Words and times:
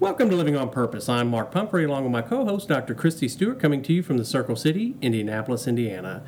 Welcome 0.00 0.30
to 0.30 0.36
Living 0.36 0.56
on 0.56 0.70
Purpose. 0.70 1.10
I'm 1.10 1.28
Mark 1.28 1.50
Pumphrey, 1.52 1.84
along 1.84 2.04
with 2.04 2.12
my 2.12 2.22
co 2.22 2.46
host, 2.46 2.68
Dr. 2.68 2.94
Kristie 2.94 3.28
Stewart, 3.28 3.60
coming 3.60 3.82
to 3.82 3.92
you 3.92 4.02
from 4.02 4.16
the 4.16 4.24
Circle 4.24 4.56
City, 4.56 4.96
Indianapolis, 5.02 5.66
Indiana. 5.66 6.24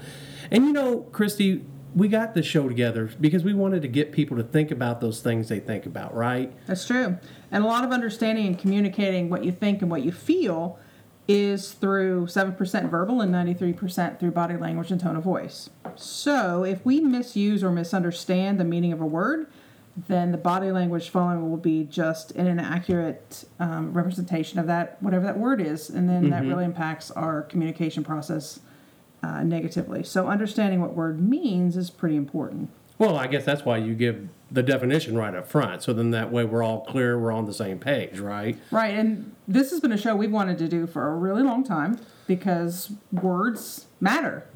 And 0.50 0.66
you 0.66 0.74
know, 0.74 1.06
Kristie, 1.10 1.64
we 1.94 2.08
got 2.08 2.34
this 2.34 2.44
show 2.44 2.68
together 2.68 3.10
because 3.18 3.44
we 3.44 3.54
wanted 3.54 3.80
to 3.80 3.88
get 3.88 4.12
people 4.12 4.36
to 4.36 4.42
think 4.42 4.70
about 4.70 5.00
those 5.00 5.22
things 5.22 5.48
they 5.48 5.58
think 5.58 5.86
about, 5.86 6.14
right? 6.14 6.52
That's 6.66 6.86
true. 6.86 7.16
And 7.50 7.64
a 7.64 7.66
lot 7.66 7.82
of 7.82 7.92
understanding 7.92 8.46
and 8.46 8.58
communicating 8.58 9.30
what 9.30 9.42
you 9.42 9.52
think 9.52 9.80
and 9.80 9.90
what 9.90 10.02
you 10.02 10.12
feel 10.12 10.78
is 11.26 11.72
through 11.72 12.26
7% 12.26 12.90
verbal 12.90 13.22
and 13.22 13.32
93% 13.32 14.20
through 14.20 14.32
body 14.32 14.58
language 14.58 14.90
and 14.90 15.00
tone 15.00 15.16
of 15.16 15.24
voice. 15.24 15.70
So 15.96 16.62
if 16.62 16.84
we 16.84 17.00
misuse 17.00 17.64
or 17.64 17.70
misunderstand 17.70 18.60
the 18.60 18.64
meaning 18.64 18.92
of 18.92 19.00
a 19.00 19.06
word, 19.06 19.50
then 19.96 20.32
the 20.32 20.38
body 20.38 20.72
language 20.72 21.10
following 21.10 21.50
will 21.50 21.58
be 21.58 21.84
just 21.84 22.30
an 22.32 22.46
inaccurate 22.46 23.44
um, 23.60 23.92
representation 23.92 24.58
of 24.58 24.66
that, 24.66 25.02
whatever 25.02 25.26
that 25.26 25.38
word 25.38 25.60
is. 25.60 25.90
And 25.90 26.08
then 26.08 26.30
that 26.30 26.44
really 26.44 26.64
impacts 26.64 27.10
our 27.10 27.42
communication 27.42 28.02
process 28.02 28.60
uh, 29.22 29.42
negatively. 29.42 30.02
So 30.02 30.28
understanding 30.28 30.80
what 30.80 30.94
word 30.94 31.20
means 31.20 31.76
is 31.76 31.90
pretty 31.90 32.16
important. 32.16 32.70
Well, 32.98 33.16
I 33.18 33.26
guess 33.26 33.44
that's 33.44 33.64
why 33.64 33.78
you 33.78 33.94
give 33.94 34.28
the 34.50 34.62
definition 34.62 35.16
right 35.16 35.34
up 35.34 35.46
front. 35.48 35.82
So 35.82 35.92
then 35.92 36.10
that 36.12 36.30
way 36.30 36.44
we're 36.44 36.62
all 36.62 36.82
clear, 36.84 37.18
we're 37.18 37.32
on 37.32 37.46
the 37.46 37.54
same 37.54 37.78
page, 37.78 38.18
right? 38.18 38.56
Right, 38.70 38.94
and 38.94 39.34
this 39.48 39.70
has 39.70 39.80
been 39.80 39.92
a 39.92 39.98
show 39.98 40.14
we've 40.14 40.32
wanted 40.32 40.58
to 40.58 40.68
do 40.68 40.86
for 40.86 41.08
a 41.08 41.14
really 41.14 41.42
long 41.42 41.64
time 41.64 41.98
because 42.26 42.92
words 43.10 43.86
matter. 44.00 44.46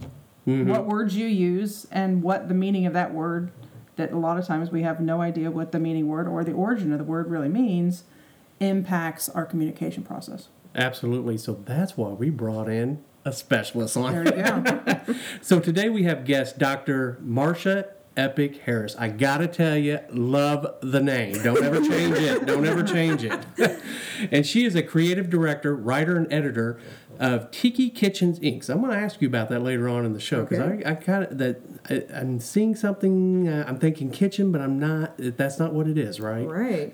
What 0.45 0.87
words 0.87 1.17
you 1.17 1.27
use 1.27 1.89
and 1.91 2.23
what 2.23 2.47
the 2.47 2.55
meaning 2.55 2.87
of 2.87 2.93
that 2.93 3.13
word, 3.13 3.51
that 3.97 4.13
a 4.13 4.19
lot 4.19 4.39
of 4.39 4.47
times 4.47 4.71
we 4.71 4.83
have 4.83 5.01
no 5.01 5.21
idea 5.21 5.51
what 5.51 5.73
the 5.73 5.79
meaning 5.79 6.09
word 6.09 6.29
or 6.29 6.45
the 6.45 6.53
origin 6.53 6.93
of 6.93 6.99
the 6.99 7.05
word 7.05 7.31
really 7.31 7.49
means, 7.49 8.05
impacts 8.61 9.29
our 9.29 9.45
communication 9.45 10.03
process. 10.03 10.49
Absolutely. 10.75 11.39
So 11.39 11.61
that's 11.65 11.97
why 11.97 12.11
we 12.11 12.31
brought 12.31 12.69
in 12.69 13.03
a 13.25 13.33
specialist 13.33 13.97
on. 13.97 14.13
There 14.13 14.37
you 14.37 14.43
go. 14.43 15.15
So 15.41 15.61
today 15.61 15.89
we 15.89 16.05
have 16.05 16.25
guest 16.25 16.59
Dr. 16.59 17.19
Marcia 17.21 17.89
Epic 18.17 18.63
Harris. 18.65 18.97
I 18.97 19.09
gotta 19.09 19.47
tell 19.47 19.77
you, 19.77 20.01
love 20.11 20.67
the 20.81 21.01
name. 21.01 21.43
Don't 21.43 21.63
ever 21.63 21.81
change 21.81 22.17
it. 22.17 22.47
Don't 22.47 22.65
ever 22.67 22.83
change 22.83 23.25
it. 23.25 23.39
and 24.31 24.47
she 24.47 24.65
is 24.65 24.75
a 24.75 24.83
creative 24.83 25.29
director, 25.29 25.77
writer, 25.77 26.17
and 26.17 26.33
editor 26.33 26.79
of 27.21 27.51
Tiki 27.51 27.91
Kitchens 27.91 28.39
Inc. 28.41 28.65
So 28.65 28.75
I'm 28.75 28.81
going 28.81 28.93
to 28.93 28.99
ask 28.99 29.21
you 29.21 29.29
about 29.29 29.49
that 29.49 29.61
later 29.61 29.89
on 29.89 30.05
in 30.05 30.13
the 30.13 30.21
show 30.21 30.43
because 30.43 30.59
Okay. 30.59 30.85
I, 30.85 30.93
I 30.93 30.95
kind 30.95 31.25
of 31.25 31.39
that 31.39 31.61
I, 31.89 32.05
I'm 32.15 32.41
seeing 32.41 32.75
something. 32.75 33.49
Uh, 33.49 33.65
I'm 33.67 33.79
thinking 33.79 34.11
kitchen, 34.11 34.53
but 34.53 34.61
I'm 34.61 34.79
not. 34.79 35.15
That's 35.19 35.59
not 35.59 35.73
what 35.73 35.87
it 35.87 35.99
is, 35.99 36.21
right? 36.21 36.47
Right. 36.47 36.91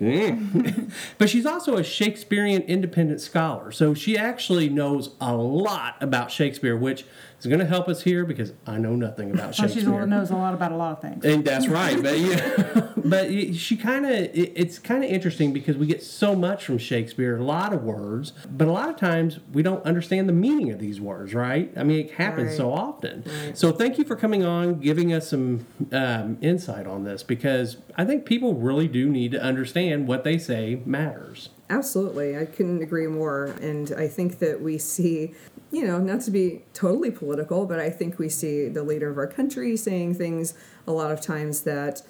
but 1.17 1.29
she's 1.29 1.45
also 1.45 1.77
a 1.77 1.83
Shakespearean 1.83 2.61
independent 2.63 3.21
scholar. 3.21 3.71
So 3.71 3.93
she 3.93 4.17
actually 4.17 4.69
knows 4.69 5.11
a 5.19 5.35
lot 5.35 5.95
about 6.01 6.31
Shakespeare, 6.31 6.77
which 6.77 7.05
is 7.43 7.49
going 7.49 7.59
to 7.59 7.65
help 7.65 7.87
us 7.89 8.01
here 8.01 8.25
because 8.25 8.53
I 8.65 8.77
know 8.77 8.95
nothing 8.95 9.29
about 9.31 9.43
Well, 9.43 9.51
she's 9.67 9.73
Shakespeare. 9.73 10.01
a, 10.01 10.07
knows 10.07 10.31
a 10.31 10.35
lot 10.35 10.53
about 10.53 10.71
a 10.71 10.77
lot 10.77 10.93
of 10.93 11.01
things. 11.01 11.25
And 11.25 11.43
that's 11.43 11.67
right, 11.67 12.01
but 12.01 12.17
yeah, 12.17 12.89
but 13.03 13.25
it- 13.29 13.55
she 13.55 13.75
kind 13.75 14.05
of 14.05 14.11
it, 14.11 14.53
it's 14.55 14.79
kind 14.79 15.03
of 15.03 15.09
interesting 15.09 15.51
because 15.51 15.75
we 15.77 15.85
get 15.85 16.01
so 16.01 16.35
much 16.35 16.65
from 16.65 16.77
Shakespeare, 16.77 17.37
a 17.37 17.43
lot 17.43 17.73
of 17.73 17.83
words, 17.83 18.31
but 18.49 18.67
a 18.67 18.71
lot 18.71 18.89
of 18.89 18.95
times 18.95 19.39
we 19.51 19.61
don't 19.61 19.83
understand 19.85 20.29
the 20.29 20.33
meaning 20.33 20.71
of 20.71 20.79
these 20.79 21.01
words, 21.01 21.33
right? 21.33 21.71
I 21.75 21.83
mean, 21.83 22.05
it 22.05 22.11
happens 22.11 22.47
Right. 22.49 22.57
so 22.57 22.71
often. 22.71 23.23
Right. 23.45 23.57
So 23.57 23.71
thank 23.71 23.97
you 23.97 24.05
for 24.05 24.15
coming 24.15 24.43
on, 24.45 24.79
giving 24.79 25.11
us 25.13 25.29
some 25.29 25.65
um, 25.91 26.37
insight 26.41 26.87
on 26.87 27.03
this 27.03 27.23
because 27.23 27.77
I 27.97 28.05
think 28.05 28.25
people 28.25 28.53
really 28.55 28.87
do 28.87 29.09
need 29.09 29.31
to 29.33 29.41
understand 29.41 30.07
what 30.07 30.23
they 30.23 30.37
say 30.37 30.81
matters. 30.85 31.49
Absolutely. 31.69 32.37
I 32.37 32.45
couldn't 32.45 32.81
agree 32.83 33.07
more. 33.07 33.45
And 33.61 33.91
I 33.97 34.07
think 34.07 34.39
that 34.39 34.61
we 34.61 34.77
see, 34.77 35.33
you 35.73 35.85
know, 35.87 35.97
not 35.97 36.21
to 36.21 36.31
be 36.31 36.61
totally 36.73 37.09
political, 37.11 37.65
but 37.65 37.79
I 37.79 37.89
think 37.89 38.19
we 38.19 38.29
see 38.29 38.67
the 38.69 38.83
leader 38.83 39.09
of 39.09 39.17
our 39.17 39.27
country 39.27 39.75
saying 39.75 40.13
things 40.13 40.53
a 40.87 40.91
lot 40.91 41.11
of 41.11 41.19
times 41.19 41.61
that 41.61 42.01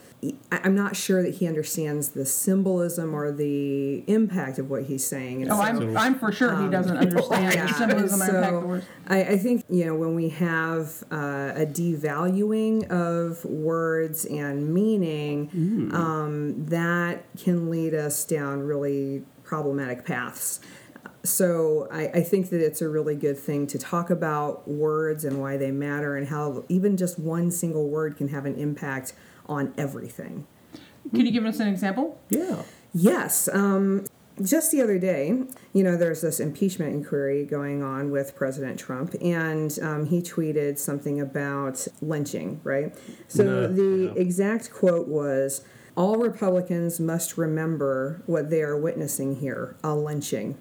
I- 0.52 0.62
I'm 0.64 0.74
not 0.76 0.96
sure 0.96 1.22
that 1.22 1.36
he 1.36 1.48
understands 1.48 2.10
the 2.10 2.26
symbolism 2.26 3.14
or 3.14 3.32
the 3.32 4.04
impact 4.08 4.58
of 4.60 4.70
what 4.70 4.84
he's 4.84 5.06
saying. 5.06 5.42
And 5.44 5.52
Oh, 5.52 5.56
so- 5.56 5.62
I'm, 5.62 5.98
I'm 5.98 6.16
for 6.20 6.32
sure 6.32 6.56
he 6.62 6.70
doesn't 6.70 6.96
understand 7.06 7.54
Yeah, 7.56 7.68
the 7.68 7.74
symbolism 7.74 8.22
and 8.22 8.30
impact 8.30 8.54
of 8.54 8.62
so 8.62 8.68
words. 8.68 8.86
I, 9.08 9.24
I 9.24 9.38
think 9.38 9.64
you 9.70 9.86
know 9.86 9.96
when 9.96 10.16
we 10.16 10.30
have 10.30 11.04
uh, 11.12 11.52
a 11.56 11.66
devaluing 11.66 12.90
of 12.90 13.44
words 13.46 14.26
and 14.26 14.74
meaning, 14.74 15.90
um, 15.94 16.66
that 16.68 17.24
can 17.38 17.70
lead 17.70 17.94
us 17.94 18.24
down 18.26 18.62
really 18.62 19.24
problematic 19.44 20.06
paths. 20.06 20.60
So 21.24 21.88
I, 21.90 22.08
I 22.08 22.22
think 22.22 22.50
that 22.50 22.62
it's 22.62 22.82
a 22.82 22.90
really 22.90 23.16
good 23.16 23.38
thing 23.38 23.66
to 23.68 23.80
talk 23.80 24.10
about 24.10 24.68
words 24.68 25.24
and 25.24 25.40
why 25.40 25.56
they 25.56 25.72
matter 25.72 26.18
and 26.18 26.28
how 26.28 26.66
even 26.68 26.98
just 26.98 27.18
one 27.18 27.50
single 27.50 27.90
word 27.90 28.18
can 28.18 28.28
have 28.28 28.46
an 28.46 28.56
impact 28.56 29.14
on 29.48 29.74
everything. 29.78 30.46
Can 31.12 31.26
you 31.26 31.32
give 31.32 31.46
us 31.46 31.60
an 31.60 31.68
example? 31.68 32.20
Yeah. 32.30 32.64
Yes. 32.94 33.48
Um, 33.52 34.06
just 34.42 34.72
the 34.72 34.82
other 34.82 34.98
day, 34.98 35.44
you 35.74 35.84
know, 35.84 35.96
there's 35.96 36.22
this 36.22 36.40
impeachment 36.40 36.94
inquiry 36.94 37.46
going 37.46 37.84
on 37.84 38.10
with 38.10 38.36
President 38.36 38.80
Trump, 38.80 39.14
and 39.22 39.78
um, 39.82 40.06
he 40.08 40.22
tweeted 40.22 40.80
something 40.80 41.22
about 41.22 41.88
lynching, 42.02 42.60
right? 42.64 42.96
So 43.28 43.44
No, 43.44 43.68
the 43.68 44.14
yeah. 44.16 44.22
exact 44.22 44.72
quote 44.72 45.08
was 45.08 45.64
All 45.96 46.18
Republicans 46.18 47.00
must 47.00 47.38
remember 47.38 48.24
what 48.26 48.50
they 48.50 48.62
are 48.64 48.78
witnessing 48.78 49.36
here 49.36 49.76
a 49.84 49.96
lynching. 49.96 50.58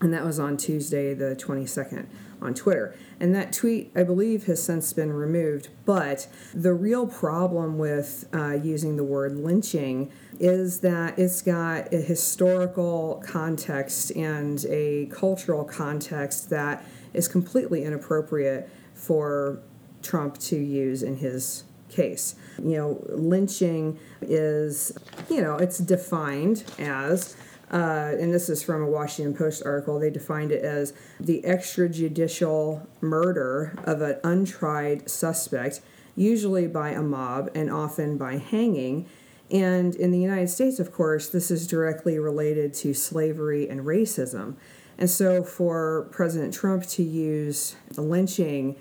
And 0.00 0.14
that 0.14 0.24
was 0.24 0.38
on 0.38 0.56
Tuesday, 0.56 1.12
the 1.12 1.36
22nd, 1.36 2.06
on 2.40 2.54
Twitter. 2.54 2.94
And 3.18 3.34
that 3.34 3.52
tweet, 3.52 3.92
I 3.94 4.02
believe, 4.02 4.46
has 4.46 4.62
since 4.62 4.92
been 4.94 5.12
removed. 5.12 5.68
But 5.84 6.26
the 6.54 6.72
real 6.72 7.06
problem 7.06 7.76
with 7.76 8.26
uh, 8.32 8.52
using 8.52 8.96
the 8.96 9.04
word 9.04 9.36
lynching 9.36 10.10
is 10.38 10.80
that 10.80 11.18
it's 11.18 11.42
got 11.42 11.92
a 11.92 11.98
historical 11.98 13.22
context 13.26 14.10
and 14.12 14.64
a 14.70 15.06
cultural 15.12 15.64
context 15.64 16.48
that 16.48 16.82
is 17.12 17.28
completely 17.28 17.84
inappropriate 17.84 18.70
for 18.94 19.60
Trump 20.02 20.38
to 20.38 20.56
use 20.56 21.02
in 21.02 21.18
his 21.18 21.64
case. 21.90 22.36
You 22.58 22.76
know, 22.76 23.04
lynching 23.08 23.98
is, 24.22 24.96
you 25.28 25.42
know, 25.42 25.56
it's 25.56 25.78
defined 25.78 26.64
as 26.78 27.36
uh, 27.70 28.16
and 28.18 28.34
this 28.34 28.48
is 28.48 28.62
from 28.62 28.82
a 28.82 28.86
Washington 28.86 29.34
Post 29.36 29.62
article, 29.64 29.98
they 29.98 30.10
defined 30.10 30.50
it 30.50 30.64
as 30.64 30.92
the 31.20 31.40
extrajudicial 31.42 32.86
murder 33.00 33.78
of 33.84 34.02
an 34.02 34.18
untried 34.24 35.08
suspect, 35.08 35.80
usually 36.16 36.66
by 36.66 36.90
a 36.90 37.02
mob 37.02 37.50
and 37.54 37.70
often 37.70 38.18
by 38.18 38.38
hanging. 38.38 39.06
And 39.52 39.94
in 39.94 40.10
the 40.10 40.18
United 40.18 40.48
States, 40.48 40.80
of 40.80 40.92
course, 40.92 41.28
this 41.28 41.50
is 41.50 41.66
directly 41.66 42.18
related 42.18 42.74
to 42.74 42.92
slavery 42.92 43.68
and 43.68 43.82
racism. 43.82 44.56
And 44.98 45.08
so 45.08 45.44
for 45.44 46.08
President 46.10 46.52
Trump 46.52 46.86
to 46.88 47.02
use 47.02 47.76
lynching 47.96 48.76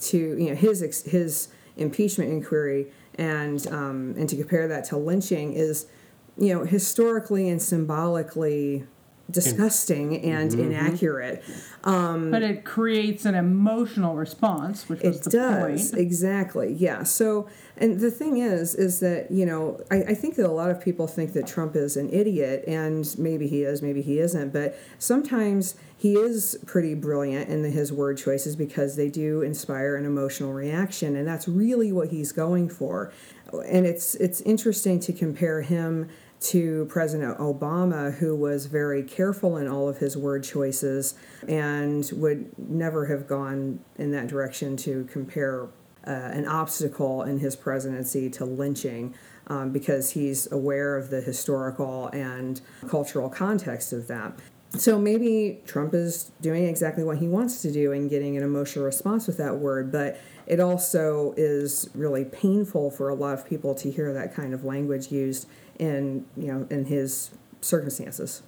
to, 0.00 0.18
you 0.18 0.50
know, 0.50 0.54
his, 0.54 1.02
his 1.04 1.48
impeachment 1.76 2.30
inquiry 2.30 2.88
and, 3.14 3.66
um, 3.68 4.14
and 4.18 4.28
to 4.28 4.36
compare 4.36 4.66
that 4.68 4.84
to 4.86 4.96
lynching 4.96 5.52
is 5.52 5.86
you 6.36 6.54
know, 6.54 6.64
historically 6.64 7.48
and 7.48 7.60
symbolically 7.60 8.84
disgusting 9.32 10.22
and 10.22 10.50
mm-hmm. 10.50 10.72
inaccurate. 10.72 11.42
Um, 11.84 12.30
but 12.30 12.42
it 12.42 12.64
creates 12.64 13.24
an 13.24 13.34
emotional 13.34 14.14
response, 14.14 14.88
which 14.88 15.02
was 15.02 15.18
It 15.18 15.24
the 15.24 15.30
does 15.30 15.90
point. 15.90 16.00
exactly, 16.00 16.72
yeah. 16.72 17.02
So, 17.02 17.48
and 17.76 17.98
the 17.98 18.10
thing 18.10 18.36
is, 18.36 18.74
is 18.74 19.00
that 19.00 19.30
you 19.30 19.46
know, 19.46 19.80
I, 19.90 20.02
I 20.02 20.14
think 20.14 20.36
that 20.36 20.46
a 20.46 20.52
lot 20.52 20.70
of 20.70 20.80
people 20.80 21.06
think 21.06 21.32
that 21.32 21.46
Trump 21.46 21.74
is 21.74 21.96
an 21.96 22.10
idiot, 22.10 22.64
and 22.68 23.12
maybe 23.18 23.48
he 23.48 23.62
is, 23.62 23.82
maybe 23.82 24.02
he 24.02 24.18
isn't. 24.18 24.52
But 24.52 24.78
sometimes 24.98 25.74
he 25.96 26.14
is 26.14 26.58
pretty 26.66 26.94
brilliant 26.94 27.48
in 27.48 27.64
his 27.64 27.92
word 27.92 28.18
choices 28.18 28.54
because 28.54 28.96
they 28.96 29.08
do 29.08 29.42
inspire 29.42 29.96
an 29.96 30.04
emotional 30.04 30.52
reaction, 30.52 31.16
and 31.16 31.26
that's 31.26 31.48
really 31.48 31.90
what 31.90 32.08
he's 32.08 32.32
going 32.32 32.68
for. 32.68 33.12
And 33.66 33.86
it's 33.86 34.14
it's 34.16 34.40
interesting 34.42 35.00
to 35.00 35.12
compare 35.12 35.62
him 35.62 36.08
to 36.42 36.86
President 36.86 37.38
Obama, 37.38 38.14
who 38.14 38.34
was 38.34 38.66
very 38.66 39.02
careful 39.02 39.56
in 39.56 39.68
all 39.68 39.88
of 39.88 39.98
his 39.98 40.16
word 40.16 40.44
choices 40.44 41.14
and 41.48 42.10
would 42.14 42.50
never 42.58 43.06
have 43.06 43.26
gone 43.26 43.80
in 43.96 44.10
that 44.12 44.26
direction 44.26 44.76
to 44.78 45.04
compare 45.10 45.68
uh, 46.06 46.10
an 46.10 46.46
obstacle 46.46 47.22
in 47.22 47.38
his 47.38 47.54
presidency 47.54 48.28
to 48.28 48.44
lynching 48.44 49.14
um, 49.46 49.70
because 49.70 50.10
he's 50.10 50.50
aware 50.50 50.96
of 50.96 51.10
the 51.10 51.20
historical 51.20 52.08
and 52.08 52.60
cultural 52.88 53.28
context 53.28 53.92
of 53.92 54.08
that. 54.08 54.32
So 54.70 54.98
maybe 54.98 55.60
Trump 55.66 55.92
is 55.92 56.32
doing 56.40 56.64
exactly 56.64 57.04
what 57.04 57.18
he 57.18 57.28
wants 57.28 57.60
to 57.62 57.70
do 57.70 57.92
and 57.92 58.08
getting 58.08 58.36
an 58.38 58.42
emotional 58.42 58.86
response 58.86 59.26
with 59.26 59.36
that 59.36 59.56
word, 59.56 59.92
but 59.92 60.18
it 60.46 60.60
also 60.60 61.34
is 61.36 61.90
really 61.94 62.24
painful 62.24 62.90
for 62.90 63.10
a 63.10 63.14
lot 63.14 63.34
of 63.34 63.46
people 63.46 63.74
to 63.76 63.90
hear 63.90 64.12
that 64.14 64.34
kind 64.34 64.54
of 64.54 64.64
language 64.64 65.12
used 65.12 65.46
in 65.82 66.24
you 66.36 66.46
know 66.52 66.66
in 66.70 66.84
his 66.86 67.30
circumstances. 67.60 68.42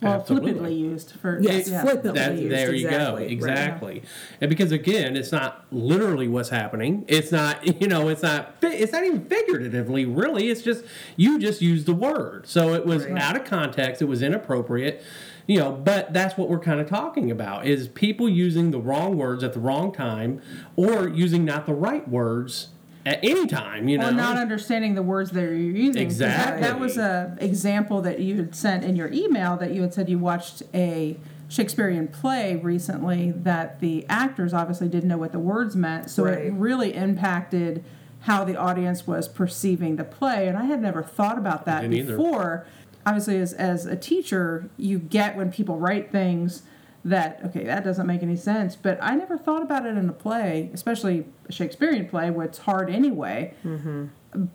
Well, 0.00 0.12
Absolutely. 0.12 0.52
flippantly 0.52 0.74
used 0.76 1.10
for 1.20 1.40
Yes, 1.42 1.68
yeah. 1.68 1.82
flippantly 1.82 2.20
That, 2.20 2.36
used, 2.38 2.54
there 2.54 2.72
you 2.72 2.88
go. 2.88 3.16
exactly, 3.16 3.94
right. 3.94 4.04
And 4.40 4.48
because 4.48 4.70
again, 4.70 5.16
it's 5.16 5.32
not 5.32 5.66
literally 5.72 6.28
what's 6.28 6.50
happening. 6.50 7.04
It's 7.08 7.32
not, 7.32 7.66
you 7.80 7.88
know, 7.88 8.08
it's 8.08 8.22
not 8.22 8.54
it's 8.62 8.92
not 8.92 9.04
even 9.04 9.24
figuratively 9.24 10.04
really. 10.06 10.50
It's 10.50 10.62
just 10.62 10.84
you 11.16 11.38
just 11.40 11.60
used 11.60 11.86
the 11.86 11.94
word. 11.94 12.46
So 12.46 12.74
it 12.74 12.86
was 12.86 13.06
Right. 13.06 13.20
out 13.20 13.34
of 13.36 13.44
context, 13.44 14.00
it 14.00 14.04
was 14.04 14.22
inappropriate. 14.22 15.02
You 15.48 15.58
know, 15.60 15.72
but 15.72 16.12
that's 16.12 16.36
what 16.36 16.48
we're 16.50 16.58
kind 16.60 16.78
of 16.78 16.88
talking 16.88 17.30
about 17.30 17.66
is 17.66 17.88
people 17.88 18.28
using 18.28 18.70
the 18.70 18.78
wrong 18.78 19.16
words 19.16 19.42
at 19.42 19.52
the 19.54 19.60
wrong 19.60 19.92
time 19.92 20.40
or 20.76 21.08
using 21.08 21.44
not 21.44 21.64
the 21.66 21.72
right 21.74 22.06
words 22.06 22.68
at 23.08 23.18
any 23.24 23.46
time, 23.46 23.88
you 23.88 23.98
know. 23.98 24.08
Or 24.08 24.12
not 24.12 24.36
understanding 24.36 24.94
the 24.94 25.02
words 25.02 25.30
that 25.32 25.40
you're 25.40 25.54
using. 25.54 26.06
'Cause 26.08 26.18
That, 26.18 26.60
that 26.60 26.78
was 26.80 26.96
a 26.98 27.36
example 27.40 28.00
that 28.02 28.20
you 28.20 28.36
had 28.36 28.54
sent 28.54 28.84
in 28.84 28.96
your 28.96 29.10
email 29.12 29.56
that 29.56 29.72
you 29.72 29.82
had 29.82 29.94
said 29.94 30.08
you 30.08 30.18
watched 30.18 30.62
a 30.74 31.16
Shakespearean 31.48 32.08
play 32.08 32.56
recently 32.56 33.30
that 33.30 33.80
the 33.80 34.04
actors 34.08 34.52
obviously 34.52 34.88
didn't 34.88 35.08
know 35.08 35.16
what 35.16 35.32
the 35.32 35.38
words 35.38 35.74
meant, 35.74 36.10
so 36.10 36.26
it 36.26 36.52
really 36.52 36.94
impacted 36.94 37.82
how 38.20 38.44
the 38.44 38.56
audience 38.56 39.06
was 39.06 39.28
perceiving 39.28 39.96
the 39.96 40.04
play. 40.04 40.46
And 40.48 40.58
I 40.58 40.64
had 40.64 40.82
never 40.82 41.02
thought 41.02 41.38
about 41.38 41.64
that 41.64 41.80
didn't 41.82 41.96
either. 41.96 42.16
before. 42.16 42.66
Obviously, 43.06 43.38
as, 43.40 43.54
as 43.54 43.86
a 43.86 43.96
teacher, 43.96 44.68
you 44.76 44.98
get 44.98 45.36
when 45.36 45.50
people 45.50 45.78
write 45.78 46.12
things 46.12 46.62
that, 47.08 47.40
okay, 47.46 47.64
that 47.64 47.84
doesn't 47.84 48.06
make 48.06 48.22
any 48.22 48.36
sense. 48.36 48.76
But 48.76 48.98
I 49.02 49.14
never 49.14 49.36
thought 49.36 49.62
about 49.62 49.86
it 49.86 49.96
in 49.96 50.08
a 50.08 50.12
play, 50.12 50.70
especially 50.72 51.26
a 51.48 51.52
Shakespearean 51.52 52.08
play, 52.08 52.30
where 52.30 52.46
it's 52.46 52.58
hard 52.58 52.90
anyway 52.90 53.54
mm-hmm. 53.64 54.06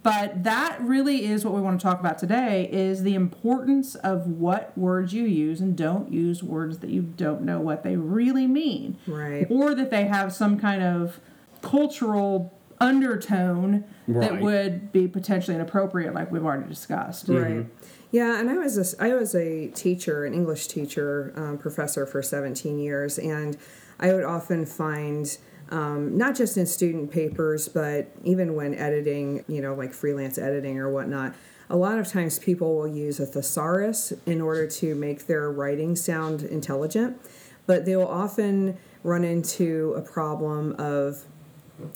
but 0.01 0.44
that 0.44 0.79
really 0.81 1.25
is 1.25 1.44
what 1.44 1.53
we 1.53 1.61
want 1.61 1.79
to 1.79 1.83
talk 1.83 2.00
about 2.00 2.17
today 2.17 2.69
is 2.71 3.03
the 3.03 3.15
importance 3.15 3.95
of 3.95 4.27
what 4.27 4.77
words 4.77 5.13
you 5.13 5.23
use 5.25 5.59
and 5.61 5.75
don't 5.75 6.11
use 6.11 6.44
words 6.44 6.79
that 6.79 6.89
you 6.89 7.01
don't 7.01 7.41
know 7.41 7.59
what 7.59 7.83
they 7.83 7.95
really 7.95 8.47
mean 8.47 8.97
Right. 9.07 9.47
or 9.50 9.73
that 9.75 9.89
they 9.89 10.05
have 10.05 10.31
some 10.33 10.59
kind 10.59 10.83
of 10.83 11.19
cultural 11.61 12.53
undertone 12.80 13.84
that 14.08 14.42
would 14.42 14.92
be 14.92 15.08
potentially 15.08 15.56
inappropriate 15.56 16.14
like 16.14 16.31
we've 16.31 16.46
already 16.46 16.68
discussed. 16.68 17.30
Right. 17.30 17.66
Yeah, 18.12 18.40
and 18.40 18.48
I 18.50 18.58
was 18.58 18.94
a, 18.94 19.04
I 19.04 19.16
was 19.16 19.34
a 19.34 19.70
teacher, 19.70 20.25
an 20.25 20.36
English 20.36 20.68
teacher, 20.68 21.34
um, 21.36 21.58
professor 21.58 22.06
for 22.06 22.22
17 22.22 22.78
years, 22.78 23.18
and 23.18 23.58
I 24.00 24.14
would 24.14 24.24
often 24.24 24.68
find, 24.68 25.36
um, 25.70 26.16
not 26.16 26.36
just 26.36 26.56
in 26.56 26.68
student 26.68 27.12
papers, 27.12 27.68
but 27.68 28.12
even 28.24 28.54
when 28.54 28.75
editing, 28.75 29.44
you 29.48 29.62
know, 29.62 29.74
like 29.74 29.94
freelance 29.94 30.38
editing 30.38 30.78
or 30.78 30.92
whatnot, 30.92 31.34
a 31.72 31.75
lot 31.75 31.98
of 31.98 32.08
times 32.08 32.38
people 32.38 32.75
will 32.75 32.88
use 32.88 33.20
a 33.20 33.25
thesaurus 33.25 34.14
in 34.28 34.42
order 34.42 34.68
to 34.68 34.94
make 34.94 35.25
their 35.25 35.52
writing 35.52 35.96
sound 35.96 36.44
intelligent, 36.44 37.20
but 37.66 37.86
they 37.86 37.96
will 37.96 38.08
often 38.08 38.78
run 39.04 39.24
into 39.24 39.94
a 39.98 40.02
problem 40.02 40.75
of 40.78 41.25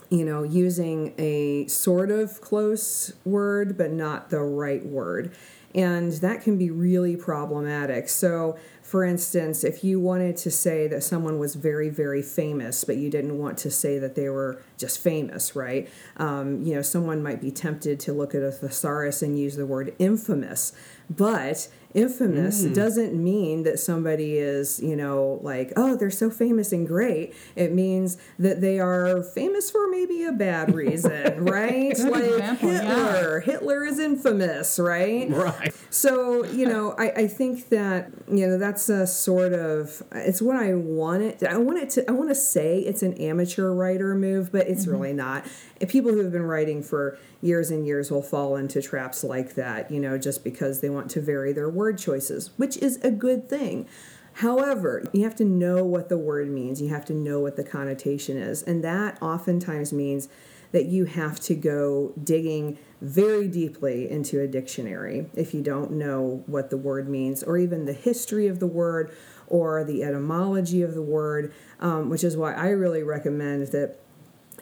you 0.09 0.25
know, 0.25 0.43
using 0.43 1.13
a 1.17 1.67
sort 1.67 2.11
of 2.11 2.41
close 2.41 3.13
word, 3.25 3.77
but 3.77 3.91
not 3.91 4.29
the 4.29 4.41
right 4.41 4.85
word. 4.85 5.35
And 5.75 6.13
that 6.13 6.41
can 6.41 6.57
be 6.57 6.71
really 6.71 7.15
problematic. 7.15 8.09
So, 8.09 8.57
for 8.81 9.03
instance, 9.03 9.63
if 9.63 9.83
you 9.83 9.99
wanted 9.99 10.37
to 10.37 10.49
say 10.49 10.87
that 10.87 11.03
someone 11.03 11.39
was 11.39 11.55
very, 11.55 11.89
very 11.89 12.21
famous, 12.21 12.83
but 12.83 12.95
you 12.97 13.09
didn't 13.09 13.37
want 13.37 13.57
to 13.59 13.69
say 13.69 13.99
that 13.99 14.15
they 14.15 14.29
were 14.29 14.63
just 14.77 14.99
famous, 14.99 15.55
right? 15.55 15.89
Um, 16.15 16.63
you 16.63 16.73
know, 16.73 16.81
someone 16.81 17.21
might 17.21 17.41
be 17.41 17.51
tempted 17.51 17.99
to 18.01 18.13
look 18.13 18.33
at 18.33 18.41
a 18.41 18.51
thesaurus 18.51 19.21
and 19.21 19.37
use 19.37 19.57
the 19.57 19.65
word 19.65 19.93
infamous. 19.99 20.71
But 21.09 21.67
infamous 21.97 22.63
mm. 22.63 22.75
doesn't 22.75 23.13
mean 23.13 23.63
that 23.63 23.79
somebody 23.79 24.37
is, 24.37 24.79
you 24.79 24.95
know, 24.95 25.39
like, 25.41 25.73
oh, 25.75 25.95
they're 25.95 26.11
so 26.11 26.29
famous 26.29 26.71
and 26.71 26.87
great. 26.87 27.33
It 27.55 27.73
means 27.73 28.17
that 28.37 28.61
they 28.61 28.79
are 28.79 29.23
famous 29.23 29.71
for 29.71 29.89
maybe 29.89 30.23
a 30.23 30.31
bad 30.31 30.75
reason, 30.75 31.45
right? 31.45 31.95
Good 31.95 32.11
like 32.11 32.23
example, 32.23 32.71
yeah. 32.71 32.81
Hitler. 32.81 33.39
Hitler 33.41 33.85
is 33.85 33.99
infamous, 33.99 34.79
right? 34.79 35.27
Right. 35.47 35.73
So, 35.91 36.43
you 36.45 36.67
know, 36.67 36.93
I, 36.97 37.11
I 37.11 37.27
think 37.27 37.69
that, 37.69 38.11
you 38.29 38.47
know, 38.47 38.57
that's 38.57 38.89
a 38.89 39.07
sort 39.07 39.53
of 39.53 40.01
it's 40.11 40.41
what 40.41 40.55
I 40.55 40.73
want 40.73 41.21
it 41.21 41.43
I 41.43 41.57
want 41.57 41.77
it 41.79 41.89
to 41.91 42.09
I 42.09 42.13
want 42.13 42.29
to 42.29 42.35
say 42.35 42.79
it's 42.79 43.03
an 43.03 43.13
amateur 43.13 43.71
writer 43.71 44.15
move, 44.15 44.51
but 44.51 44.67
it's 44.67 44.83
mm-hmm. 44.83 44.91
really 44.91 45.13
not. 45.13 45.45
People 45.87 46.11
who 46.11 46.23
have 46.23 46.31
been 46.31 46.43
writing 46.43 46.81
for 46.81 47.17
years 47.41 47.69
and 47.69 47.85
years 47.85 48.09
will 48.09 48.21
fall 48.21 48.55
into 48.55 48.81
traps 48.81 49.23
like 49.23 49.55
that, 49.55 49.91
you 49.91 49.99
know, 49.99 50.17
just 50.17 50.43
because 50.43 50.81
they 50.81 50.89
want 50.89 51.11
to 51.11 51.21
vary 51.21 51.53
their 51.53 51.69
word 51.69 51.97
choices, 51.97 52.51
which 52.57 52.77
is 52.77 52.97
a 53.03 53.11
good 53.11 53.49
thing. 53.49 53.87
However, 54.33 55.03
you 55.13 55.23
have 55.23 55.35
to 55.37 55.45
know 55.45 55.83
what 55.83 56.09
the 56.09 56.17
word 56.17 56.49
means. 56.49 56.79
You 56.79 56.89
have 56.89 57.05
to 57.05 57.13
know 57.13 57.39
what 57.39 57.55
the 57.55 57.63
connotation 57.63 58.37
is. 58.37 58.61
And 58.61 58.83
that 58.83 59.21
oftentimes 59.21 59.91
means 59.91 60.29
that 60.71 60.85
you 60.85 61.05
have 61.05 61.39
to 61.39 61.55
go 61.55 62.13
digging 62.23 62.77
very 63.01 63.47
deeply 63.47 64.09
into 64.09 64.39
a 64.39 64.47
dictionary 64.47 65.27
if 65.33 65.53
you 65.53 65.61
don't 65.61 65.91
know 65.91 66.43
what 66.45 66.69
the 66.69 66.77
word 66.77 67.07
means, 67.07 67.41
or 67.41 67.57
even 67.57 67.85
the 67.85 67.93
history 67.93 68.47
of 68.47 68.59
the 68.59 68.67
word 68.67 69.11
or 69.47 69.83
the 69.83 70.03
etymology 70.03 70.81
of 70.81 70.93
the 70.93 71.01
word, 71.01 71.53
um, 71.79 72.09
which 72.09 72.23
is 72.23 72.35
why 72.35 72.53
I 72.53 72.69
really 72.69 73.03
recommend 73.03 73.67
that 73.67 73.99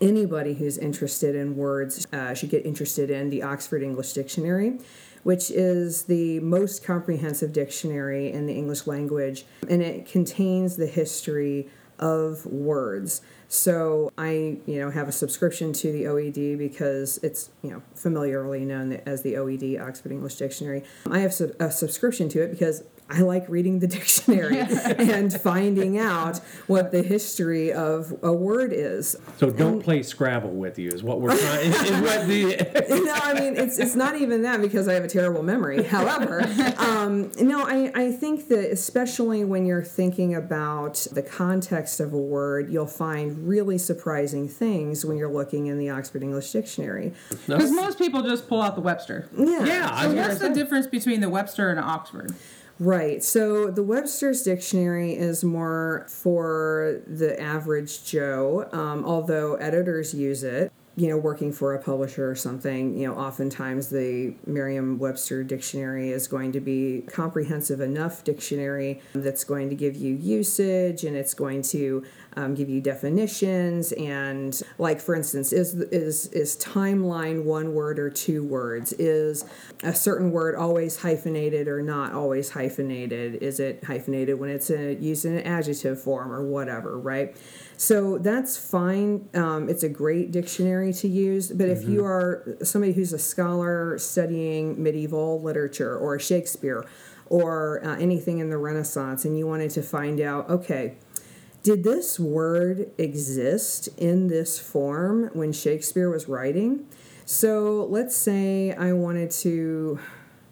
anybody 0.06 0.54
who's 0.54 0.78
interested 0.78 1.36
in 1.36 1.56
words 1.56 2.06
uh, 2.13 2.34
should 2.34 2.50
get 2.50 2.66
interested 2.66 3.10
in 3.10 3.30
the 3.30 3.42
Oxford 3.42 3.81
English 3.81 4.13
Dictionary, 4.13 4.78
which 5.24 5.50
is 5.50 6.04
the 6.04 6.40
most 6.42 6.84
comprehensive 6.84 7.52
dictionary 7.52 8.31
in 8.31 8.46
the 8.46 8.54
English 8.54 8.86
language, 8.86 9.46
and 9.68 9.81
it 9.81 10.06
contains 10.06 10.75
the 10.75 10.86
history 10.86 11.68
of 11.98 12.46
words. 12.46 13.22
So 13.48 14.12
I, 14.18 14.57
you 14.66 14.80
know, 14.80 14.92
have 14.92 15.07
a 15.07 15.12
subscription 15.12 15.74
to 15.74 15.92
the 15.92 16.04
OED 16.04 16.57
because 16.57 17.18
it's, 17.24 17.50
you 17.63 17.72
know, 17.72 17.81
familiarly 17.96 18.66
known 18.66 18.94
as 19.06 19.22
the 19.24 19.34
OED 19.34 19.81
Oxford 19.81 20.12
English 20.12 20.36
Dictionary. 20.36 20.84
I 21.10 21.19
have 21.19 21.31
a 21.60 21.72
subscription 21.72 22.28
to 22.30 22.44
it 22.44 22.52
because 22.52 22.84
I 23.10 23.22
like 23.22 23.48
reading 23.50 23.80
the 23.80 23.88
dictionary 23.96 24.60
and 24.60 25.31
finding 25.31 26.00
out 26.00 26.40
what 26.68 26.92
the 26.92 27.04
history 27.04 27.72
of 27.72 28.18
a 28.24 28.34
word 28.34 28.72
is. 28.74 29.16
So 29.38 29.52
don't 29.52 29.81
play 29.81 30.02
Scrabble 30.02 30.52
with 30.52 30.80
you 30.80 30.90
is 30.90 31.04
what 31.04 31.22
we're 31.22 31.38
trying. 31.38 31.69
Is, 31.69 31.81
is 31.84 32.02
what 32.02 32.28
the 32.28 32.86
no, 33.06 33.13
I 33.13 33.34
mean 33.40 33.57
it's 33.57 33.78
it's 33.78 33.96
not 33.96 34.16
even 34.16 34.42
that 34.42 34.62
because 34.62 34.88
I 34.88 34.94
have 34.94 35.04
a 35.04 35.07
terrible 35.07 35.44
memory. 35.44 35.84
However, 35.84 36.42
um, 36.78 37.31
no, 37.40 37.63
I, 37.66 37.92
I 37.94 38.12
think 38.12 38.48
that 38.48 38.72
especially 38.72 39.44
when 39.44 39.66
you're 39.66 39.84
thinking 39.84 40.34
about 40.34 41.06
the 41.12 41.21
context 41.21 42.00
of 42.00 42.14
a 42.14 42.18
word, 42.18 42.71
you'll 42.71 42.88
find 42.88 43.47
really 43.47 43.78
surprising 43.78 44.47
things 44.47 45.06
when 45.06 45.18
you're 45.18 45.31
looking 45.31 45.68
in 45.68 45.78
the 45.78 45.90
Oxford 45.90 46.24
English 46.24 46.52
Dictionary. 46.52 47.14
because 47.45 47.71
most 47.71 48.00
people 48.00 48.24
just 48.24 48.47
pull 48.47 48.62
out 48.62 48.76
the 48.76 48.81
webster 48.81 49.30
Yeah. 49.38 49.66
yeah. 49.66 50.02
So 50.02 50.14
what's 50.16 50.40
the 50.40 50.50
difference 50.50 50.88
between 50.88 51.21
the 51.21 51.30
webster 51.30 51.69
and 51.69 51.80
oxford 51.80 52.33
Right. 52.78 53.24
So 53.24 53.72
the 53.72 53.84
Webster's 53.84 54.44
Dictionary 54.44 55.14
is 55.16 55.44
more 55.44 56.06
for 56.10 57.02
the 57.08 57.40
average 57.42 58.04
Joe, 58.04 58.68
um, 58.74 59.06
although 59.06 59.56
editors 59.56 60.14
use 60.14 60.44
it. 60.44 60.74
You 60.97 61.09
know, 61.09 61.18
working 61.18 61.52
for 61.52 61.73
a 61.73 61.81
publisher 61.81 62.30
or 62.30 62.35
something, 62.35 62.97
you 62.97 63.06
know, 63.06 63.16
oftentimes 63.16 63.90
the 63.90 64.33
Merriam 64.45 64.97
Webster 64.97 65.44
Dictionary 65.44 66.11
is 66.11 66.28
going 66.28 66.54
to 66.54 66.61
be 66.61 67.04
comprehensive 67.07 67.81
enough 67.81 68.23
dictionary 68.23 69.02
that's 69.14 69.44
going 69.44 69.69
to 69.69 69.75
give 69.75 69.95
you 69.95 70.16
usage 70.16 71.04
and 71.04 71.18
it's 71.18 71.33
going 71.33 71.61
to 71.64 72.06
um, 72.37 72.54
give 72.54 72.69
you 72.69 72.81
definitions 72.81 73.92
and 73.94 74.61
like 74.78 74.99
for 74.99 75.16
instance 75.16 75.54
is 75.54 75.73
is 75.75 76.28
is 76.28 76.57
timeline 76.57 77.44
one 77.44 77.73
word 77.73 77.99
or 77.99 78.09
two 78.09 78.44
words? 78.44 78.94
Is 78.94 79.45
a 79.83 79.94
certain 79.94 80.31
word 80.31 80.56
always 80.56 80.97
hyphenated 80.97 81.68
or 81.68 81.81
not 81.81 82.14
always 82.14 82.49
hyphenated? 82.49 83.35
Is 83.42 83.59
it 83.59 83.83
hyphenated 83.83 84.40
when 84.40 84.49
it's 84.49 84.69
a, 84.69 84.95
used 84.95 85.25
in 85.25 85.37
an 85.37 85.44
adjective 85.44 86.02
form 86.02 86.31
or 86.31 86.44
whatever 86.44 86.99
right 86.99 87.35
so 87.78 88.18
that's 88.18 88.58
fine 88.58 89.28
um, 89.34 89.70
it's 89.70 89.84
a 89.84 89.90
great 89.90 90.32
dictionary 90.32 90.94
to 90.94 91.08
use 91.08 91.52
but 91.52 91.70
if 91.70 91.84
you 91.84 92.04
are 92.04 92.58
somebody 92.64 92.94
who's 92.94 93.14
a 93.14 93.20
scholar 93.20 93.98
studying 93.98 94.82
medieval 94.82 95.42
literature 95.42 95.98
or 95.98 96.18
shakespeare 96.20 96.86
or 97.28 97.84
uh, 97.86 97.96
anything 97.98 98.40
in 98.40 98.50
the 98.50 98.58
renaissance 98.58 99.26
and 99.26 99.38
you 99.38 99.48
wanted 99.48 99.70
to 99.72 99.82
find 99.82 100.22
out 100.22 100.50
okay 100.50 100.96
did 101.66 101.84
this 101.84 102.20
word 102.20 102.92
exist 103.00 103.90
in 103.98 104.28
this 104.28 104.60
form 104.60 105.32
when 105.34 105.52
Shakespeare 105.52 106.12
was 106.12 106.30
writing? 106.30 106.86
So 107.26 107.88
let's 107.90 108.16
say 108.16 108.72
I 108.72 108.94
wanted 108.94 109.32
to, 109.32 109.98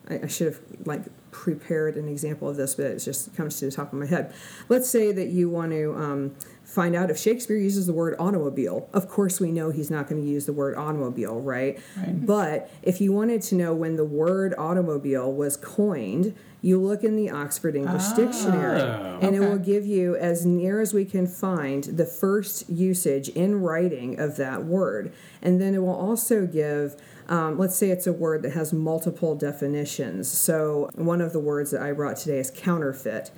I, 0.10 0.22
I 0.24 0.28
should 0.28 0.48
have 0.48 0.60
like 0.86 1.04
prepared 1.30 1.98
an 1.98 2.08
example 2.08 2.50
of 2.50 2.56
this, 2.56 2.74
but 2.74 2.88
it 2.88 2.98
just 2.98 3.36
comes 3.36 3.60
to 3.60 3.66
the 3.66 3.72
top 3.72 3.94
of 3.94 4.00
my 4.00 4.08
head. 4.08 4.34
Let's 4.70 4.90
say 4.90 5.12
that 5.12 5.28
you 5.28 5.52
want 5.52 5.72
to 5.74 5.94
um, 5.94 6.36
find 6.74 6.96
out 6.96 7.12
if 7.12 7.20
Shakespeare 7.20 7.58
uses 7.58 7.86
the 7.86 7.94
word 7.94 8.16
automobile. 8.18 8.90
Of 8.94 9.08
course, 9.08 9.40
we 9.40 9.52
know 9.52 9.70
he's 9.70 9.92
not 9.92 10.08
going 10.08 10.22
to 10.22 10.28
use 10.28 10.48
the 10.48 10.54
word 10.54 10.76
automobile, 10.76 11.40
right? 11.40 11.80
Right. 11.96 12.26
But 12.26 12.72
if 12.82 13.00
you 13.00 13.14
wanted 13.14 13.44
to 13.44 13.56
know 13.56 13.76
when 13.76 13.96
the 13.96 14.04
word 14.04 14.56
automobile 14.58 15.32
was 15.32 15.56
coined, 15.56 16.36
you 16.62 16.82
look 16.82 17.04
in 17.04 17.16
the 17.16 17.30
Oxford 17.30 17.76
English 17.76 18.08
Dictionary, 18.16 18.82
and 19.22 19.36
it 19.36 19.42
will 19.42 19.60
give 19.60 19.86
you, 19.86 20.16
as 20.16 20.46
near 20.46 20.80
as 20.80 20.94
we 20.94 21.04
can 21.06 21.28
find, 21.28 21.84
the 21.84 22.06
first 22.06 22.70
usage 22.70 23.30
in 23.30 23.62
writing 23.62 24.18
of 24.20 24.38
that 24.38 24.64
word. 24.64 25.14
And 25.42 25.62
then 25.62 25.76
it 25.76 25.80
will 25.80 25.94
also 25.94 26.48
give, 26.48 26.96
um, 27.28 27.60
let's 27.60 27.76
say 27.76 27.90
it's 27.90 28.08
a 28.08 28.14
word 28.14 28.44
that 28.44 28.54
has 28.54 28.72
multiple 28.72 29.36
definitions. 29.36 30.32
So 30.32 30.90
one 30.96 31.20
of 31.20 31.34
the 31.34 31.40
words 31.40 31.72
that 31.72 31.82
I 31.82 31.92
brought 31.92 32.16
today 32.16 32.40
is 32.40 32.50
counterfeit. 32.50 33.30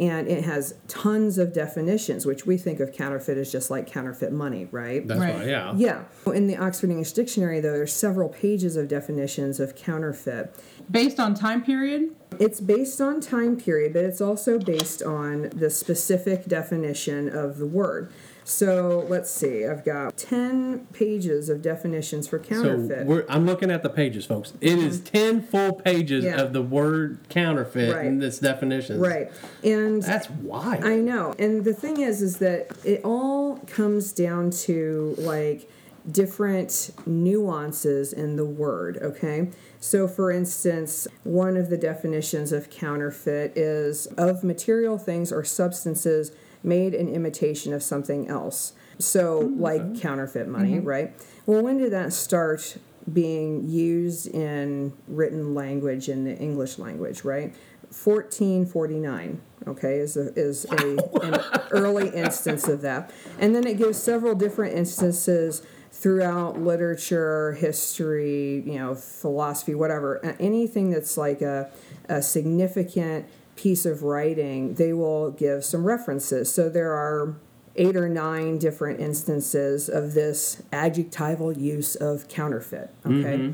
And 0.00 0.28
it 0.28 0.44
has 0.44 0.74
tons 0.88 1.36
of 1.36 1.52
definitions, 1.52 2.24
which 2.24 2.46
we 2.46 2.56
think 2.56 2.80
of 2.80 2.90
counterfeit 2.90 3.36
as 3.36 3.52
just 3.52 3.70
like 3.70 3.86
counterfeit 3.86 4.32
money, 4.32 4.66
right? 4.72 5.06
That's 5.06 5.20
Right. 5.20 5.34
right. 5.34 5.46
Yeah. 5.46 5.74
Yeah. 5.76 6.32
In 6.32 6.46
the 6.46 6.56
Oxford 6.56 6.88
English 6.88 7.12
Dictionary, 7.12 7.60
though, 7.60 7.72
there's 7.74 7.92
several 7.92 8.30
pages 8.30 8.76
of 8.76 8.88
definitions 8.88 9.60
of 9.60 9.74
counterfeit. 9.76 10.54
Based 10.90 11.20
on 11.20 11.34
time 11.34 11.62
period? 11.62 12.12
It's 12.38 12.60
based 12.60 13.02
on 13.02 13.20
time 13.20 13.58
period, 13.58 13.92
but 13.92 14.04
it's 14.04 14.22
also 14.22 14.58
based 14.58 15.02
on 15.02 15.50
the 15.54 15.68
specific 15.68 16.46
definition 16.46 17.28
of 17.28 17.58
the 17.58 17.66
word. 17.66 18.10
So 18.44 19.06
let's 19.08 19.30
see, 19.30 19.64
I've 19.66 19.84
got 19.84 20.16
10 20.16 20.86
pages 20.92 21.48
of 21.48 21.62
definitions 21.62 22.26
for 22.28 22.42
So 22.42 22.48
counterfeit. 22.48 23.06
we're, 23.06 23.24
I'm 23.28 23.46
looking 23.46 23.70
at 23.70 23.82
the 23.82 23.90
pages, 23.90 24.26
folks. 24.26 24.52
It 24.60 24.78
is 24.78 24.98
mm-hmm. 25.00 25.04
ten 25.16 25.42
full 25.42 25.72
pages 25.74 26.24
Yeah. 26.24 26.40
of 26.40 26.52
the 26.52 26.62
word 26.62 27.18
counterfeit 27.28 27.94
Right. 27.94 28.06
and 28.06 28.22
its 28.22 28.38
definitions. 28.38 28.98
right. 29.00 29.30
And 29.62 30.02
That's 30.02 30.30
wild. 30.30 30.84
I 30.84 30.96
know. 30.96 31.34
And 31.38 31.64
the 31.64 31.74
thing 31.74 32.00
is, 32.00 32.22
is 32.22 32.38
that 32.38 32.68
it 32.84 33.02
all 33.04 33.58
comes 33.66 34.12
down 34.12 34.50
to 34.50 35.14
like 35.18 35.70
different 36.10 36.90
nuances 37.06 38.12
in 38.12 38.36
the 38.36 38.44
word, 38.44 38.98
okay? 39.02 39.50
So, 39.80 40.08
for 40.08 40.30
instance, 40.30 41.06
one 41.24 41.56
of 41.56 41.68
the 41.70 41.76
definitions 41.76 42.52
of 42.52 42.70
counterfeit 42.70 43.52
is 43.56 44.06
of 44.16 44.42
material 44.42 44.98
things 44.98 45.30
or 45.32 45.44
substances 45.44 46.32
made 46.62 46.94
an 46.94 47.08
imitation 47.08 47.72
of 47.72 47.82
something 47.82 48.28
else. 48.28 48.72
So, 48.98 49.52
like 49.56 50.00
counterfeit 50.00 50.46
money, 50.46 50.74
mm-hmm. 50.74 50.86
right? 50.86 51.12
Well, 51.46 51.62
when 51.62 51.78
did 51.78 51.92
that 51.92 52.12
start 52.12 52.76
being 53.10 53.68
used 53.68 54.26
in 54.28 54.92
written 55.08 55.54
language 55.54 56.08
in 56.08 56.24
the 56.24 56.36
English 56.36 56.78
language, 56.78 57.24
right? 57.24 57.54
1449 57.90 59.40
okay 59.66 59.98
is 59.98 60.16
a, 60.16 60.32
is 60.38 60.64
a 60.64 60.96
an 61.22 61.34
early 61.72 62.08
instance 62.10 62.68
of 62.68 62.82
that 62.82 63.10
and 63.40 63.54
then 63.54 63.66
it 63.66 63.76
gives 63.76 64.00
several 64.00 64.32
different 64.32 64.76
instances 64.76 65.62
throughout 65.90 66.60
literature 66.60 67.52
history 67.54 68.62
you 68.64 68.78
know 68.78 68.94
philosophy 68.94 69.74
whatever 69.74 70.24
anything 70.38 70.90
that's 70.90 71.16
like 71.16 71.42
a, 71.42 71.68
a 72.08 72.22
significant 72.22 73.26
piece 73.60 73.84
of 73.84 74.02
writing 74.02 74.74
they 74.74 74.92
will 74.92 75.30
give 75.30 75.64
some 75.64 75.84
references 75.84 76.52
so 76.52 76.68
there 76.68 76.92
are 76.92 77.36
eight 77.76 77.96
or 77.96 78.08
nine 78.08 78.58
different 78.58 79.00
instances 79.00 79.88
of 79.88 80.14
this 80.14 80.62
adjectival 80.72 81.56
use 81.56 81.94
of 81.94 82.28
counterfeit 82.28 82.90
okay 83.06 83.52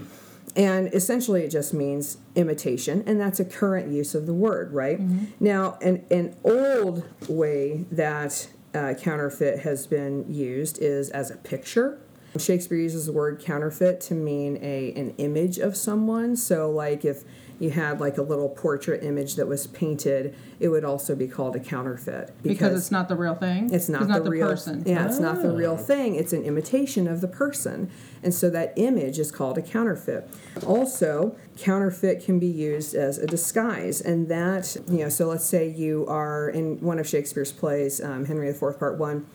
and 0.57 0.93
essentially, 0.95 1.43
it 1.43 1.51
just 1.51 1.75
means 1.75 2.17
imitation, 2.35 3.05
and 3.07 3.21
that's 3.21 3.39
a 3.39 3.45
current 3.45 3.93
use 3.93 4.15
of 4.15 4.25
the 4.25 4.33
word, 4.33 4.73
right? 4.73 4.99
Now, 5.39 5.79
an, 5.83 6.07
an 6.11 6.35
old 6.45 7.05
way 7.29 7.85
that 7.93 8.49
uh, 8.73 8.95
counterfeit 8.95 9.61
has 9.61 9.87
been 9.87 10.25
used 10.33 10.79
is 10.81 11.11
as 11.11 11.31
a 11.31 11.37
picture. 11.37 11.99
Shakespeare 12.39 12.79
uses 12.79 13.05
the 13.05 13.13
word 13.13 13.39
counterfeit 13.41 14.01
to 14.03 14.15
mean 14.15 14.59
a 14.63 14.93
an 14.93 15.15
image 15.19 15.59
of 15.59 15.77
someone. 15.77 16.37
So, 16.37 16.71
like 16.71 17.05
if 17.05 17.25
you 17.59 17.71
had 17.71 18.01
like 18.01 18.19
a 18.19 18.23
little 18.23 18.49
portrait 18.51 19.03
image 19.03 19.37
that 19.37 19.47
was 19.49 19.67
painted, 19.67 20.35
it 20.61 20.69
would 20.69 20.85
also 20.85 21.15
be 21.15 21.27
called 21.27 21.57
a 21.57 21.61
counterfeit 21.61 22.31
Because, 22.43 22.77
it's 22.79 22.91
not 22.91 23.09
the 23.09 23.17
real 23.17 23.35
thing? 23.35 23.73
it's 23.73 23.89
not, 23.89 24.07
the, 24.09 24.31
real 24.31 24.49
person. 24.49 24.83
Yeah, 24.85 25.07
it's 25.07 25.19
not 25.19 25.41
the 25.43 25.51
real 25.51 25.73
Oh. 25.73 25.77
thing. 25.77 26.15
It's 26.17 26.33
an 26.33 26.43
imitation 26.45 27.09
of 27.09 27.21
the 27.21 27.29
person, 27.29 27.91
and 28.23 28.35
so 28.35 28.51
that 28.51 28.73
image 28.77 29.19
is 29.19 29.31
called 29.33 29.57
a 29.57 29.63
counterfeit. 29.63 30.29
Also, 30.67 31.35
counterfeit 31.57 32.23
can 32.25 32.39
be 32.39 32.47
used 32.47 32.95
as 32.95 33.19
a 33.19 33.27
disguise, 33.27 34.01
and 34.01 34.29
that 34.29 34.77
you 34.89 34.99
know. 34.99 35.09
So 35.09 35.27
let's 35.29 35.45
say 35.47 35.69
you 35.69 36.05
are 36.09 36.49
in 36.51 36.79
one 36.81 36.99
of 36.99 37.07
Shakespeare's 37.09 37.53
plays, 37.53 38.03
um, 38.03 38.27
Henry 38.27 38.49
IV, 38.51 38.79
Part 38.79 38.99
One. 38.99 39.27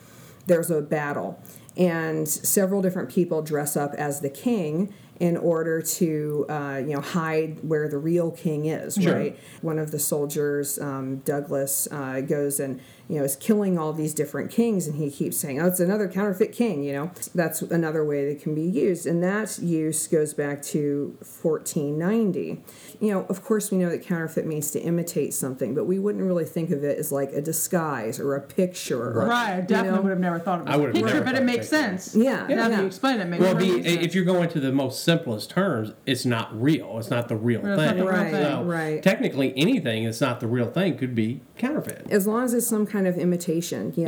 There's 0.47 0.69
a 0.71 0.81
battle, 0.81 1.39
and 1.77 2.27
several 2.27 2.81
different 2.81 3.09
people 3.09 3.41
dress 3.41 3.75
up 3.77 3.93
as 3.95 4.21
the 4.21 4.29
king 4.29 4.93
in 5.21 5.37
order 5.37 5.83
to 5.83 6.45
uh, 6.49 6.77
you 6.83 6.95
know 6.95 6.99
hide 6.99 7.59
where 7.63 7.87
the 7.87 7.97
real 7.99 8.31
king 8.31 8.65
is 8.65 8.95
Sure. 8.95 9.13
right 9.15 9.39
one 9.61 9.77
of 9.77 9.91
the 9.91 9.99
soldiers 9.99 10.79
um, 10.79 11.17
douglas 11.17 11.87
uh, 11.91 12.21
goes 12.21 12.59
and 12.59 12.81
you 13.10 13.17
know 13.17 13.24
is 13.24 13.36
killing 13.36 13.77
all 13.77 13.91
these 13.93 14.13
different 14.13 14.50
kings 14.51 14.88
and 14.88 14.96
he 14.98 15.10
keeps 15.12 15.38
saying 15.38 15.60
oh 15.62 15.67
it's 15.67 15.79
another 15.79 16.08
counterfeit 16.08 16.51
king 16.51 16.84
you 16.84 16.93
know 16.93 17.12
that's 17.36 17.62
another 17.63 18.03
way 18.05 18.31
that 18.34 18.41
can 18.41 18.53
be 18.55 18.62
used 18.63 19.05
and 19.05 19.24
that 19.24 19.58
use 19.60 20.08
goes 20.08 20.34
back 20.34 20.62
to 20.62 21.15
1490 21.41 22.62
you 23.00 23.12
know 23.12 23.25
of 23.29 23.43
course 23.43 23.72
we 23.72 23.77
know 23.77 23.89
that 23.89 24.03
counterfeit 24.03 24.46
means 24.46 24.72
to 24.72 24.79
imitate 24.81 25.34
something 25.34 25.74
but 25.74 25.86
we 25.86 26.00
wouldn't 26.00 26.24
really 26.24 26.46
think 26.46 26.70
of 26.72 26.84
it 26.84 26.98
as 26.98 27.12
like 27.12 27.31
a 27.34 27.41
disguise 27.41 28.20
or 28.20 28.36
a 28.36 28.41
picture 28.41 29.01
or, 29.20 29.25
Right, 29.25 29.55
I 29.58 29.62
definitely 29.62 29.89
you 29.89 29.96
know? 29.96 30.01
would 30.03 30.10
have 30.12 30.20
never 30.20 30.39
thought 30.39 30.62
of 30.62 30.67
it 30.67 30.72
I 30.72 30.77
would 30.77 30.96
have 30.96 31.03
picture, 31.05 31.22
but 31.22 31.36
it 31.36 31.43
makes 31.43 31.70
picture. 31.70 31.98
sense. 32.00 32.15
Yeah, 32.15 32.48
Now 32.48 32.55
that 32.67 32.72
yeah. 32.72 32.81
you 32.81 32.86
explain 32.88 33.20
it, 33.20 33.24
it 33.24 33.25
makes 33.27 33.41
Well, 33.41 33.53
perfect 33.55 33.84
be, 33.84 33.89
sense. 33.89 34.05
if 34.05 34.15
you're 34.15 34.25
going 34.25 34.50
to 34.50 34.60
the 34.60 34.72
most 34.72 35.03
simplest 35.03 35.50
terms, 35.50 35.93
it's 36.05 36.25
not 36.25 36.50
real. 36.60 36.98
It's 37.00 37.10
not 37.10 37.27
the 37.27 37.36
real 37.36 37.62
Well, 37.62 37.74
it's 37.79 37.89
thing. 37.89 37.98
the 38.00 38.03
real 38.05 38.13
Right, 38.13 38.31
thing. 38.31 38.43
So 38.46 38.63
right. 38.63 39.03
Technically, 39.03 39.53
anything 39.58 40.05
that's 40.05 40.22
not 40.22 40.39
the 40.39 40.48
real 40.48 40.67
thing 40.70 40.98
could 40.98 41.15
be 41.15 41.41
counterfeit. 41.58 42.08
as 42.10 42.27
long 42.27 42.43
as 42.43 42.53
it's 42.53 42.67
some 42.67 42.86
kind 42.91 43.07
of 43.07 43.17
imitation 43.17 43.93
yeah, 43.95 44.07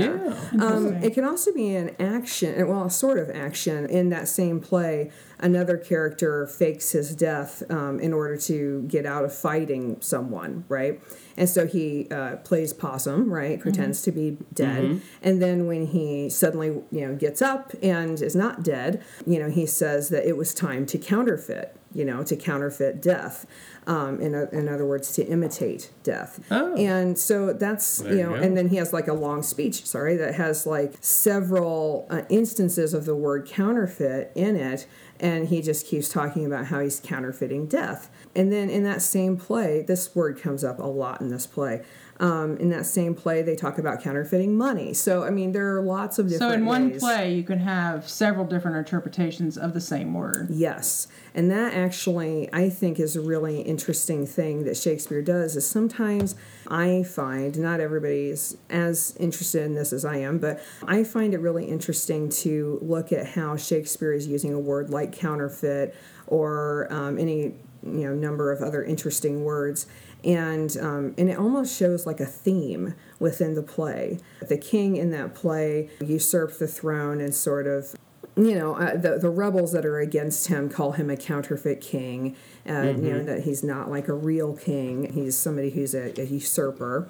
Yeah. 0.54 0.66
Um, 0.66 0.94
it 1.04 1.14
can 1.14 1.24
also 1.24 1.54
be 1.54 1.76
an 1.76 1.96
action 2.00 2.68
well 2.68 2.86
a 2.86 2.92
sort 2.92 3.18
of 3.18 3.30
action 3.30 3.86
in 3.86 4.10
that 4.10 4.28
same 4.28 4.60
play 4.60 5.12
another 5.40 5.78
character 5.78 6.48
fakes 6.48 6.92
his 6.92 7.16
death 7.16 7.64
um, 7.70 8.00
in 8.00 8.14
order 8.14 8.38
to 8.38 8.84
get 8.84 9.06
out 9.06 9.24
of 9.24 9.34
fighting 9.34 9.98
someone 10.02 10.66
right? 10.68 11.02
And 11.36 11.50
so 11.50 11.66
he 11.66 12.08
uh, 12.12 12.38
plays 12.38 12.74
possum 12.74 13.32
right? 13.32 13.60
Pretends 13.60 14.02
to 14.04 14.12
be 14.12 14.38
dead. 14.54 15.02
And 15.22 15.42
then 15.42 15.66
when 15.68 15.88
he 15.88 16.30
suddenly 16.30 16.68
you 16.92 17.08
know 17.08 17.16
gets 17.16 17.42
up 17.42 17.72
and 17.82 18.22
is 18.22 18.36
not 18.36 18.64
dead 18.64 19.02
you 19.26 19.40
know 19.40 19.50
he 19.50 19.66
says 19.66 20.10
that 20.10 20.28
it 20.28 20.38
was 20.38 20.54
time 20.54 20.86
to 20.88 20.98
counterfeit 20.98 21.76
you 21.94 22.06
know 22.06 22.24
to 22.24 22.36
counterfeit 22.36 23.02
death 23.02 23.46
um, 23.88 24.20
in, 24.22 24.34
o- 24.34 24.48
in 24.52 24.68
other 24.70 24.86
words 24.86 25.12
to 25.14 25.26
imitate 25.26 25.92
death 26.04 26.40
Oh. 26.52 26.76
and 26.76 27.18
so 27.18 27.54
that's 27.54 27.98
There 27.98 28.12
you 28.14 28.18
you 28.20 28.24
know 28.24 28.30
go. 28.30 28.36
and 28.36 28.58
then 28.58 28.70
he 28.70 28.78
has 28.78 28.94
like 28.94 29.08
a 29.08 29.14
long 29.14 29.44
speech 29.44 29.86
sorry 29.86 30.16
that 30.18 30.36
has 30.36 30.66
like 30.66 30.94
several 31.02 32.06
uh, 32.10 32.22
instances 32.30 32.94
of 32.94 33.06
the 33.06 33.16
word 33.16 33.48
counterfeit 33.48 34.32
in 34.36 34.56
it 34.56 34.86
and 35.20 35.48
he 35.48 35.62
just 35.62 35.88
keeps 35.88 36.10
talking 36.10 36.46
about 36.46 36.66
how 36.68 36.80
he's 36.80 37.00
counterfeiting 37.00 37.66
death 37.68 38.10
and 38.36 38.52
then 38.52 38.70
in 38.70 38.84
that 38.84 39.02
same 39.02 39.38
play 39.38 39.82
this 39.82 40.14
word 40.16 40.40
comes 40.40 40.64
up 40.64 40.80
a 40.80 40.86
lot 40.86 41.22
in 41.22 41.30
this 41.30 41.48
play 41.48 41.82
um, 42.24 42.58
in 42.58 42.70
that 42.70 42.86
same 42.86 43.14
play 43.14 43.42
they 43.42 43.56
talk 43.56 43.78
about 43.78 44.02
counterfeiting 44.02 44.58
money 44.58 44.94
so 44.94 45.24
i 45.24 45.30
mean 45.30 45.52
there 45.52 45.76
are 45.76 45.82
lots 45.82 46.18
of 46.20 46.28
different 46.30 46.52
so 46.52 46.56
in 46.56 46.66
one 46.66 46.90
ways. 46.90 47.00
play, 47.00 47.34
you 47.34 47.44
can 47.44 47.60
have 47.60 48.08
several 48.10 48.46
different 48.46 48.78
interpretations 48.78 49.58
of 49.58 49.74
the 49.74 49.82
same 49.82 50.14
word. 50.14 50.48
Yes. 50.50 51.08
And 51.36 51.50
that 51.52 51.74
actually, 51.74 52.52
I 52.54 52.70
think, 52.70 53.00
is 53.00 53.16
a 53.16 53.22
really 53.22 53.62
interesting 53.62 54.26
thing 54.26 54.66
that 54.66 54.78
Shakespeare 54.78 55.22
does. 55.22 55.56
Is 55.56 55.68
sometimes 55.68 56.36
I 56.68 57.04
find, 57.04 57.58
not 57.60 57.80
everybody 57.80 58.30
is 58.30 58.58
as 58.70 59.16
interested 59.20 59.64
in 59.64 59.76
this 59.76 59.94
as 59.94 60.06
I 60.06 60.18
am, 60.18 60.40
but 60.40 60.62
I 60.88 61.04
find 61.04 61.34
it 61.34 61.40
really 61.40 61.66
interesting 61.66 62.30
to 62.30 62.80
look 62.82 63.12
at 63.12 63.28
how 63.28 63.56
Shakespeare 63.56 64.14
is 64.14 64.28
using 64.28 64.54
a 64.54 64.60
word 64.60 64.90
like 64.90 65.12
counterfeit 65.12 65.96
or 66.28 66.88
um, 66.92 67.18
any 67.18 67.54
you 67.86 68.08
know 68.08 68.14
number 68.14 68.52
of 68.52 68.62
other 68.62 68.84
interesting 68.84 69.44
words 69.44 69.88
and 70.24 70.78
um, 70.78 71.14
and 71.18 71.30
it 71.30 71.38
almost 71.38 71.78
shows 71.78 72.06
like 72.06 72.20
a 72.20 72.26
theme 72.26 72.96
within 73.20 73.56
the 73.56 73.64
play 73.64 74.20
the 74.48 74.58
king 74.58 74.96
in 74.96 75.12
that 75.12 75.36
play 75.36 75.90
usurped 76.00 76.60
the 76.60 76.68
throne 76.68 77.20
and 77.20 77.34
sort 77.34 77.68
of 77.68 77.96
you 78.36 78.56
know, 78.56 78.74
uh, 78.76 78.98
the 78.98 79.20
the 79.20 79.30
rebels 79.30 79.74
that 79.74 79.86
are 79.86 80.00
against 80.00 80.48
him 80.48 80.70
call 80.70 80.94
him 80.94 81.10
a 81.10 81.18
counterfeit 81.18 81.82
king. 81.82 82.36
Uh, 82.68 82.72
You 82.98 83.14
know 83.14 83.24
that 83.24 83.44
he's 83.44 83.64
not 83.64 83.92
like 83.92 84.08
a 84.08 84.14
real 84.14 84.56
king. 84.56 85.14
He's 85.14 85.38
somebody 85.38 85.70
who's 85.70 85.94
a, 85.94 86.20
a 86.20 86.26
usurper. 86.26 87.10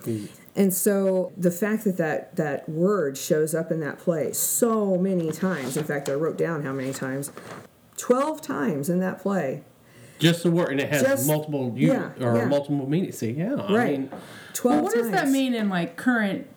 And 0.56 0.74
so 0.74 1.32
the 1.38 1.52
fact 1.52 1.86
that, 1.86 1.98
that 1.98 2.36
that 2.36 2.68
word 2.68 3.18
shows 3.18 3.56
up 3.56 3.72
in 3.72 3.80
that 3.80 4.00
play 4.00 4.34
so 4.34 4.98
many 4.98 5.32
times. 5.32 5.78
In 5.78 5.84
fact, 5.86 6.10
I 6.10 6.14
wrote 6.14 6.38
down 6.38 6.64
how 6.64 6.74
many 6.74 6.92
times. 6.92 7.32
Twelve 7.96 8.42
times 8.42 8.90
in 8.90 9.00
that 9.00 9.22
play. 9.22 9.64
Just 10.24 10.44
the 10.44 10.52
word, 10.52 10.70
and 10.70 10.80
it 10.80 10.90
has 10.90 11.02
Just- 11.04 11.28
multiple 11.28 11.74
u- 11.76 11.90
yeah, 11.92 12.12
or 12.26 12.38
yeah. 12.38 12.46
multiple 12.46 12.90
meanings. 12.90 13.18
See, 13.18 13.32
yeah, 13.32 13.56
I 13.56 13.74
Right. 13.76 14.00
mean, 14.00 14.10
Twelve 14.54 14.76
Well, 14.78 14.84
what 14.86 14.94
does 14.96 15.12
that 15.12 15.28
mean 15.30 15.54
in 15.54 15.68
like 15.68 15.98
current? 15.98 16.48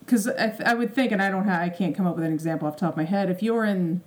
Because 0.00 0.28
I, 0.28 0.54
I 0.64 0.74
would 0.74 0.94
think, 0.94 1.10
and 1.10 1.20
I 1.20 1.30
don't 1.30 1.44
have, 1.44 1.60
I 1.60 1.68
can't 1.68 1.96
come 1.96 2.06
up 2.06 2.14
with 2.14 2.24
an 2.24 2.32
example 2.32 2.68
off 2.68 2.76
the 2.76 2.80
top 2.80 2.90
of 2.92 2.96
my 2.96 3.04
head. 3.04 3.28
If 3.28 3.42
you're 3.42 3.64
in 3.64 4.02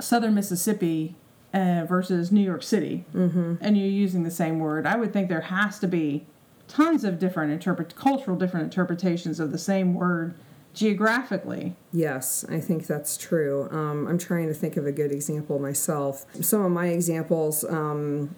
Southern 0.00 0.34
Mississippi 0.34 1.14
uh, 1.54 1.84
versus 1.88 2.32
New 2.32 2.40
York 2.40 2.62
City, 2.64 3.04
Mm-hmm. 3.14 3.54
and 3.60 3.76
you're 3.78 3.86
using 3.86 4.24
the 4.24 4.30
same 4.32 4.58
word, 4.58 4.86
I 4.86 4.96
would 4.96 5.12
think 5.12 5.28
there 5.28 5.42
has 5.42 5.78
to 5.80 5.86
be 5.86 6.26
tons 6.66 7.04
of 7.04 7.18
different 7.20 7.52
interpret 7.52 7.94
cultural 7.94 8.36
different 8.36 8.64
interpretations 8.64 9.38
of 9.38 9.52
the 9.52 9.58
same 9.58 9.94
word 9.94 10.34
geographically. 10.74 11.74
Yes, 11.92 12.44
I 12.48 12.60
think 12.60 12.86
that's 12.86 13.16
true. 13.16 13.68
Um, 13.70 14.06
I'm 14.06 14.18
trying 14.18 14.48
to 14.48 14.54
think 14.54 14.76
of 14.76 14.86
a 14.86 14.92
good 14.92 15.12
example 15.12 15.58
myself. 15.58 16.26
Some 16.40 16.64
of 16.64 16.72
my 16.72 16.88
examples 16.88 17.64
um, 17.64 18.34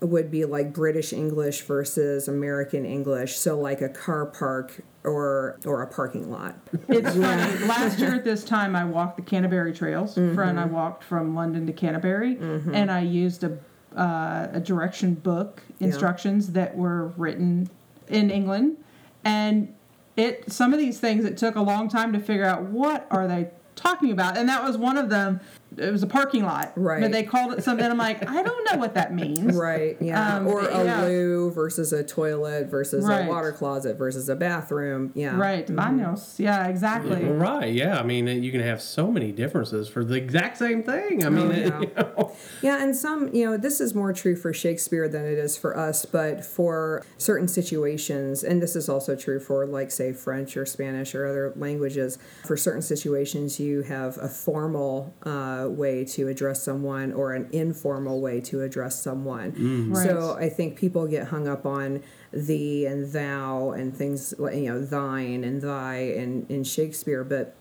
would 0.00 0.30
be 0.30 0.44
like 0.44 0.72
British 0.72 1.12
English 1.12 1.62
versus 1.62 2.28
American 2.28 2.84
English. 2.84 3.36
So, 3.36 3.58
like 3.58 3.80
a 3.80 3.88
car 3.88 4.26
park 4.26 4.80
or 5.04 5.58
or 5.64 5.82
a 5.82 5.86
parking 5.86 6.30
lot. 6.30 6.56
It's 6.88 7.08
funny. 7.16 7.66
Last 7.66 7.98
year 7.98 8.14
at 8.14 8.24
this 8.24 8.44
time, 8.44 8.76
I 8.76 8.84
walked 8.84 9.16
the 9.16 9.22
Canterbury 9.22 9.72
Trails. 9.72 10.14
Friend, 10.14 10.60
I 10.60 10.66
walked 10.66 11.04
from 11.04 11.34
London 11.34 11.66
to 11.66 11.72
Canterbury, 11.72 12.36
and 12.38 12.90
I 12.90 13.00
used 13.00 13.44
a 13.44 13.58
uh, 13.96 14.48
a 14.52 14.60
direction 14.60 15.14
book 15.14 15.62
instructions 15.80 16.52
that 16.52 16.76
were 16.76 17.08
written 17.16 17.68
in 18.08 18.30
England, 18.30 18.76
and 19.24 19.74
it 20.20 20.52
some 20.52 20.72
of 20.72 20.78
these 20.78 21.00
things 21.00 21.24
it 21.24 21.36
took 21.36 21.56
a 21.56 21.60
long 21.60 21.88
time 21.88 22.12
to 22.12 22.20
figure 22.20 22.44
out 22.44 22.62
what 22.62 23.06
are 23.10 23.26
they 23.26 23.50
talking 23.74 24.10
about, 24.10 24.36
and 24.36 24.48
that 24.48 24.62
was 24.62 24.76
one 24.76 24.96
of 24.96 25.08
them. 25.08 25.40
It 25.80 25.90
was 25.90 26.02
a 26.02 26.06
parking 26.06 26.44
lot, 26.44 26.72
Right. 26.76 27.00
But 27.00 27.12
they 27.12 27.22
called 27.22 27.52
it 27.54 27.64
something. 27.64 27.84
I'm 27.84 27.96
like, 27.98 28.28
I 28.28 28.42
don't 28.42 28.70
know 28.70 28.78
what 28.78 28.94
that 28.94 29.14
means, 29.14 29.56
Right, 29.56 29.96
yeah. 30.00 30.36
Um, 30.36 30.46
or 30.46 30.60
a 30.68 30.84
yeah. 30.84 31.02
loo 31.04 31.50
versus 31.50 31.92
a 31.92 32.04
toilet 32.04 32.66
versus 32.68 33.04
Right. 33.04 33.26
a 33.26 33.28
water 33.28 33.52
closet 33.52 33.96
versus 33.96 34.28
a 34.28 34.36
bathroom. 34.36 35.12
Yeah. 35.14 35.36
Right, 35.36 35.66
baños. 35.66 36.38
Yeah, 36.38 36.66
exactly. 36.68 37.24
Right, 37.24 37.72
yeah. 37.72 37.98
I 37.98 38.02
mean, 38.02 38.26
you 38.42 38.52
can 38.52 38.60
have 38.60 38.80
so 38.82 39.10
many 39.10 39.32
differences 39.32 39.88
for 39.88 40.04
the 40.04 40.14
exact 40.14 40.58
same 40.58 40.82
thing. 40.82 41.24
I 41.24 41.28
mean, 41.30 41.46
Oh, 41.48 41.50
it- 41.52 41.66
yeah. 41.66 41.80
you 41.80 41.90
know. 41.96 42.32
Yeah, 42.62 42.82
and 42.82 42.94
some, 42.94 43.32
you 43.34 43.46
know, 43.46 43.56
this 43.56 43.80
is 43.80 43.94
more 43.94 44.12
true 44.12 44.36
for 44.36 44.52
Shakespeare 44.52 45.08
than 45.08 45.24
it 45.24 45.38
is 45.38 45.56
for 45.56 45.76
us, 45.76 46.04
but 46.04 46.44
for 46.44 47.02
certain 47.18 47.48
situations, 47.48 48.42
and 48.44 48.62
this 48.62 48.76
is 48.76 48.88
also 48.88 49.16
true 49.16 49.40
for, 49.40 49.66
like, 49.66 49.90
say, 49.90 50.12
French 50.12 50.56
or 50.56 50.66
Spanish 50.66 51.14
or 51.14 51.26
other 51.26 51.52
languages, 51.56 52.18
for 52.46 52.56
certain 52.56 52.82
situations, 52.82 53.58
you 53.58 53.82
have 53.82 54.18
a 54.18 54.28
formal 54.28 55.14
uh, 55.24 55.68
way 55.76 56.04
to 56.04 56.28
address 56.28 56.62
someone 56.62 57.12
or 57.12 57.34
an 57.34 57.48
informal 57.52 58.20
way 58.20 58.40
to 58.42 58.62
address 58.62 59.00
someone. 59.00 59.52
Mm. 59.52 59.96
So 59.96 60.36
I 60.38 60.48
think 60.48 60.76
people 60.76 61.06
get 61.06 61.28
hung 61.28 61.48
up 61.48 61.66
on 61.66 62.02
thee 62.32 62.86
and 62.86 63.12
thou 63.12 63.70
and 63.70 63.96
things 63.96 64.34
like, 64.38 64.54
you 64.54 64.72
know, 64.72 64.84
thine 64.84 65.44
and 65.44 65.62
thy 65.62 65.96
and 65.96 66.50
in 66.50 66.64
Shakespeare, 66.64 67.24
but 67.24 67.56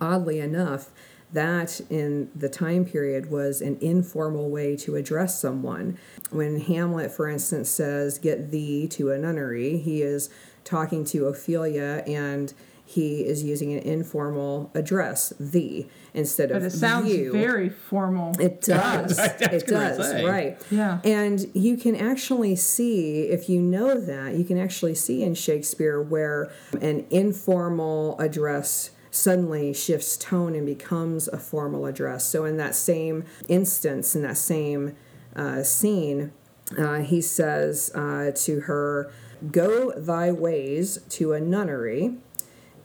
oddly 0.00 0.40
enough, 0.40 0.90
that 1.32 1.80
in 1.90 2.30
the 2.34 2.48
time 2.48 2.84
period 2.84 3.30
was 3.30 3.60
an 3.60 3.76
informal 3.80 4.50
way 4.50 4.76
to 4.76 4.96
address 4.96 5.38
someone. 5.40 5.98
When 6.30 6.60
Hamlet, 6.60 7.10
for 7.10 7.28
instance, 7.28 7.68
says, 7.68 8.18
Get 8.18 8.50
thee 8.50 8.88
to 8.88 9.10
a 9.10 9.18
nunnery, 9.18 9.78
he 9.78 10.02
is 10.02 10.30
talking 10.64 11.04
to 11.04 11.26
Ophelia 11.26 12.02
and 12.06 12.52
he 12.88 13.20
is 13.20 13.44
using 13.44 13.74
an 13.74 13.80
informal 13.80 14.70
address, 14.74 15.34
the, 15.38 15.86
instead 16.14 16.50
of 16.50 16.54
But 16.54 16.68
of 16.68 16.72
it 16.72 16.76
sounds 16.76 17.12
you. 17.12 17.32
very 17.32 17.68
formal. 17.68 18.34
It 18.40 18.62
does. 18.62 19.14
That's 19.14 19.42
it 19.42 19.70
what 19.70 19.76
I 19.76 19.88
was 19.90 19.98
does. 19.98 20.10
saying. 20.10 20.26
Right. 20.26 20.62
Yeah. 20.70 21.00
And 21.04 21.50
you 21.52 21.76
can 21.76 21.94
actually 21.94 22.56
see, 22.56 23.24
if 23.24 23.50
you 23.50 23.60
know 23.60 24.00
that, 24.00 24.36
you 24.36 24.44
can 24.44 24.56
actually 24.56 24.94
see 24.94 25.22
in 25.22 25.34
Shakespeare 25.34 26.00
where 26.00 26.50
an 26.80 27.04
informal 27.10 28.18
address 28.18 28.92
suddenly 29.10 29.74
shifts 29.74 30.16
tone 30.16 30.54
and 30.54 30.64
becomes 30.64 31.28
a 31.28 31.38
formal 31.38 31.84
address. 31.84 32.24
So, 32.24 32.46
in 32.46 32.56
that 32.56 32.74
same 32.74 33.24
instance, 33.48 34.16
in 34.16 34.22
that 34.22 34.38
same 34.38 34.96
uh, 35.36 35.62
scene, 35.62 36.32
uh, 36.78 37.00
he 37.00 37.20
says 37.20 37.90
uh, 37.94 38.30
to 38.46 38.60
her, 38.60 39.12
Go 39.52 39.92
thy 39.92 40.32
ways 40.32 40.98
to 41.10 41.34
a 41.34 41.40
nunnery. 41.40 42.14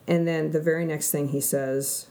And 0.07 0.27
then 0.27 0.51
the 0.51 0.61
very 0.61 0.85
next 0.85 1.11
thing 1.11 1.29
he 1.29 1.41
says, 1.41 2.07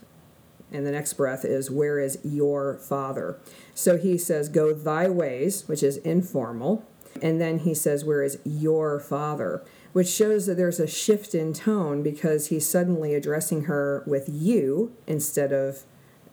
and 0.72 0.86
the 0.86 0.90
next 0.90 1.12
breath 1.14 1.44
is, 1.44 1.70
Where 1.70 1.98
is 1.98 2.18
your 2.24 2.78
father? 2.78 3.38
So 3.74 3.98
he 3.98 4.16
says, 4.16 4.48
Go 4.48 4.72
thy 4.72 5.08
ways, 5.08 5.68
which 5.68 5.82
is 5.82 5.98
informal. 5.98 6.84
And 7.20 7.40
then 7.40 7.60
he 7.60 7.74
says, 7.74 8.04
Where 8.04 8.22
is 8.22 8.38
your 8.44 8.98
father? 8.98 9.62
Which 9.92 10.08
shows 10.08 10.46
that 10.46 10.56
there's 10.56 10.80
a 10.80 10.86
shift 10.86 11.34
in 11.34 11.52
tone 11.52 12.02
because 12.02 12.46
he's 12.46 12.66
suddenly 12.66 13.14
addressing 13.14 13.64
her 13.64 14.02
with 14.06 14.28
you 14.32 14.96
instead 15.06 15.52
of 15.52 15.82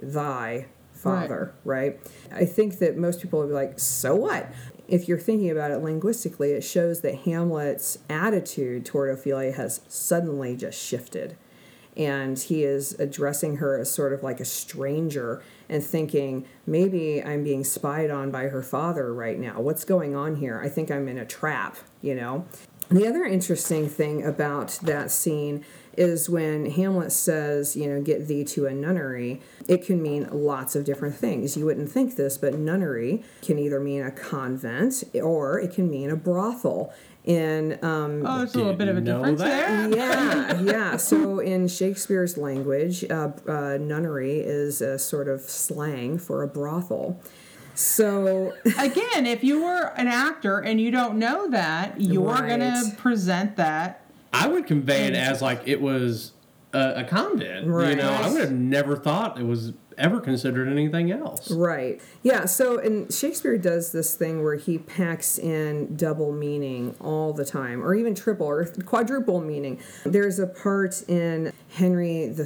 thy 0.02 0.68
father, 0.94 1.54
right? 1.66 2.00
I 2.32 2.46
think 2.46 2.80
that 2.80 2.98
most 2.98 3.22
people 3.22 3.40
would 3.40 3.50
be 3.50 3.54
like, 3.54 3.78
So 3.78 4.16
what? 4.16 4.50
If 4.88 5.08
you're 5.08 5.20
thinking 5.20 5.52
about 5.52 5.72
it 5.72 5.80
linguistically, 5.80 6.54
it 6.54 6.64
shows 6.64 7.02
that 7.02 7.20
Hamlet's 7.20 8.00
attitude 8.10 8.86
toward 8.86 9.12
Ophelia 9.12 9.52
has 9.52 9.82
suddenly 9.88 10.56
just 10.56 10.82
shifted 10.82 11.38
and 12.00 12.40
he 12.40 12.64
is 12.64 12.98
addressing 12.98 13.58
her 13.58 13.78
as 13.78 13.92
sort 13.92 14.14
of 14.14 14.24
like 14.24 14.40
a 14.40 14.46
stranger 14.46 15.44
and 15.68 15.84
thinking 15.84 16.46
maybe 16.66 17.22
i'm 17.24 17.44
being 17.44 17.64
spied 17.64 18.10
on 18.10 18.32
by 18.32 18.44
her 18.44 18.64
father 18.64 19.14
right 19.14 19.38
now 19.38 19.60
what's 19.60 19.84
going 19.84 20.16
on 20.16 20.38
here 20.38 20.60
i 20.64 20.70
think 20.70 20.90
i'm 20.90 21.08
in 21.08 21.18
a 21.18 21.26
trap 21.26 21.78
you 22.02 22.16
know 22.16 22.46
the 22.90 23.06
other 23.08 23.24
interesting 23.24 23.88
thing 23.88 24.26
about 24.26 24.80
that 24.82 25.12
scene 25.12 25.64
is 25.96 26.30
when 26.30 26.72
Hamlet 26.72 27.12
says, 27.12 27.76
you 27.76 27.88
know, 27.88 28.02
get 28.02 28.28
thee 28.28 28.44
to 28.46 28.66
a 28.66 28.74
nunnery, 28.74 29.42
it 29.68 29.86
can 29.86 30.02
mean 30.02 30.28
lots 30.32 30.76
of 30.76 30.86
different 30.86 31.14
things. 31.14 31.58
You 31.58 31.66
wouldn't 31.66 31.92
think 31.92 32.16
this, 32.16 32.38
but 32.38 32.56
nunnery 32.56 33.22
can 33.42 33.60
either 33.60 33.80
mean 33.80 34.02
a 34.04 34.12
convent 34.12 35.04
or 35.22 35.60
it 35.60 35.74
can 35.74 35.92
mean 35.92 36.10
a 36.10 36.16
brothel. 36.16 36.94
In 37.26 37.74
um, 37.84 38.24
oh, 38.26 38.40
there's 38.40 38.56
a 38.56 38.58
little 38.58 38.74
bit 38.74 38.88
of 38.88 38.98
a 38.98 39.02
difference 39.02 39.40
that. 39.42 39.92
there. 39.92 39.98
yeah, 39.98 40.62
yeah. 40.62 40.98
So 40.98 41.40
in 41.40 41.68
Shakespeare's 41.68 42.38
language, 42.38 43.04
uh, 43.04 43.32
uh, 43.48 43.78
nunnery 43.80 44.40
is 44.40 44.82
a 44.82 44.98
sort 44.98 45.28
of 45.28 45.42
slang 45.42 46.18
for 46.18 46.42
a 46.44 46.48
brothel. 46.48 47.20
So 47.76 48.54
Again, 48.80 49.26
if 49.26 49.44
you 49.44 49.64
were 49.64 49.94
an 49.98 50.08
actor 50.08 50.60
and 50.60 50.82
you 50.82 50.92
don't 50.92 51.18
know 51.20 51.50
that, 51.52 52.00
you're 52.02 52.24
Right. 52.34 52.50
gonna 52.50 52.82
present 52.98 53.58
that. 53.58 54.06
I 54.34 54.48
would 54.48 54.66
convey 54.66 55.06
it 55.08 55.14
as 55.14 55.42
like 55.42 55.62
it 55.66 55.82
was 55.82 56.32
a, 56.74 56.94
a 56.98 57.04
convent. 57.04 57.66
You 57.66 57.96
know, 57.96 58.12
I 58.12 58.30
would 58.30 58.42
have 58.42 58.52
never 58.52 58.96
thought 58.96 59.40
it 59.40 59.46
was 59.46 59.74
ever 60.00 60.20
considered 60.20 60.68
anything 60.68 61.12
else. 61.12 61.52
Right. 61.52 62.02
Yeah. 62.24 62.46
So, 62.46 62.80
and 62.80 63.14
Shakespeare 63.14 63.58
does 63.58 63.92
this 63.92 64.16
thing 64.16 64.44
where 64.44 64.56
he 64.56 64.78
packs 64.78 65.38
in 65.38 65.96
double 65.96 66.32
meaning 66.32 66.96
all 67.00 67.34
the 67.34 67.46
time, 67.46 67.84
or 67.84 67.94
even 67.94 68.16
triple 68.16 68.48
or 68.48 68.66
quadruple 68.66 69.42
meaning. 69.42 69.80
There's 70.06 70.40
a 70.40 70.48
part 70.48 71.04
in 71.08 71.54
Henry 71.70 72.30
V. 72.30 72.46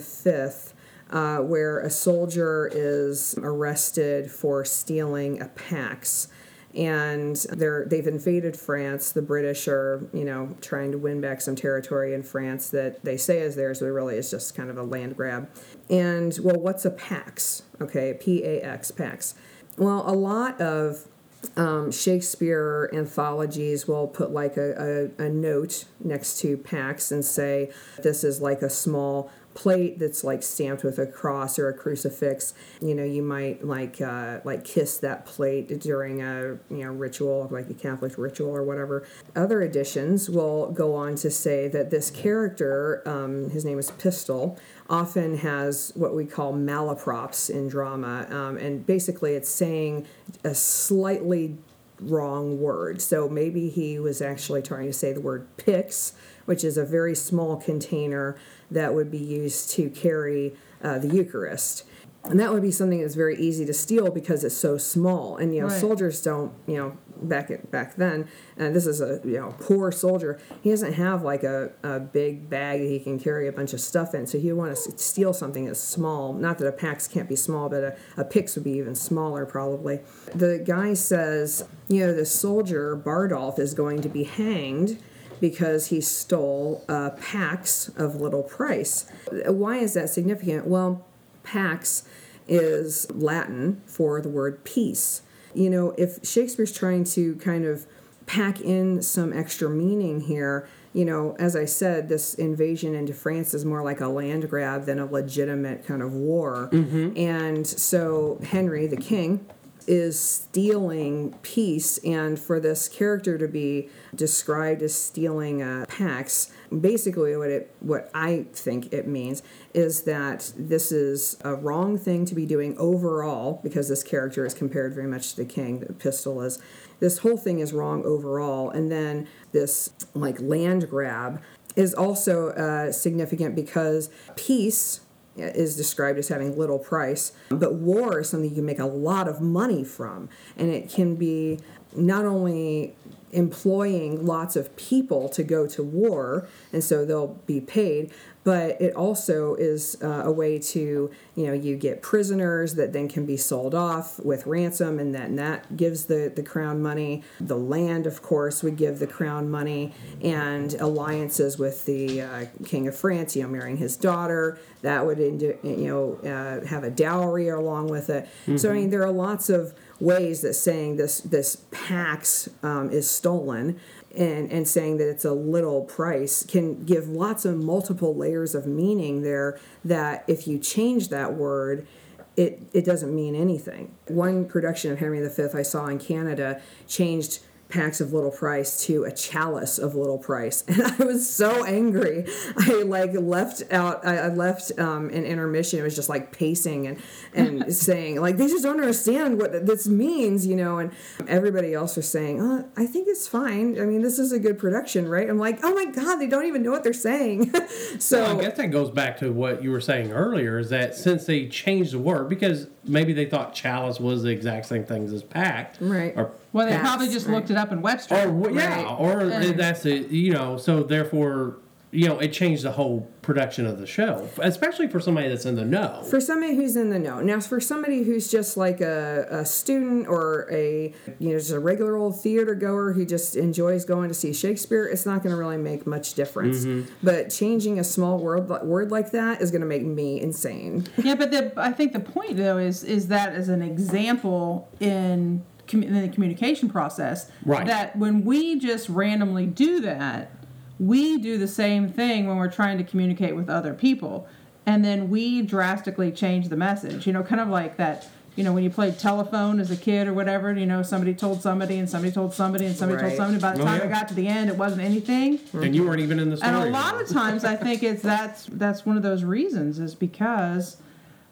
Uh, 1.09 1.37
where 1.37 1.79
a 1.81 1.91
soldier 1.91 2.71
is 2.73 3.35
arrested 3.37 4.31
for 4.31 4.65
stealing 4.65 5.39
a 5.39 5.45
pax 5.45 6.27
and 6.75 7.35
they're 7.51 7.85
they've 7.85 8.07
invaded 8.07 8.57
France. 8.57 9.11
The 9.11 9.21
British 9.21 9.67
are, 9.67 10.09
you 10.13 10.25
know, 10.25 10.55
trying 10.61 10.91
to 10.91 10.97
win 10.97 11.21
back 11.21 11.41
some 11.41 11.55
territory 11.55 12.13
in 12.13 12.23
France 12.23 12.69
that 12.71 13.03
they 13.03 13.17
say 13.17 13.39
is 13.39 13.55
theirs, 13.55 13.79
but 13.79 13.87
really 13.87 14.17
is 14.17 14.31
just 14.31 14.55
kind 14.55 14.69
of 14.69 14.77
a 14.77 14.83
land 14.83 15.15
grab. 15.15 15.49
And 15.93 16.35
well, 16.41 16.59
what's 16.59 16.85
a 16.85 16.89
pax? 16.89 17.61
Okay, 17.79 18.17
P 18.19 18.43
A 18.43 18.61
X 18.61 18.89
pax. 18.89 19.35
Well, 19.77 20.03
a 20.07 20.13
lot 20.13 20.59
of 20.59 21.07
um, 21.55 21.91
Shakespeare 21.91 22.89
anthologies 22.91 23.87
will 23.87 24.07
put 24.07 24.31
like 24.31 24.57
a, 24.57 25.11
a, 25.19 25.25
a 25.25 25.29
note 25.29 25.85
next 26.03 26.39
to 26.39 26.57
Pax 26.57 27.11
and 27.11 27.23
say 27.23 27.71
this 28.01 28.23
is 28.23 28.41
like 28.41 28.63
a 28.63 28.69
small 28.69 29.29
plate 29.53 29.99
that's 29.99 30.23
like 30.23 30.43
stamped 30.43 30.83
with 30.83 30.97
a 30.99 31.05
cross 31.05 31.59
or 31.59 31.69
a 31.69 31.73
crucifix. 31.73 32.53
You 32.81 32.95
know, 32.95 33.03
you 33.03 33.21
might 33.21 33.65
like 33.65 34.01
uh, 34.01 34.39
like 34.43 34.63
kiss 34.63 34.97
that 34.97 35.25
plate 35.25 35.79
during 35.79 36.21
a 36.21 36.57
you 36.69 36.83
know 36.83 36.91
ritual, 36.91 37.47
like 37.51 37.69
a 37.69 37.73
Catholic 37.73 38.17
ritual 38.17 38.55
or 38.55 38.63
whatever. 38.63 39.05
Other 39.35 39.61
editions 39.61 40.29
will 40.29 40.71
go 40.71 40.95
on 40.95 41.15
to 41.15 41.29
say 41.29 41.67
that 41.69 41.89
this 41.89 42.09
character, 42.09 43.01
um, 43.05 43.49
his 43.49 43.65
name 43.65 43.79
is 43.79 43.91
Pistol, 43.91 44.59
often 44.89 45.37
has 45.37 45.91
what 45.95 46.15
we 46.15 46.25
call 46.25 46.53
malaprops 46.53 47.49
in 47.49 47.67
drama, 47.67 48.27
um, 48.29 48.57
and 48.57 48.85
basically 48.85 49.33
it's 49.33 49.49
saying 49.49 50.05
a 50.43 50.55
slightly 50.55 51.57
wrong 51.99 52.59
word. 52.59 53.01
So 53.01 53.29
maybe 53.29 53.69
he 53.69 53.99
was 53.99 54.21
actually 54.21 54.61
trying 54.61 54.87
to 54.87 54.93
say 54.93 55.13
the 55.13 55.21
word 55.21 55.47
pyx, 55.57 56.13
which 56.45 56.63
is 56.63 56.77
a 56.77 56.85
very 56.85 57.15
small 57.15 57.57
container 57.57 58.35
that 58.73 58.93
would 58.93 59.09
be 59.11 59.17
used 59.17 59.69
to 59.71 59.89
carry 59.89 60.53
uh, 60.83 60.99
the 60.99 61.07
Eucharist. 61.07 61.83
And 62.25 62.39
that 62.39 62.53
would 62.53 62.61
be 62.61 62.71
something 62.71 63.01
that's 63.01 63.15
very 63.15 63.35
easy 63.37 63.65
to 63.65 63.73
steal 63.73 64.09
because 64.09 64.45
it's 64.45 64.55
so 64.55 64.77
small. 64.77 65.35
And 65.35 65.53
you 65.53 65.59
know, 65.61 65.67
Right. 65.67 65.81
soldiers 65.81 66.21
don't, 66.23 66.53
you 66.67 66.77
know, 66.77 66.97
back 67.21 67.51
at, 67.51 67.69
back 67.69 67.95
then, 67.97 68.27
and 68.57 68.73
this 68.73 68.85
is 68.87 69.01
a 69.01 69.19
you 69.25 69.33
know 69.39 69.53
poor 69.59 69.91
soldier. 69.91 70.39
He 70.61 70.69
doesn't 70.69 70.93
have 70.93 71.21
like 71.23 71.43
a, 71.43 71.71
a 71.83 71.99
big 71.99 72.49
bag 72.49 72.79
that 72.79 72.87
he 72.87 72.99
can 72.99 73.19
carry 73.19 73.47
a 73.49 73.51
bunch 73.51 73.73
of 73.73 73.81
stuff 73.81 74.13
in. 74.13 74.25
So 74.25 74.39
he 74.39 74.51
would 74.53 74.57
want 74.57 74.75
to 74.77 74.97
steal 74.97 75.33
something 75.33 75.65
that's 75.65 75.81
small. 75.81 76.31
Not 76.33 76.59
that 76.59 76.67
a 76.67 76.71
pax 76.71 77.09
can't 77.09 77.27
be 77.27 77.35
small, 77.35 77.67
but 77.67 77.83
a, 77.83 77.97
a 78.15 78.23
pyx 78.23 78.55
would 78.55 78.63
be 78.63 78.71
even 78.71 78.95
smaller 78.95 79.45
probably. 79.45 79.99
The 80.33 80.63
guy 80.65 80.93
says, 80.93 81.65
you 81.89 82.05
know, 82.05 82.13
the 82.13 82.25
soldier 82.25 82.95
Bardolph 82.95 83.59
is 83.59 83.73
going 83.73 84.01
to 84.01 84.09
be 84.09 84.23
hanged 84.23 84.97
because 85.43 85.87
he 85.87 85.99
stole 85.99 86.85
uh, 86.87 87.09
a 87.13 87.17
pax 87.19 87.89
of 87.97 88.15
little 88.15 88.43
price. 88.43 89.11
Why 89.45 89.75
is 89.79 89.93
that 89.93 90.07
significant? 90.07 90.65
Well, 90.65 91.05
pax 91.43 92.03
is 92.47 93.11
Latin 93.11 93.81
for 93.85 94.21
the 94.21 94.29
word 94.29 94.63
peace. 94.63 95.21
You 95.53 95.69
know, 95.69 95.95
if 95.97 96.25
Shakespeare's 96.25 96.71
trying 96.71 97.03
to 97.15 97.35
kind 97.35 97.65
of 97.65 97.85
pack 98.25 98.61
in 98.61 99.01
some 99.01 99.33
extra 99.33 99.69
meaning 99.69 100.21
here, 100.21 100.65
you 100.93 101.03
know, 101.03 101.35
as 101.37 101.57
I 101.57 101.65
said, 101.65 102.07
this 102.07 102.35
invasion 102.35 102.95
into 102.95 103.13
France 103.13 103.53
is 103.53 103.65
more 103.65 103.83
like 103.83 103.99
a 103.99 104.07
land 104.07 104.49
grab 104.49 104.85
than 104.85 104.97
a 104.97 105.05
legitimate 105.05 105.85
kind 105.85 106.01
of 106.01 106.13
war. 106.13 106.69
Mm-hmm. 106.71 107.17
And 107.17 107.67
so 107.67 108.39
Henry, 108.45 108.87
the 108.87 108.95
king, 108.95 109.45
is 109.87 110.19
stealing 110.19 111.35
peace, 111.41 111.97
and 111.99 112.39
for 112.39 112.59
this 112.59 112.87
character 112.87 113.37
to 113.37 113.47
be 113.47 113.89
described 114.15 114.81
as 114.81 114.95
stealing 114.95 115.61
a 115.61 115.85
pax, 115.87 116.51
basically 116.81 117.35
what 117.37 117.49
it 117.49 117.75
what 117.79 118.09
I 118.13 118.45
think 118.53 118.93
it 118.93 119.07
means 119.07 119.43
is 119.73 120.03
that 120.03 120.51
this 120.57 120.91
is 120.91 121.37
a 121.43 121.55
wrong 121.55 121.97
thing 121.97 122.25
to 122.25 122.35
be 122.35 122.45
doing 122.45 122.77
overall 122.77 123.59
because 123.63 123.89
this 123.89 124.03
character 124.03 124.45
is 124.45 124.53
compared 124.53 124.93
very 124.93 125.07
much 125.07 125.31
to 125.31 125.37
the 125.37 125.45
king. 125.45 125.79
The 125.79 125.93
pistol 125.93 126.41
is 126.41 126.59
this 126.99 127.19
whole 127.19 127.37
thing 127.37 127.59
is 127.59 127.73
wrong 127.73 128.03
overall, 128.05 128.69
and 128.69 128.91
then 128.91 129.27
this 129.51 129.89
like 130.13 130.39
land 130.41 130.89
grab 130.89 131.41
is 131.75 131.93
also 131.93 132.49
uh, 132.49 132.91
significant 132.91 133.55
because 133.55 134.09
peace 134.35 135.01
is 135.35 135.75
described 135.75 136.19
as 136.19 136.27
having 136.27 136.57
little 136.57 136.79
price, 136.79 137.33
but 137.49 137.75
war 137.75 138.19
is 138.19 138.29
something 138.29 138.49
you 138.49 138.55
can 138.55 138.65
make 138.65 138.79
a 138.79 138.85
lot 138.85 139.27
of 139.27 139.41
money 139.41 139.83
from, 139.83 140.29
and 140.57 140.69
it 140.69 140.89
can 140.89 141.15
be 141.15 141.59
not 141.95 142.25
only 142.25 142.95
employing 143.31 144.25
lots 144.25 144.55
of 144.55 144.75
people 144.75 145.27
to 145.29 145.43
go 145.43 145.65
to 145.65 145.81
war, 145.83 146.47
and 146.71 146.83
so 146.83 147.03
they'll 147.03 147.39
be 147.47 147.59
paid, 147.59 148.11
but 148.43 148.81
it 148.81 148.95
also 148.95 149.55
is 149.55 149.97
uh, 150.01 150.23
a 150.25 150.31
way 150.31 150.59
to, 150.59 151.11
you 151.35 151.47
know, 151.47 151.53
you 151.53 151.75
get 151.75 152.01
prisoners 152.01 152.75
that 152.75 152.93
then 152.93 153.07
can 153.07 153.25
be 153.25 153.37
sold 153.37 153.73
off 153.73 154.19
with 154.19 154.45
ransom, 154.45 154.99
and 154.99 155.13
then 155.15 155.35
that 155.35 155.77
gives 155.77 156.05
the, 156.05 156.31
the 156.35 156.43
crown 156.43 156.81
money. 156.81 157.23
The 157.39 157.57
land, 157.57 158.05
of 158.05 158.21
course, 158.21 158.63
would 158.63 158.75
give 158.75 158.99
the 158.99 159.07
crown 159.07 159.49
money, 159.49 159.93
and 160.21 160.73
alliances 160.75 161.57
with 161.57 161.85
the 161.85 162.21
uh, 162.21 162.45
King 162.65 162.87
of 162.87 162.95
France, 162.95 163.35
you 163.35 163.43
know, 163.43 163.49
marrying 163.49 163.77
his 163.77 163.95
daughter, 163.95 164.57
that 164.81 165.05
would, 165.05 165.19
you 165.19 165.57
know, 165.63 166.15
uh, 166.29 166.65
have 166.65 166.83
a 166.83 166.89
dowry 166.89 167.47
along 167.47 167.87
with 167.87 168.09
it. 168.09 168.27
So, 168.57 168.71
I 168.71 168.73
mean, 168.73 168.89
there 168.89 169.03
are 169.03 169.11
lots 169.11 169.49
of 169.49 169.73
ways 169.99 170.41
that 170.41 170.53
saying 170.53 170.97
this 170.97 171.21
this 171.21 171.63
pax 171.71 172.49
um, 172.61 172.89
is 172.89 173.09
stolen 173.09 173.79
and 174.15 174.51
and 174.51 174.67
saying 174.67 174.97
that 174.97 175.09
it's 175.09 175.25
a 175.25 175.33
little 175.33 175.81
price 175.83 176.45
can 176.45 176.83
give 176.85 177.07
lots 177.09 177.45
of 177.45 177.57
multiple 177.57 178.15
layers 178.15 178.53
of 178.53 178.67
meaning 178.67 179.21
there 179.23 179.59
that 179.83 180.23
if 180.27 180.47
you 180.47 180.59
change 180.59 181.09
that 181.09 181.33
word 181.33 181.87
it 182.35 182.61
it 182.73 182.83
doesn't 182.83 183.13
mean 183.13 183.35
anything. 183.35 183.93
One 184.07 184.45
production 184.45 184.91
of 184.91 184.99
henry 184.99 185.19
v 185.27 185.43
i 185.53 185.61
saw 185.61 185.87
in 185.87 185.99
canada 185.99 186.61
changed 186.87 187.39
pax 187.73 187.99
of 187.99 188.13
little 188.13 188.29
price 188.29 188.85
to 188.85 189.03
a 189.03 189.11
chalice 189.11 189.79
of 189.79 189.95
little 189.95 190.19
price. 190.19 190.63
And 190.73 190.81
i 190.81 191.03
was 191.03 191.29
so 191.29 191.65
angry. 191.65 192.25
I 192.57 192.83
like 192.83 193.11
left 193.13 193.63
out 193.71 194.05
i, 194.05 194.17
I 194.17 194.27
left 194.27 194.71
um, 194.79 195.09
an 195.09 195.23
intermission. 195.25 195.79
It 195.79 195.83
was 195.83 195.95
just 195.95 196.09
like 196.09 196.31
pacing 196.31 196.87
and 196.87 197.01
and 197.33 197.73
saying 197.87 198.21
like 198.21 198.37
they 198.37 198.47
just 198.47 198.63
don't 198.63 198.79
understand 198.79 199.39
what 199.39 199.65
this 199.65 199.87
means 199.87 200.45
you 200.45 200.55
know 200.55 200.79
and 200.79 200.91
everybody 201.27 201.73
else 201.73 201.95
was 201.95 202.07
saying 202.07 202.41
oh, 202.41 202.67
i 202.75 202.85
think 202.85 203.07
it's 203.07 203.27
fine. 203.27 203.79
I 203.79 203.85
mean 203.85 204.01
this 204.01 204.19
is 204.19 204.31
a 204.31 204.39
good 204.39 204.57
production 204.57 205.07
right? 205.07 205.29
I'm 205.29 205.39
like 205.39 205.59
oh 205.63 205.73
my 205.73 205.85
god 205.85 206.15
they 206.17 206.27
don't 206.27 206.45
even 206.45 206.63
know 206.63 206.71
what 206.71 206.83
they're 206.83 206.93
saying. 206.93 207.53
So 207.99 208.21
Well, 208.21 208.39
I 208.39 208.41
guess 208.41 208.57
that 208.57 208.67
goes 208.71 208.89
back 208.89 209.17
to 209.19 209.31
what 209.31 209.63
you 209.63 209.71
were 209.71 209.81
saying 209.81 210.11
earlier 210.11 210.57
is 210.59 210.69
that 210.69 210.95
since 210.95 211.25
they 211.25 211.47
changed 211.47 211.93
the 211.93 211.99
word, 211.99 212.27
because 212.27 212.67
maybe 212.83 213.13
they 213.13 213.25
thought 213.25 213.53
chalice 213.53 213.99
was 213.99 214.23
the 214.23 214.29
exact 214.29 214.65
same 214.65 214.83
thing 214.83 215.05
as 215.05 215.23
pax. 215.23 215.79
Right. 215.81 216.13
Or, 216.15 216.33
Well, 216.53 216.65
they 216.67 216.73
Pax, 216.73 216.87
probably 216.87 217.09
just 217.09 217.25
right. 217.27 217.35
looked 217.35 217.49
it 217.51 217.57
up 217.57 217.71
in 217.71 217.81
Webster. 217.81 218.15
or 218.15 218.31
wh- 218.49 218.53
yeah, 218.53 218.83
Right. 218.83 218.95
or 218.99 219.19
And- 219.21 219.59
that's 219.59 219.85
it, 219.85 220.09
you 220.09 220.31
know, 220.33 220.55
so 220.57 220.83
therefore, 220.83 221.57
you 221.91 222.07
know, 222.07 222.17
it 222.19 222.33
changed 222.33 222.63
the 222.63 222.71
whole 222.71 223.07
production 223.21 223.65
of 223.67 223.77
the 223.79 223.85
show, 223.85 224.27
especially 224.41 224.87
for 224.87 224.99
somebody 224.99 225.29
that's 225.29 225.45
in 225.45 225.55
the 225.55 225.63
know. 225.63 226.01
for 226.09 226.19
somebody 226.19 226.55
who's 226.55 226.75
in 226.75 226.89
the 226.89 226.97
know 226.99 227.21
now 227.21 227.39
for 227.39 227.59
somebody 227.61 228.01
who's 228.03 228.29
just 228.31 228.57
like 228.57 228.81
a, 228.81 229.25
a 229.29 229.45
student 229.45 230.07
or 230.07 230.47
a 230.51 230.91
you 231.19 231.29
know 231.29 231.37
just 231.37 231.51
a 231.51 231.59
regular 231.59 231.95
old 231.95 232.19
theater 232.19 232.55
goer 232.55 232.91
who 232.93 233.05
just 233.05 233.35
enjoys 233.37 233.85
going 233.85 234.09
to 234.09 234.13
see 234.13 234.33
shakespeare 234.33 234.85
it's 234.85 235.05
not 235.05 235.21
going 235.23 235.29
to 235.33 235.37
really 235.39 235.55
make 235.55 235.85
much 235.87 236.15
difference 236.15 236.65
mm-hmm. 236.65 236.91
but 237.03 237.29
changing 237.29 237.79
a 237.79 237.83
small 237.83 238.17
word 238.17 238.49
word 238.65 238.91
like 238.91 239.11
that 239.11 239.39
is 239.41 239.51
going 239.51 239.61
to 239.61 239.67
make 239.67 239.83
me 239.85 240.19
insane 240.19 240.85
Yeah, 240.97 241.15
but 241.15 241.31
the, 241.31 241.53
I 241.55 241.71
think 241.71 241.93
the 241.93 241.99
point 242.01 242.35
though 242.37 242.57
is 242.57 242.83
is 242.83 243.07
that 243.07 243.33
as 243.33 243.47
an 243.47 243.61
example 243.61 244.67
in, 244.81 245.43
commu- 245.43 245.52
in 245.71 246.01
the 246.01 246.09
communication 246.09 246.69
process, 246.69 247.29
Right. 247.45 247.65
That 247.65 247.95
when 247.95 248.25
we 248.25 248.59
just 248.59 248.89
randomly 248.89 249.45
do 249.45 249.79
that, 249.81 250.31
we 250.79 251.17
do 251.17 251.37
the 251.37 251.47
same 251.47 251.89
thing 251.89 252.27
when 252.27 252.37
we're 252.37 252.51
trying 252.51 252.77
to 252.79 252.83
communicate 252.83 253.35
with 253.35 253.49
other 253.49 253.73
people, 253.73 254.27
and 254.65 254.83
then 254.83 255.09
we 255.09 255.41
drastically 255.41 256.11
change 256.11 256.49
the 256.49 256.57
message. 256.57 257.07
You 257.07 257.13
know, 257.13 257.23
kind 257.23 257.41
of 257.41 257.47
like 257.49 257.77
that. 257.77 258.07
You 258.35 258.43
know, 258.43 258.51
when 258.51 258.63
you 258.63 258.71
played 258.71 258.97
telephone 258.97 259.59
as 259.59 259.69
a 259.69 259.77
kid 259.77 260.07
or 260.07 260.13
whatever, 260.13 260.51
you 260.53 260.65
know, 260.65 260.81
somebody 260.81 261.13
told 261.13 261.43
somebody 261.43 261.77
and 261.77 261.87
somebody 261.87 262.11
told 262.11 262.33
somebody 262.33 262.65
and 262.65 262.75
somebody 262.75 262.99
Right. 263.03 263.09
told 263.15 263.17
somebody. 263.17 263.39
By 263.39 263.53
the 263.55 263.61
Oh, 263.61 263.65
time 263.65 263.77
yeah. 263.81 263.85
it 263.85 263.89
got 263.89 264.07
to 264.07 264.15
the 264.15 264.27
end, 264.27 264.49
it 264.49 264.57
wasn't 264.57 264.81
anything. 264.81 265.39
and 265.53 265.75
you 265.75 265.85
weren't 265.85 266.01
even 266.01 266.19
in 266.19 266.31
the 266.31 266.37
story. 266.37 266.51
And 266.51 266.63
a 266.67 266.71
lot 266.71 266.99
of 266.99 267.07
times, 267.09 267.45
I 267.45 267.55
think 267.55 267.83
it's 267.83 268.01
that's 268.01 268.47
that's 268.47 268.85
one 268.87 268.97
of 268.97 269.03
those 269.03 269.23
reasons 269.23 269.77
is 269.79 269.93
because 269.93 270.77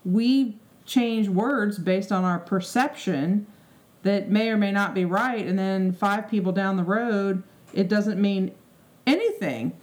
we 0.05 0.57
change 0.85 1.27
words 1.27 1.79
based 1.79 2.11
on 2.11 2.23
our 2.23 2.37
perception 2.37 3.47
that 4.03 4.29
may 4.29 4.49
or 4.49 4.57
may 4.57 4.71
not 4.71 4.93
be 4.93 5.05
right, 5.05 5.45
and 5.45 5.57
then 5.57 5.91
five 5.93 6.29
people 6.29 6.51
down 6.51 6.77
the 6.77 6.83
road, 6.83 7.43
it 7.73 7.87
doesn't 7.87 8.19
mean 8.19 8.51
anything. 9.05 9.73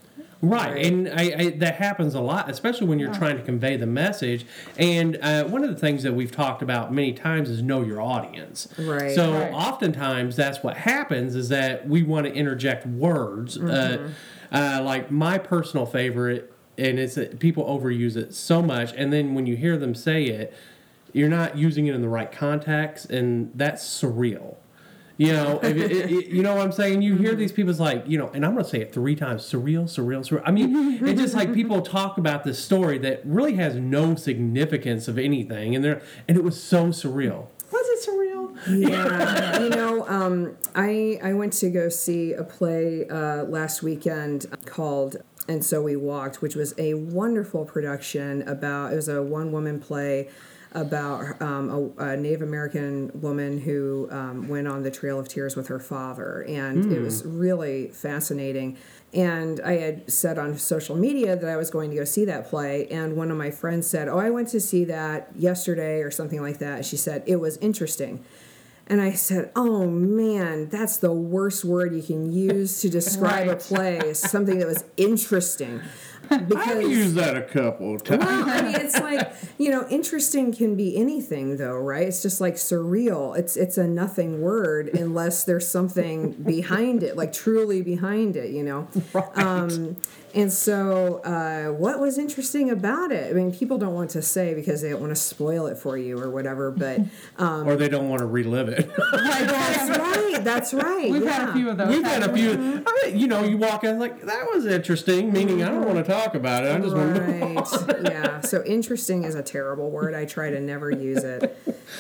Right, 0.41 0.73
Right. 0.73 0.87
and 0.87 1.09
I, 1.09 1.23
I, 1.37 1.51
that 1.59 1.77
happens 1.77 2.15
a 2.15 2.21
lot, 2.21 2.49
especially 2.49 2.87
when 2.87 3.01
you're 3.01 3.13
trying 3.13 3.37
to 3.39 3.43
convey 3.43 3.77
the 3.77 3.89
message. 3.89 4.47
And 4.77 5.19
uh, 5.21 5.45
one 5.45 5.65
of 5.65 5.71
the 5.71 5.77
things 5.77 6.05
that 6.05 6.15
we've 6.15 6.31
talked 6.31 6.63
about 6.63 6.93
many 6.93 7.13
times 7.13 7.51
is 7.51 7.61
know 7.61 7.83
your 7.83 8.01
audience. 8.01 8.69
Right. 8.79 9.11
So 9.11 9.33
Right. 9.33 9.53
oftentimes 9.53 10.37
that's 10.37 10.63
what 10.63 10.77
happens 10.77 11.35
is 11.35 11.49
that 11.49 11.89
we 11.89 12.05
want 12.05 12.27
to 12.27 12.33
interject 12.33 12.87
words. 12.87 13.59
Uh, 13.59 14.13
uh, 14.53 14.81
like 14.85 15.11
my 15.11 15.39
personal 15.39 15.87
favorite, 15.87 16.53
and 16.79 17.01
it's 17.01 17.17
that 17.17 17.41
people 17.41 17.65
overuse 17.65 18.17
it 18.17 18.33
so 18.33 18.63
much, 18.63 18.93
and 18.97 19.13
then 19.13 19.35
when 19.35 19.45
you 19.47 19.57
hear 19.57 19.77
them 19.77 19.95
say 19.95 20.23
it, 20.27 20.55
you're 21.19 21.29
not 21.29 21.59
using 21.59 21.87
it 21.87 21.95
in 21.95 22.01
the 22.03 22.09
right 22.09 22.31
context, 22.31 23.11
and 23.11 23.51
that's 23.55 23.85
surreal. 23.85 24.57
You 25.17 25.33
know, 25.33 25.59
if 25.65 25.77
it, 25.77 25.91
it- 25.91 26.11
it- 26.13 26.27
you 26.29 26.43
know 26.45 26.55
what 26.55 26.65
I'm 26.65 26.71
saying. 26.73 27.03
You 27.03 27.17
hear 27.17 27.35
these 27.35 27.51
people's 27.51 27.81
like, 27.81 28.05
you 28.07 28.17
know, 28.19 28.29
and 28.35 28.47
I'm 28.47 28.53
going 28.53 28.63
to 28.65 28.71
say 28.71 28.81
it 28.81 28.93
three 28.93 29.17
times: 29.17 29.43
surreal, 29.43 29.85
surreal, 29.85 30.21
surreal. 30.21 30.43
I 30.45 30.53
mean, 30.53 31.05
it's 31.05 31.21
just 31.21 31.35
like 31.35 31.53
people 31.61 31.83
talk 31.83 32.19
about 32.19 32.45
this 32.45 32.63
story 32.63 32.99
that 32.99 33.23
really 33.25 33.55
has 33.57 33.75
no 33.75 34.15
significance 34.15 35.09
of 35.09 35.19
anything, 35.19 35.75
and 35.75 35.85
they're 35.85 36.01
and 36.29 36.37
it 36.37 36.45
was 36.45 36.63
so 36.63 36.87
surreal. 36.89 37.47
Was 37.73 37.87
it 37.89 38.09
surreal? 38.09 38.57
yeah 38.89 39.59
you 39.63 39.69
know 39.71 40.07
um, 40.09 40.57
I, 40.75 41.19
I 41.23 41.33
went 41.35 41.53
to 41.55 41.71
go 41.71 41.89
see 41.89 42.33
a 42.33 42.43
play 42.43 43.07
uh, 43.09 43.45
last 43.45 43.83
weekend 43.83 44.47
called 44.65 45.17
and 45.49 45.65
so 45.65 45.81
we 45.83 45.95
walked 45.95 46.43
which 46.43 46.57
was 46.57 46.75
a 46.79 46.95
wonderful 46.95 47.65
production 47.65 48.43
about 48.49 48.93
it 48.93 48.97
was 48.97 49.09
a 49.09 49.23
one 49.23 49.53
woman 49.53 49.79
play 49.79 50.29
about 50.73 51.41
um, 51.41 51.95
a, 51.99 52.11
a 52.11 52.17
Native 52.17 52.43
American 52.43 53.11
woman 53.15 53.59
who 53.59 54.09
um, 54.11 54.49
went 54.49 54.69
on 54.69 54.83
the 54.83 54.91
Trail 54.91 55.19
of 55.19 55.29
Tears 55.29 55.57
with 55.57 55.69
her 55.69 55.81
father, 55.81 56.45
and 56.49 56.93
it 56.93 57.01
was 57.01 57.25
really 57.25 57.89
fascinating. 57.89 58.77
And 59.15 59.61
I 59.61 59.79
had 59.79 60.11
said 60.13 60.39
on 60.39 60.59
social 60.59 60.95
media 60.95 61.35
that 61.35 61.49
I 61.49 61.57
was 61.57 61.71
going 61.71 61.91
to 61.91 61.97
go 61.97 62.05
see 62.05 62.27
that 62.27 62.49
play, 62.49 62.87
and 62.89 63.17
one 63.17 63.31
of 63.31 63.39
my 63.39 63.51
friends 63.51 63.87
said, 63.87 64.09
"Oh, 64.09 64.19
I 64.19 64.31
went 64.31 64.49
to 64.49 64.61
see 64.61 64.85
that 64.85 65.31
yesterday 65.35 66.03
or 66.03 66.11
something 66.11 66.43
like 66.43 66.59
that." 66.59 66.85
She 66.85 66.97
said 66.97 67.23
it 67.27 67.37
was 67.37 67.57
interesting. 67.59 68.25
And 68.87 69.01
I 69.03 69.13
said, 69.13 69.51
"Oh 69.57 69.87
man, 69.87 70.69
that's 70.69 70.99
the 70.99 71.13
worst 71.13 71.65
word 71.65 71.95
you 71.95 72.03
can 72.03 72.33
use 72.33 72.81
to 72.83 72.89
describe 72.89 73.49
a 73.49 73.57
play, 73.57 74.13
something 74.15 74.59
that 74.59 74.67
was 74.67 74.85
interesting." 74.97 75.81
I've 76.31 76.83
used 76.83 77.15
that 77.15 77.37
a 77.37 77.43
couple 77.43 77.95
of 77.95 78.05
times. 78.05 78.25
Well, 78.25 78.49
I 78.49 78.63
mean, 78.63 78.75
it's 78.75 78.99
like 78.99 79.33
you 79.59 79.71
know, 79.71 79.87
interesting 79.89 80.53
can 80.53 80.77
be 80.77 80.97
anything, 80.97 81.57
though, 81.57 81.77
right? 81.77 82.07
It's 82.07 82.23
just 82.23 82.41
like 82.41 82.55
surreal. 82.55 83.37
It's 83.39 83.57
it's 83.57 83.79
a 83.79 83.87
nothing 83.87 84.41
word 84.41 84.89
unless 84.89 85.45
there's 85.45 85.67
something 85.67 86.33
behind 86.33 87.03
it, 87.03 87.17
like 87.17 87.33
truly 87.33 87.83
behind 87.83 88.37
it, 88.37 88.51
you 88.51 88.63
know. 88.63 88.89
Right. 89.13 89.39
Um, 89.39 89.97
And 90.35 90.53
so, 90.53 91.21
uh, 91.25 91.73
what 91.73 91.99
was 92.01 92.19
interesting 92.19 92.71
about 92.71 93.13
it? 93.13 93.31
I 93.31 93.33
mean, 93.33 93.51
people 93.51 93.79
don't 93.79 93.95
want 93.95 94.11
to 94.11 94.21
say 94.21 94.55
because 94.55 94.83
they 94.83 94.91
don't 94.91 95.01
want 95.01 95.11
to 95.11 95.21
spoil 95.21 95.67
it 95.67 95.79
for 95.79 95.97
you 95.97 96.19
or 96.19 96.31
whatever, 96.31 96.71
but 96.71 97.01
um, 97.39 97.67
or 97.67 97.77
they 97.77 97.89
don't 97.89 98.11
want 98.11 98.21
to 98.21 98.27
relive 98.27 98.69
it. 98.69 98.91
that's 99.13 99.99
right. 99.99 100.39
That's 100.45 100.75
right. 100.75 101.11
We've 101.11 101.25
yeah. 101.25 101.33
had 101.33 101.49
a 101.49 101.53
few 101.55 101.71
of 101.71 101.79
those. 101.79 101.89
We've 101.89 102.05
had 102.05 102.23
a 102.23 102.33
few. 102.33 102.51
Mm-hmm. 102.51 102.83
I 102.87 103.03
mean, 103.07 103.19
you 103.19 103.27
know, 103.27 103.43
you 103.43 103.57
walk 103.57 103.85
in 103.85 103.99
like 103.99 104.21
that 104.23 104.47
was 104.53 104.67
interesting. 104.67 105.33
Meaning, 105.33 105.63
I 105.63 105.71
don't 105.71 105.87
want 105.87 105.97
to 105.97 106.05
talk 106.09 106.35
about 106.35 106.65
it. 106.65 106.75
I 106.75 106.81
just 106.81 106.97
want 106.97 107.15
to. 107.15 107.21
Right. 107.23 108.13
yeah. 108.13 108.41
So 108.41 108.65
interesting 108.65 109.25
is 109.25 109.35
a 109.35 109.43
terrible 109.43 109.91
word. 109.91 110.15
I 110.15 110.25
try 110.25 110.51
to 110.51 110.61
never 110.61 110.91
use 110.91 111.25
it. 111.25 111.57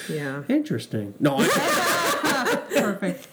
Yeah. 0.09 0.43
Interesting. 0.49 1.15
No, 1.21 1.37
I, 1.39 2.63
Perfect. 2.79 3.29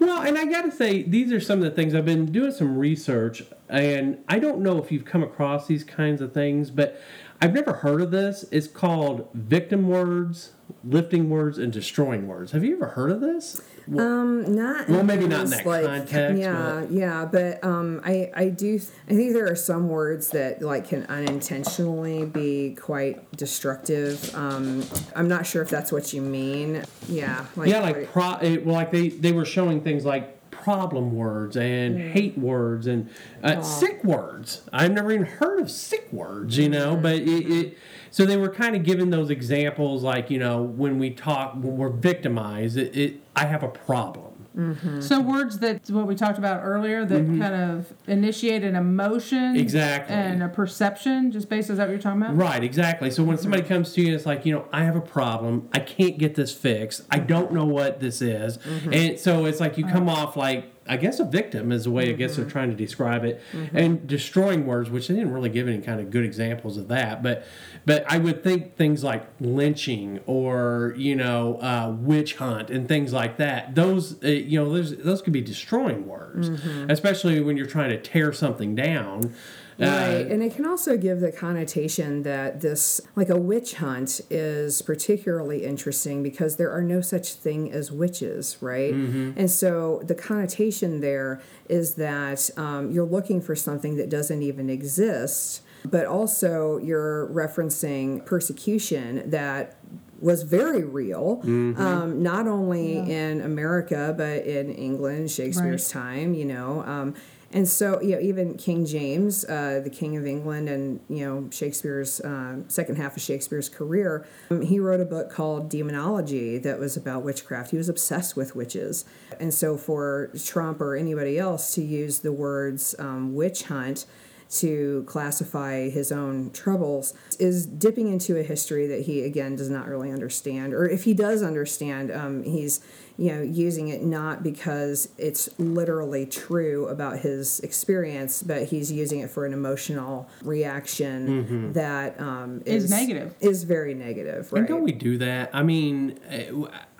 well, 0.00 0.22
and 0.22 0.38
I 0.38 0.44
got 0.46 0.62
to 0.62 0.70
say, 0.72 1.02
these 1.02 1.32
are 1.32 1.40
some 1.40 1.58
of 1.58 1.64
the 1.64 1.70
things 1.70 1.94
I've 1.94 2.04
been 2.04 2.26
doing 2.26 2.52
some 2.52 2.76
research, 2.76 3.42
and 3.68 4.18
I 4.28 4.38
don't 4.38 4.60
know 4.60 4.78
if 4.78 4.92
you've 4.92 5.04
come 5.04 5.22
across 5.22 5.66
these 5.66 5.84
kinds 5.84 6.20
of 6.20 6.32
things, 6.32 6.70
but 6.70 7.00
I've 7.40 7.54
never 7.54 7.72
heard 7.72 8.00
of 8.00 8.10
this. 8.10 8.44
It's 8.50 8.66
called 8.66 9.28
victim 9.34 9.88
words, 9.88 10.52
lifting 10.84 11.28
words, 11.30 11.58
and 11.58 11.72
destroying 11.72 12.26
words. 12.28 12.52
Have 12.52 12.64
you 12.64 12.76
ever 12.76 12.88
heard 12.88 13.10
of 13.10 13.20
this? 13.20 13.60
Um, 13.98 14.54
not. 14.54 14.88
Well, 14.88 15.02
maybe 15.02 15.26
not 15.26 15.44
in 15.44 15.50
that 15.50 15.64
context, 15.64 16.40
Yeah, 16.40 16.86
yeah, 16.90 17.24
but 17.24 17.62
um, 17.64 18.00
I 18.04 18.30
I 18.34 18.48
do 18.48 18.80
I 19.08 19.14
think 19.14 19.32
there 19.32 19.50
are 19.50 19.56
some 19.56 19.88
words 19.88 20.28
that 20.30 20.62
like 20.62 20.88
can 20.88 21.04
unintentionally 21.06 22.24
be 22.24 22.76
quite 22.80 23.30
destructive. 23.36 24.34
Um, 24.34 24.84
I'm 25.16 25.28
not 25.28 25.46
sure 25.46 25.62
if 25.62 25.70
that's 25.70 25.92
what 25.92 26.12
you 26.12 26.22
mean. 26.22 26.84
Yeah. 27.08 27.46
Like, 27.56 27.68
yeah, 27.68 27.80
like 27.80 28.12
pro. 28.12 28.34
It, 28.36 28.64
well, 28.64 28.74
like 28.74 28.92
they 28.92 29.08
they 29.08 29.32
were 29.32 29.44
showing 29.44 29.80
things 29.82 30.04
like 30.04 30.38
problem 30.50 31.12
words 31.12 31.56
and 31.56 31.98
hate 31.98 32.38
words 32.38 32.86
and 32.86 33.10
uh, 33.42 33.60
sick 33.62 34.02
words. 34.04 34.62
I've 34.72 34.92
never 34.92 35.10
even 35.10 35.26
heard 35.26 35.60
of 35.60 35.70
sick 35.70 36.08
words, 36.12 36.56
you 36.56 36.68
know. 36.68 36.96
But 36.96 37.16
it, 37.16 37.50
it 37.50 37.78
so 38.12 38.26
they 38.26 38.36
were 38.36 38.50
kind 38.50 38.76
of 38.76 38.84
given 38.84 39.08
those 39.08 39.30
examples, 39.30 40.02
like 40.02 40.30
you 40.30 40.38
know, 40.38 40.62
when 40.62 40.98
we 40.98 41.10
talk, 41.10 41.54
when 41.54 41.78
we're 41.78 41.88
victimized, 41.88 42.76
it, 42.76 42.96
it 42.96 43.20
I 43.34 43.46
have 43.46 43.62
a 43.62 43.68
problem. 43.68 44.32
Mm-hmm. 44.56 45.00
So 45.00 45.18
words 45.18 45.60
that 45.60 45.88
what 45.88 46.06
we 46.06 46.14
talked 46.14 46.36
about 46.36 46.60
earlier 46.62 47.06
that 47.06 47.22
mm-hmm. 47.22 47.40
kind 47.40 47.54
of 47.54 47.92
initiate 48.06 48.62
an 48.64 48.76
emotion, 48.76 49.56
Exactly. 49.56 50.14
and 50.14 50.42
a 50.42 50.48
perception, 50.48 51.32
just 51.32 51.48
based 51.48 51.70
on 51.70 51.76
that 51.76 51.84
what 51.84 51.92
you're 51.92 52.02
talking 52.02 52.20
about. 52.20 52.36
Right, 52.36 52.62
exactly. 52.62 53.10
So 53.10 53.24
when 53.24 53.38
somebody 53.38 53.62
comes 53.62 53.94
to 53.94 54.02
you, 54.02 54.14
it's 54.14 54.26
like, 54.26 54.44
you 54.44 54.52
know, 54.52 54.66
I 54.70 54.84
have 54.84 54.94
a 54.94 55.00
problem. 55.00 55.70
I 55.72 55.78
can't 55.78 56.18
get 56.18 56.34
this 56.34 56.52
fixed. 56.54 57.02
I 57.10 57.18
don't 57.18 57.52
know 57.52 57.64
what 57.64 58.00
this 58.00 58.20
is. 58.20 58.58
Mm-hmm. 58.58 58.92
And 58.92 59.18
so 59.18 59.46
it's 59.46 59.58
like 59.58 59.78
you 59.78 59.86
uh-huh. 59.86 59.94
come 59.94 60.10
off 60.10 60.36
like, 60.36 60.70
I 60.88 60.96
guess 60.96 61.20
a 61.20 61.24
victim 61.24 61.70
is 61.70 61.84
the 61.84 61.90
way 61.90 62.08
I 62.10 62.12
guess 62.12 62.36
they're 62.36 62.44
trying 62.44 62.70
to 62.70 62.76
describe 62.76 63.24
it. 63.24 63.40
And 63.72 64.06
destroying 64.06 64.66
words, 64.66 64.90
which 64.90 65.08
they 65.08 65.14
didn't 65.14 65.32
really 65.32 65.48
give 65.48 65.68
any 65.68 65.80
kind 65.80 66.00
of 66.00 66.10
good 66.10 66.24
examples 66.24 66.76
of 66.76 66.88
that. 66.88 67.22
But 67.22 67.46
but 67.86 68.04
I 68.08 68.18
would 68.18 68.42
think 68.44 68.76
things 68.76 69.02
like 69.04 69.26
lynching 69.40 70.20
or, 70.26 70.94
you 70.96 71.16
know, 71.16 71.56
uh, 71.60 71.94
witch 71.98 72.36
hunt 72.36 72.70
and 72.70 72.86
things 72.88 73.12
like 73.12 73.36
that. 73.38 73.74
Those, 73.74 74.22
uh, 74.22 74.28
you 74.28 74.58
know, 74.58 74.72
those, 74.72 74.96
those 74.98 75.22
could 75.22 75.32
be 75.32 75.40
destroying 75.40 76.06
words, 76.06 76.48
especially 76.90 77.40
when 77.40 77.56
you're 77.56 77.66
trying 77.66 77.90
to 77.90 78.00
tear 78.00 78.32
something 78.32 78.74
down. 78.74 79.34
Uh, 79.82 79.86
Right, 80.12 80.26
and 80.30 80.42
it 80.42 80.54
can 80.54 80.66
also 80.66 80.96
give 80.96 81.20
the 81.20 81.32
connotation 81.32 82.22
that 82.22 82.60
this, 82.60 83.00
like 83.16 83.28
a 83.28 83.36
witch 83.36 83.74
hunt, 83.74 84.20
is 84.30 84.82
particularly 84.82 85.64
interesting 85.64 86.22
because 86.22 86.56
there 86.56 86.70
are 86.70 86.82
no 86.82 87.00
such 87.00 87.34
thing 87.34 87.72
as 87.72 87.90
witches, 87.90 88.58
right? 88.60 88.92
And 88.94 89.50
so 89.50 90.02
the 90.04 90.14
connotation 90.14 91.00
there 91.00 91.40
is 91.68 91.94
that 91.94 92.50
um, 92.56 92.90
you're 92.90 93.06
looking 93.06 93.40
for 93.40 93.54
something 93.56 93.96
that 93.96 94.08
doesn't 94.10 94.42
even 94.42 94.68
exist, 94.70 95.62
but 95.84 96.06
also 96.06 96.78
you're 96.78 97.26
referencing 97.28 98.24
persecution 98.24 99.28
that 99.30 99.76
was 100.20 100.42
very 100.44 100.84
real, 100.84 101.40
um, 101.76 102.22
not 102.22 102.46
only 102.46 102.98
in 102.98 103.40
America 103.40 104.14
but 104.16 104.46
in 104.46 104.70
England, 104.70 105.30
Shakespeare's 105.30 105.88
time. 105.90 106.34
You 106.34 106.44
know, 106.44 106.82
um, 106.86 107.14
and 107.52 107.68
so, 107.68 108.00
you 108.00 108.12
know, 108.12 108.20
even 108.20 108.54
King 108.56 108.86
James, 108.86 109.44
uh, 109.44 109.80
the 109.84 109.90
King 109.90 110.16
of 110.16 110.26
England, 110.26 110.68
and 110.68 111.00
you 111.08 111.24
know 111.26 111.48
Shakespeare's 111.50 112.20
uh, 112.20 112.60
second 112.68 112.96
half 112.96 113.16
of 113.16 113.22
Shakespeare's 113.22 113.68
career, 113.68 114.26
um, 114.50 114.62
he 114.62 114.78
wrote 114.78 115.00
a 115.00 115.04
book 115.04 115.30
called 115.30 115.68
Demonology 115.68 116.58
that 116.58 116.78
was 116.78 116.96
about 116.96 117.22
witchcraft. 117.22 117.70
He 117.70 117.76
was 117.76 117.88
obsessed 117.88 118.36
with 118.36 118.56
witches, 118.56 119.04
and 119.38 119.52
so 119.52 119.76
for 119.76 120.30
Trump 120.44 120.80
or 120.80 120.96
anybody 120.96 121.38
else 121.38 121.74
to 121.74 121.82
use 121.82 122.20
the 122.20 122.32
words 122.32 122.94
um, 122.98 123.34
witch 123.34 123.64
hunt 123.64 124.06
to 124.52 125.02
classify 125.06 125.88
his 125.88 126.12
own 126.12 126.50
troubles 126.50 127.14
is 127.38 127.64
dipping 127.66 128.08
into 128.12 128.38
a 128.38 128.42
history 128.42 128.86
that 128.86 129.02
he 129.02 129.22
again 129.24 129.56
does 129.56 129.70
not 129.70 129.88
really 129.88 130.10
understand 130.10 130.74
or 130.74 130.86
if 130.86 131.04
he 131.04 131.14
does 131.14 131.42
understand 131.42 132.10
um, 132.10 132.42
he's 132.42 132.80
you 133.16 133.32
know 133.32 133.40
using 133.40 133.88
it 133.88 134.02
not 134.02 134.42
because 134.42 135.08
it's 135.16 135.48
literally 135.58 136.26
true 136.26 136.86
about 136.88 137.18
his 137.20 137.60
experience 137.60 138.42
but 138.42 138.64
he's 138.64 138.92
using 138.92 139.20
it 139.20 139.30
for 139.30 139.46
an 139.46 139.52
emotional 139.54 140.28
reaction 140.42 141.72
that 141.72 142.20
um, 142.20 142.62
Is 142.66 142.84
is 142.84 142.90
negative. 142.90 143.34
is 143.40 143.64
very 143.64 143.94
negative 143.94 144.52
right 144.52 144.60
And 144.60 144.68
don't 144.68 144.82
we 144.82 144.92
do 144.92 145.18
that? 145.18 145.50
I 145.52 145.62
mean, 145.62 146.18
eh, 146.28 146.50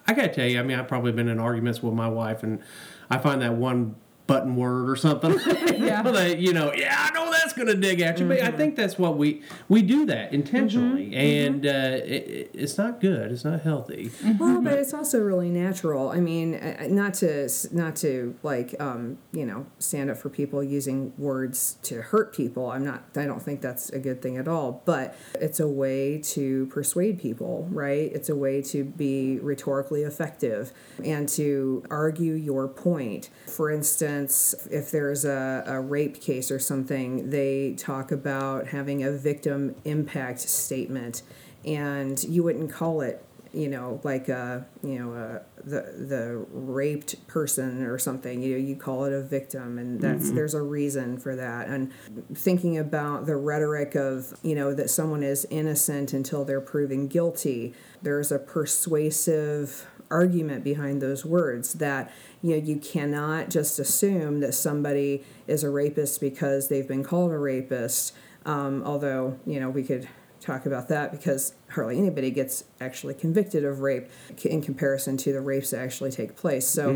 I 0.07 0.15
gotta 0.15 0.29
tell 0.29 0.47
you, 0.47 0.59
I 0.59 0.63
mean, 0.63 0.79
I've 0.79 0.89
probably 0.89 1.13
been 1.13 1.29
in 1.29 1.39
arguments 1.39 1.83
with 1.83 1.95
my 1.95 2.09
wife, 2.09 2.43
and 2.43 2.61
I 3.09 3.19
find 3.19 3.41
that 3.43 3.55
one 3.55 3.95
button 4.27 4.57
word 4.57 4.89
or 4.89 4.97
something. 4.97 5.39
Yeah. 5.83 6.03
that, 6.13 6.39
you 6.39 6.53
know, 6.53 6.73
yeah, 6.73 7.09
I 7.11 7.13
know 7.13 7.31
that's 7.31 7.53
gonna 7.53 7.75
dig 7.75 8.01
at 8.01 8.19
you, 8.19 8.29
but 8.29 8.41
I 8.41 8.51
think 8.51 8.77
that's 8.77 8.99
what 8.99 9.17
we 9.17 9.43
we 9.69 9.83
do 9.83 10.07
that 10.07 10.33
intentionally, 10.33 11.15
and 11.15 11.67
uh, 11.67 11.99
it, 12.05 12.51
it's 12.55 12.79
not 12.79 13.01
good. 13.01 13.33
It's 13.33 13.45
not 13.45 13.63
healthy. 13.63 14.11
well 14.39 14.61
but 14.61 14.75
it's 14.75 14.95
also 14.95 15.21
really 15.21 15.49
natural. 15.49 16.11
I 16.11 16.21
mean 16.21 16.55
uh, 16.55 16.87
not 16.89 17.15
to 17.15 17.49
not 17.73 17.97
to 17.97 18.37
like 18.43 18.75
um, 18.81 19.19
you 19.33 19.45
know 19.45 19.67
stand 19.79 20.11
up 20.11 20.19
for 20.19 20.29
people 20.29 20.63
using 20.63 21.13
words 21.19 21.79
to 21.85 22.03
hurt 22.03 22.35
people. 22.35 22.71
I'm 22.71 22.85
not 22.85 23.05
i 23.17 23.25
don't 23.25 23.43
think 23.43 23.61
that's 23.61 23.91
a 23.91 23.99
good 23.99 24.23
thing 24.23 24.37
at 24.37 24.47
all. 24.47 24.83
But 24.85 25.17
it's 25.35 25.59
a 25.61 25.69
way 25.69 26.19
to 26.19 26.67
persuade 26.67 27.21
people 27.21 27.69
right? 27.71 28.11
It's 28.13 28.29
a 28.29 28.37
way 28.37 28.63
to 28.63 28.85
be 28.85 29.39
rhetorically 29.41 30.03
effective 30.03 30.73
and 31.05 31.29
to 31.31 31.85
argue 31.91 32.35
your 32.35 32.69
point. 32.69 33.31
For 33.47 33.71
instance 33.71 34.22
if 34.71 34.91
there's 34.91 35.25
a, 35.25 35.65
a 35.67 35.81
rape 35.81 36.21
case 36.21 36.51
or 36.51 36.59
something 36.59 37.31
they 37.31 37.75
talk 37.75 38.13
about 38.13 38.69
having 38.69 39.03
a 39.03 39.11
victim 39.11 39.75
impact 39.85 40.41
statement 40.41 41.23
and 41.65 42.25
you 42.25 42.43
wouldn't 42.43 42.73
call 42.73 43.01
it 43.01 43.25
you 43.53 43.69
know, 43.69 44.01
like 44.03 44.29
a, 44.29 44.67
you 44.83 44.99
know, 44.99 45.13
uh, 45.15 45.43
the 45.65 46.07
the 46.07 46.45
raped 46.53 47.27
person 47.27 47.83
or 47.83 47.99
something. 47.99 48.43
You 48.43 48.53
know, 48.53 48.67
you 48.67 48.77
call 48.77 49.05
it 49.05 49.13
a 49.13 49.21
victim, 49.21 49.79
and 49.79 50.01
that's 50.01 50.31
there's 50.31 50.55
a 50.55 50.63
reason 50.63 51.19
for 51.19 51.37
that. 51.37 51.69
And 51.69 51.93
thinking 52.35 52.79
about 52.79 53.27
the 53.27 53.37
rhetoric 53.37 53.95
of 53.95 54.35
you 54.43 54.55
know 54.55 54.75
that 54.75 54.89
someone 54.89 55.23
is 55.23 55.47
innocent 55.51 56.13
until 56.13 56.45
they're 56.45 56.63
proven 56.63 57.09
guilty. 57.09 57.75
There's 58.01 58.33
a 58.33 58.39
persuasive 58.39 59.87
argument 60.13 60.63
behind 60.63 61.03
those 61.03 61.25
words 61.25 61.75
that 61.75 62.13
you 62.43 62.51
know 62.51 62.63
you 62.63 62.77
cannot 62.77 63.51
just 63.51 63.79
assume 63.79 64.41
that 64.41 64.53
somebody 64.53 65.25
is 65.47 65.65
a 65.65 65.71
rapist 65.71 66.21
because 66.21 66.69
they've 66.69 66.89
been 66.89 67.03
called 67.03 67.33
a 67.33 67.39
rapist. 67.39 68.15
Um, 68.45 68.83
although 68.85 69.39
you 69.47 69.59
know 69.59 69.71
we 69.71 69.83
could 69.83 70.09
talk 70.43 70.67
about 70.67 70.89
that 70.89 71.13
because 71.13 71.55
hardly 71.71 71.97
anybody 71.97 72.31
gets 72.31 72.65
actually 72.81 73.15
convicted 73.15 73.65
of 73.65 73.81
rape 73.81 74.09
in 74.45 74.61
comparison 74.61 75.17
to 75.17 75.33
the 75.33 75.41
rapes 75.41 75.71
that 75.71 75.81
actually 75.81 76.11
take 76.11 76.37
place. 76.37 76.67
So 76.67 76.91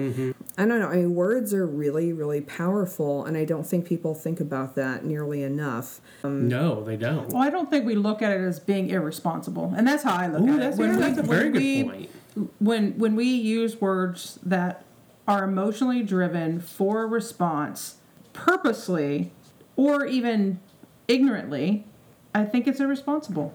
I 0.59 0.67
don't 0.67 0.81
know. 0.81 0.89
I 0.89 0.97
mean, 0.97 1.15
words 1.15 1.55
are 1.55 1.67
really, 1.67 2.13
really 2.13 2.41
powerful, 2.41 3.25
and 3.25 3.37
I 3.37 3.45
don't 3.45 3.65
think 3.65 3.87
people 3.87 4.15
think 4.15 4.41
about 4.41 4.75
that 4.75 5.05
nearly 5.05 5.43
enough. 5.43 6.01
No, 6.25 6.83
they 6.83 6.97
don't. 6.97 7.29
Well, 7.29 7.43
I 7.43 7.51
don't 7.51 7.71
think 7.71 7.87
we 7.87 7.95
look 7.95 8.21
at 8.21 8.33
it 8.33 8.41
as 8.41 8.61
being 8.61 8.91
irresponsible, 8.91 9.73
and 9.77 9.87
that's 9.87 10.03
how 10.03 10.17
I 10.17 10.27
look 10.27 10.43
Ooh, 10.43 10.55
at 10.55 10.61
that's, 10.61 10.79
it. 10.79 10.83
yeah, 10.83 10.97
that's 10.97 11.19
a 11.19 11.23
very 11.23 11.51
good 11.51 11.63
we, 11.63 11.85
point. 11.85 12.11
When 12.59 12.99
when 12.99 13.17
we 13.17 13.25
use 13.27 13.81
words 13.81 14.39
that 14.43 14.85
are 15.27 15.45
emotionally 15.45 16.03
driven 16.03 16.61
for 16.61 17.03
a 17.03 17.07
response, 17.07 17.97
purposely 18.33 19.33
or 19.77 20.07
even 20.07 20.61
ignorantly, 21.09 21.87
I 22.35 22.45
think 22.45 22.67
it's 22.67 22.81
irresponsible. 22.81 23.55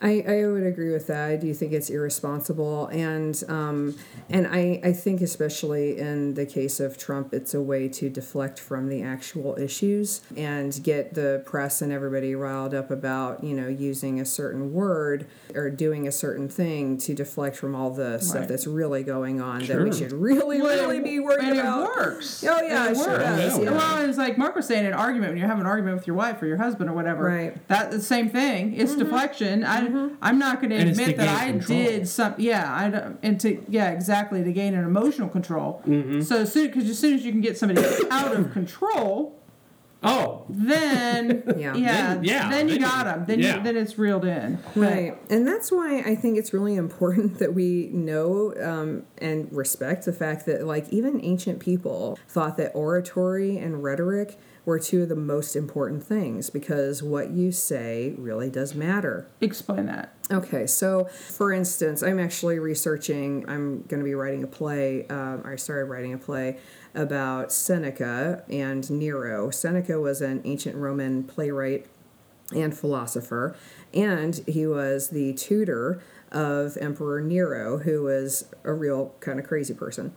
I, 0.00 0.22
I 0.28 0.46
would 0.46 0.62
agree 0.64 0.92
with 0.92 1.08
that. 1.08 1.28
I 1.30 1.36
do 1.36 1.52
think 1.52 1.72
it's 1.72 1.90
irresponsible, 1.90 2.86
and 2.86 3.42
um, 3.48 3.96
and 4.30 4.46
I, 4.46 4.80
I 4.84 4.92
think 4.92 5.20
especially 5.20 5.98
in 5.98 6.34
the 6.34 6.46
case 6.46 6.78
of 6.78 6.96
Trump, 6.96 7.34
it's 7.34 7.52
a 7.54 7.60
way 7.60 7.88
to 7.88 8.08
deflect 8.08 8.60
from 8.60 8.88
the 8.88 9.02
actual 9.02 9.58
issues 9.58 10.20
and 10.36 10.78
get 10.84 11.14
the 11.14 11.42
press 11.46 11.82
and 11.82 11.92
everybody 11.92 12.34
riled 12.36 12.74
up 12.74 12.90
about 12.92 13.42
you 13.42 13.54
know 13.54 13.66
using 13.66 14.20
a 14.20 14.24
certain 14.24 14.72
word 14.72 15.26
or 15.54 15.68
doing 15.70 16.06
a 16.06 16.12
certain 16.12 16.48
thing 16.48 16.96
to 16.98 17.14
deflect 17.14 17.56
from 17.56 17.74
all 17.74 17.90
the 17.90 18.18
stuff 18.20 18.46
that's 18.46 18.66
really 18.68 19.02
going 19.02 19.40
on 19.40 19.64
that 19.66 19.80
we 19.82 19.92
should 19.92 20.12
really 20.12 20.60
Well, 20.62 20.86
really 20.88 21.00
be 21.00 21.18
worried 21.18 21.48
and 21.48 21.58
about. 21.58 21.82
it 21.90 21.96
works. 21.96 22.44
Oh 22.44 22.60
yeah, 22.62 22.86
And 22.86 22.96
it 22.96 23.00
it 23.00 23.02
sure 23.02 23.12
works. 23.14 23.24
does. 23.24 23.58
Yeah. 23.58 23.70
Well, 23.72 24.08
it's 24.08 24.18
like 24.18 24.38
Mark 24.38 24.54
was 24.54 24.66
saying, 24.66 24.86
an 24.86 24.92
argument 24.92 25.32
when 25.32 25.38
you 25.40 25.46
have 25.46 25.58
an 25.58 25.66
argument 25.66 25.96
with 25.96 26.06
your 26.06 26.14
wife 26.16 26.40
or 26.42 26.46
your 26.46 26.56
husband 26.58 26.88
or 26.88 26.92
whatever. 26.92 27.24
Right. 27.24 27.68
That 27.68 27.90
the 27.90 28.00
same 28.00 28.28
thing. 28.30 28.74
It's 28.74 28.92
Mm-hmm. 28.92 29.00
deflection. 29.02 29.64
I 29.64 29.87
I'm 30.22 30.38
not 30.38 30.60
going 30.60 30.70
to 30.70 30.76
admit 30.76 31.16
that 31.16 31.28
I 31.28 31.50
control. 31.50 31.78
did 31.78 32.08
some. 32.08 32.34
Yeah, 32.38 32.72
I 32.74 32.90
don't- 32.90 33.18
and 33.22 33.40
to 33.40 33.62
yeah 33.68 33.90
exactly 33.90 34.42
to 34.44 34.52
gain 34.52 34.74
an 34.74 34.84
emotional 34.84 35.28
control. 35.28 35.82
Mm-hmm. 35.86 36.20
So 36.22 36.44
soon 36.44 36.66
because 36.68 36.88
as 36.88 36.98
soon 36.98 37.14
as 37.14 37.24
you 37.24 37.32
can 37.32 37.40
get 37.40 37.56
somebody 37.58 37.82
out 38.10 38.34
of 38.34 38.52
control, 38.52 39.37
Oh, 40.02 40.46
then 40.48 41.42
Yeah. 41.58 41.74
yeah, 41.74 42.14
Then- 42.14 42.24
yeah, 42.24 42.48
then 42.50 42.68
you 42.68 42.74
then 42.78 42.82
got 42.82 42.98
you- 42.98 43.04
them. 43.12 43.24
Then 43.26 43.38
yeah. 43.40 43.56
you, 43.56 43.62
then 43.64 43.76
it's 43.76 43.98
reeled 43.98 44.24
in. 44.24 44.58
But- 44.74 44.76
Right. 44.76 45.18
And 45.30 45.46
that's 45.46 45.72
why 45.72 46.00
I 46.06 46.14
think 46.14 46.38
it's 46.38 46.52
really 46.52 46.76
important 46.76 47.38
that 47.40 47.52
we 47.54 47.90
know 47.92 48.54
um, 48.62 49.02
and 49.18 49.52
respect 49.52 50.04
the 50.04 50.12
fact 50.12 50.46
that, 50.46 50.64
like, 50.64 50.88
even 50.90 51.20
ancient 51.24 51.58
people 51.60 52.18
thought 52.28 52.56
that 52.58 52.72
oratory 52.74 53.58
and 53.58 53.82
rhetoric 53.82 54.38
were 54.64 54.78
two 54.78 55.02
of 55.02 55.08
the 55.08 55.16
most 55.16 55.56
important 55.56 56.04
things 56.04 56.50
because 56.50 57.02
what 57.02 57.30
you 57.30 57.50
say 57.50 58.14
really 58.18 58.50
does 58.50 58.74
matter. 58.74 59.26
Explain 59.40 59.86
that. 59.86 60.12
Okay, 60.30 60.66
so 60.66 61.06
for 61.06 61.52
instance, 61.54 62.02
I'm 62.02 62.20
actually 62.20 62.58
researching, 62.58 63.48
I'm 63.48 63.80
going 63.88 64.00
to 64.00 64.04
be 64.04 64.14
writing 64.14 64.44
a 64.44 64.46
play, 64.46 65.06
um, 65.08 65.42
I 65.44 65.56
started 65.56 65.86
writing 65.86 66.12
a 66.12 66.18
play 66.18 66.58
about 66.98 67.52
Seneca 67.52 68.42
and 68.50 68.90
Nero. 68.90 69.50
Seneca 69.50 70.00
was 70.00 70.20
an 70.20 70.42
ancient 70.44 70.74
Roman 70.74 71.22
playwright 71.22 71.86
and 72.52 72.76
philosopher, 72.76 73.56
and 73.94 74.42
he 74.48 74.66
was 74.66 75.10
the 75.10 75.32
tutor 75.34 76.02
of 76.32 76.76
Emperor 76.78 77.20
Nero, 77.20 77.78
who 77.78 78.02
was 78.02 78.46
a 78.64 78.72
real 78.72 79.14
kind 79.20 79.38
of 79.38 79.46
crazy 79.46 79.74
person. 79.74 80.12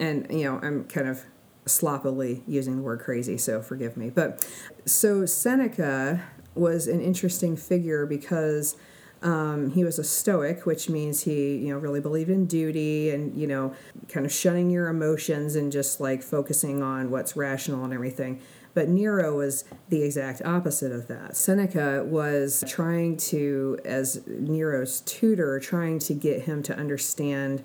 And, 0.00 0.26
you 0.30 0.44
know, 0.44 0.58
I'm 0.62 0.84
kind 0.84 1.06
of 1.06 1.24
sloppily 1.66 2.42
using 2.46 2.76
the 2.76 2.82
word 2.82 3.00
crazy, 3.00 3.36
so 3.36 3.60
forgive 3.60 3.96
me. 3.96 4.08
But 4.08 4.48
so 4.86 5.26
Seneca 5.26 6.22
was 6.54 6.88
an 6.88 7.02
interesting 7.02 7.56
figure 7.56 8.06
because 8.06 8.76
um, 9.22 9.70
he 9.70 9.84
was 9.84 9.98
a 9.98 10.04
stoic, 10.04 10.66
which 10.66 10.88
means 10.88 11.22
he, 11.22 11.56
you 11.56 11.72
know, 11.72 11.78
really 11.78 12.00
believed 12.00 12.30
in 12.30 12.46
duty 12.46 13.10
and, 13.10 13.36
you 13.38 13.46
know, 13.46 13.74
kind 14.08 14.26
of 14.26 14.32
shunning 14.32 14.70
your 14.70 14.88
emotions 14.88 15.54
and 15.54 15.70
just 15.70 16.00
like 16.00 16.22
focusing 16.22 16.82
on 16.82 17.10
what's 17.10 17.36
rational 17.36 17.84
and 17.84 17.94
everything. 17.94 18.40
But 18.74 18.88
Nero 18.88 19.36
was 19.36 19.64
the 19.90 20.02
exact 20.02 20.42
opposite 20.42 20.92
of 20.92 21.06
that. 21.08 21.36
Seneca 21.36 22.04
was 22.04 22.64
trying 22.66 23.18
to, 23.18 23.78
as 23.84 24.26
Nero's 24.26 25.02
tutor, 25.02 25.60
trying 25.60 25.98
to 26.00 26.14
get 26.14 26.42
him 26.42 26.62
to 26.64 26.76
understand 26.76 27.62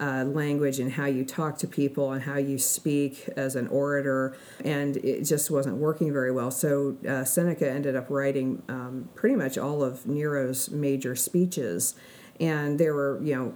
uh, 0.00 0.24
language 0.24 0.78
and 0.78 0.92
how 0.92 1.06
you 1.06 1.24
talk 1.24 1.58
to 1.58 1.66
people 1.66 2.12
and 2.12 2.22
how 2.22 2.36
you 2.36 2.58
speak 2.58 3.28
as 3.36 3.56
an 3.56 3.68
orator, 3.68 4.36
and 4.64 4.96
it 4.98 5.24
just 5.24 5.50
wasn't 5.50 5.76
working 5.76 6.12
very 6.12 6.32
well. 6.32 6.50
So 6.50 6.96
uh, 7.08 7.24
Seneca 7.24 7.68
ended 7.70 7.96
up 7.96 8.10
writing 8.10 8.62
um, 8.68 9.08
pretty 9.14 9.36
much 9.36 9.58
all 9.58 9.82
of 9.82 10.06
Nero's 10.06 10.70
major 10.70 11.16
speeches, 11.16 11.94
and 12.40 12.78
they 12.78 12.90
were, 12.90 13.20
you 13.22 13.34
know, 13.34 13.54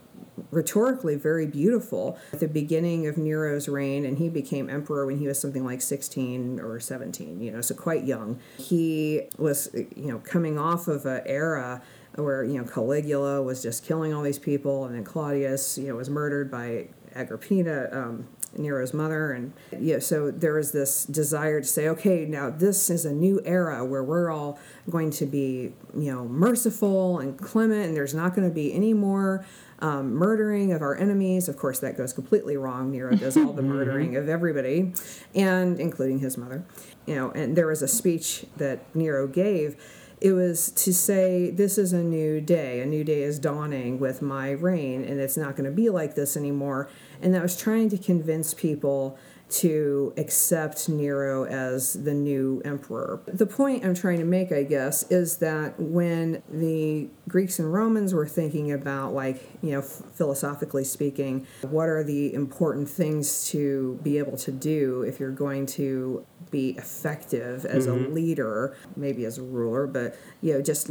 rhetorically 0.51 1.15
very 1.15 1.47
beautiful. 1.47 2.19
At 2.33 2.41
the 2.41 2.49
beginning 2.49 3.07
of 3.07 3.17
Nero's 3.17 3.69
reign, 3.69 4.05
and 4.05 4.19
he 4.19 4.29
became 4.29 4.69
emperor 4.69 5.07
when 5.07 5.19
he 5.19 5.27
was 5.27 5.41
something 5.41 5.65
like 5.65 5.81
16 5.81 6.61
or 6.61 6.81
17, 6.81 7.41
you 7.41 7.51
know, 7.51 7.61
so 7.61 7.75
quite 7.75 8.05
young. 8.05 8.41
He 8.59 9.23
was, 9.39 9.71
you 9.75 10.09
know, 10.11 10.19
coming 10.19 10.59
off 10.59 10.89
of 10.89 11.07
an 11.07 11.23
era 11.27 11.83
where 12.17 12.45
you 12.45 12.59
know 12.59 12.65
Caligula 12.65 13.43
was 13.43 13.63
just 13.63 13.85
killing 13.85 14.13
all 14.13 14.23
these 14.23 14.39
people, 14.39 14.85
and 14.85 14.95
then 14.95 15.05
Claudius, 15.05 15.79
you 15.79 15.89
know, 15.89 15.97
was 15.97 16.11
murdered 16.11 16.51
by 16.51 16.89
Agrippina, 17.15 17.89
um, 17.93 18.29
Nero's 18.57 18.93
mother, 18.93 19.33
and 19.33 19.53
yeah, 19.79 19.99
so 19.99 20.31
there 20.31 20.55
was 20.55 20.73
this 20.73 21.05
desire 21.05 21.61
to 21.61 21.67
say, 21.67 21.89
okay, 21.89 22.27
now 22.27 22.51
this 22.51 22.91
is 22.91 23.05
a 23.05 23.13
new 23.13 23.41
era 23.45 23.85
where 23.85 24.05
we're 24.05 24.31
all 24.31 24.59
going 24.91 25.11
to 25.13 25.27
be, 25.27 25.73
you 25.95 26.13
know, 26.13 26.25
merciful 26.27 27.19
and 27.19 27.39
clement, 27.39 27.87
and 27.87 27.97
there's 27.97 28.15
not 28.15 28.35
going 28.35 28.49
to 28.49 28.55
be 28.55 28.73
any 28.73 28.93
more. 28.93 29.45
Um, 29.79 30.15
murdering 30.15 30.73
of 30.73 30.81
our 30.81 30.97
enemies. 30.97 31.49
Of 31.49 31.57
course, 31.57 31.81
that 31.81 31.97
goes 31.97 32.13
completely 32.13 32.57
wrong. 32.57 32.93
Nero 32.93 33.17
does 33.17 33.37
all 33.37 33.53
the 33.53 33.63
murdering 33.63 34.15
of 34.15 34.29
everybody, 34.29 34.93
and 35.35 35.81
including 35.81 36.21
his 36.21 36.39
mother. 36.39 36.65
You 37.05 37.17
know, 37.17 37.31
and 37.33 37.57
there 37.57 37.67
was 37.67 37.83
a 37.83 37.89
speech 37.89 38.47
that 38.59 38.95
Nero 38.95 39.27
gave 39.27 39.75
it 40.23 40.35
was 40.35 40.71
to 40.71 40.95
say 40.95 41.51
this 41.51 41.77
is 41.77 41.93
a 41.93 42.03
new 42.03 42.41
day. 42.41 42.81
A 42.81 42.87
new 42.87 43.03
day 43.03 43.25
is 43.25 43.41
dawning 43.41 43.99
with 43.99 44.23
my 44.23 44.53
reign 44.53 45.05
and 45.05 45.19
it's 45.19 45.37
not 45.37 45.57
going 45.57 45.65
to 45.69 45.75
be 45.75 45.91
like 45.91 46.15
this 46.15 46.37
anymore. 46.37 46.89
And 47.21 47.35
that 47.35 47.43
was 47.43 47.57
trying 47.57 47.89
to 47.89 47.99
convince 47.99 48.55
people 48.55 49.19
to 49.53 50.13
accept 50.17 50.89
nero 50.89 51.45
as 51.45 51.93
the 52.05 52.15
new 52.15 52.63
emperor. 52.65 53.21
The 53.27 53.47
point 53.47 53.85
i'm 53.85 53.95
trying 53.95 54.19
to 54.19 54.25
make 54.25 54.53
i 54.53 54.63
guess 54.63 55.05
is 55.11 55.39
that 55.39 55.79
when 55.79 56.43
the 56.51 57.09
greeks 57.29 57.59
and 57.59 57.73
romans 57.73 58.15
were 58.15 58.27
thinking 58.27 58.73
about 58.73 59.13
like 59.15 59.43
you 59.63 59.71
know 59.71 59.83
philosophically 59.83 60.85
speaking 60.85 61.47
what 61.63 61.89
are 61.89 62.03
the 62.03 62.33
important 62.35 62.89
things 62.89 63.49
to 63.49 63.99
be 64.03 64.19
able 64.19 64.37
to 64.37 64.51
do 64.51 65.03
if 65.03 65.21
you're 65.21 65.31
going 65.31 65.67
to 65.67 66.25
be 66.51 66.71
effective 66.71 67.65
as 67.65 67.87
a 67.87 67.91
mm-hmm. 67.91 68.15
leader 68.15 68.77
maybe 68.97 69.25
as 69.25 69.39
a 69.39 69.43
ruler 69.43 69.87
but 69.87 70.17
you 70.41 70.53
know 70.53 70.63
just 70.63 70.91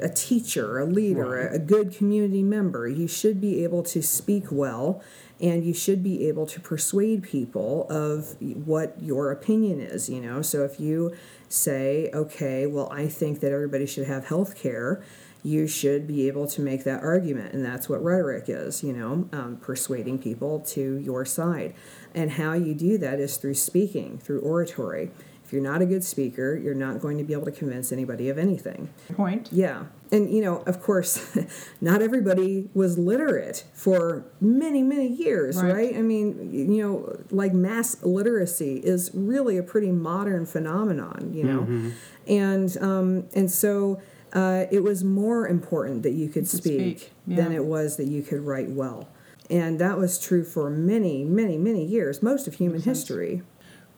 a 0.00 0.08
teacher 0.08 0.78
a 0.78 0.86
leader 0.86 1.48
a, 1.48 1.54
a 1.56 1.58
good 1.58 1.94
community 1.94 2.42
member 2.42 2.88
you 2.88 3.08
should 3.08 3.40
be 3.40 3.64
able 3.64 3.82
to 3.82 4.02
speak 4.02 4.44
well 4.50 5.02
and 5.40 5.64
you 5.64 5.72
should 5.72 6.02
be 6.02 6.28
able 6.28 6.46
to 6.46 6.60
persuade 6.60 7.22
people 7.22 7.86
of 7.88 8.36
what 8.40 8.96
your 9.00 9.30
opinion 9.30 9.80
is 9.80 10.08
you 10.08 10.20
know? 10.20 10.42
So 10.42 10.64
if 10.64 10.78
you 10.78 11.14
say 11.48 12.08
okay 12.14 12.64
well 12.64 12.88
i 12.92 13.08
think 13.08 13.40
that 13.40 13.50
everybody 13.50 13.84
should 13.84 14.06
have 14.06 14.26
health 14.26 14.56
care 14.56 15.02
you 15.42 15.66
should 15.66 16.06
be 16.06 16.28
able 16.28 16.46
to 16.46 16.60
make 16.60 16.84
that 16.84 17.02
argument. 17.02 17.54
And 17.54 17.64
that's 17.64 17.88
what 17.88 18.02
rhetoric 18.02 18.44
is 18.48 18.82
you 18.82 18.92
know 18.92 19.28
um, 19.32 19.58
persuading 19.60 20.18
people 20.18 20.60
to 20.60 20.98
your 20.98 21.24
side. 21.24 21.74
And 22.14 22.32
how 22.32 22.54
you 22.54 22.74
do 22.74 22.98
that 22.98 23.20
is 23.20 23.36
through 23.36 23.54
speaking 23.54 24.18
through 24.18 24.40
oratory 24.40 25.10
if 25.50 25.54
you're 25.54 25.62
not 25.62 25.82
a 25.82 25.86
good 25.86 26.04
speaker 26.04 26.54
you're 26.56 26.76
not 26.76 27.00
going 27.00 27.18
to 27.18 27.24
be 27.24 27.32
able 27.32 27.44
to 27.44 27.50
convince 27.50 27.90
anybody 27.90 28.28
of 28.28 28.38
anything 28.38 28.88
Point. 29.16 29.48
yeah. 29.50 29.86
And, 30.12 30.28
you 30.32 30.42
know, 30.42 30.58
of 30.66 30.82
course, 30.82 31.36
not 31.80 32.02
everybody 32.02 32.68
was 32.74 32.98
literate 32.98 33.64
for 33.72 34.24
many, 34.40 34.82
many 34.82 35.06
years, 35.06 35.56
Right. 35.62 35.72
right? 35.74 35.96
I 35.96 36.02
mean, 36.02 36.50
you 36.52 36.82
know, 36.82 37.16
like 37.30 37.52
mass 37.52 38.02
literacy 38.02 38.78
is 38.78 39.10
really 39.14 39.56
a 39.56 39.62
pretty 39.62 39.92
modern 39.92 40.46
phenomenon, 40.46 41.30
you 41.32 41.44
know? 41.44 41.92
And, 42.26 42.76
um, 42.80 43.28
and 43.34 43.48
so 43.50 44.00
uh, 44.32 44.64
it 44.72 44.82
was 44.82 45.04
more 45.04 45.46
important 45.46 46.02
that 46.02 46.12
you 46.12 46.28
could 46.28 46.48
speak, 46.48 46.98
speak, 46.98 47.10
than 47.28 47.52
it 47.52 47.64
was 47.64 47.96
that 47.96 48.06
you 48.08 48.22
could 48.22 48.40
write 48.40 48.70
well. 48.70 49.08
And 49.48 49.80
that 49.80 49.96
was 49.98 50.18
true 50.20 50.42
for 50.44 50.70
many, 50.70 51.22
many, 51.24 51.56
many 51.56 51.84
years, 51.84 52.20
most 52.22 52.46
of 52.48 52.54
human 52.54 52.82
history. 52.82 53.42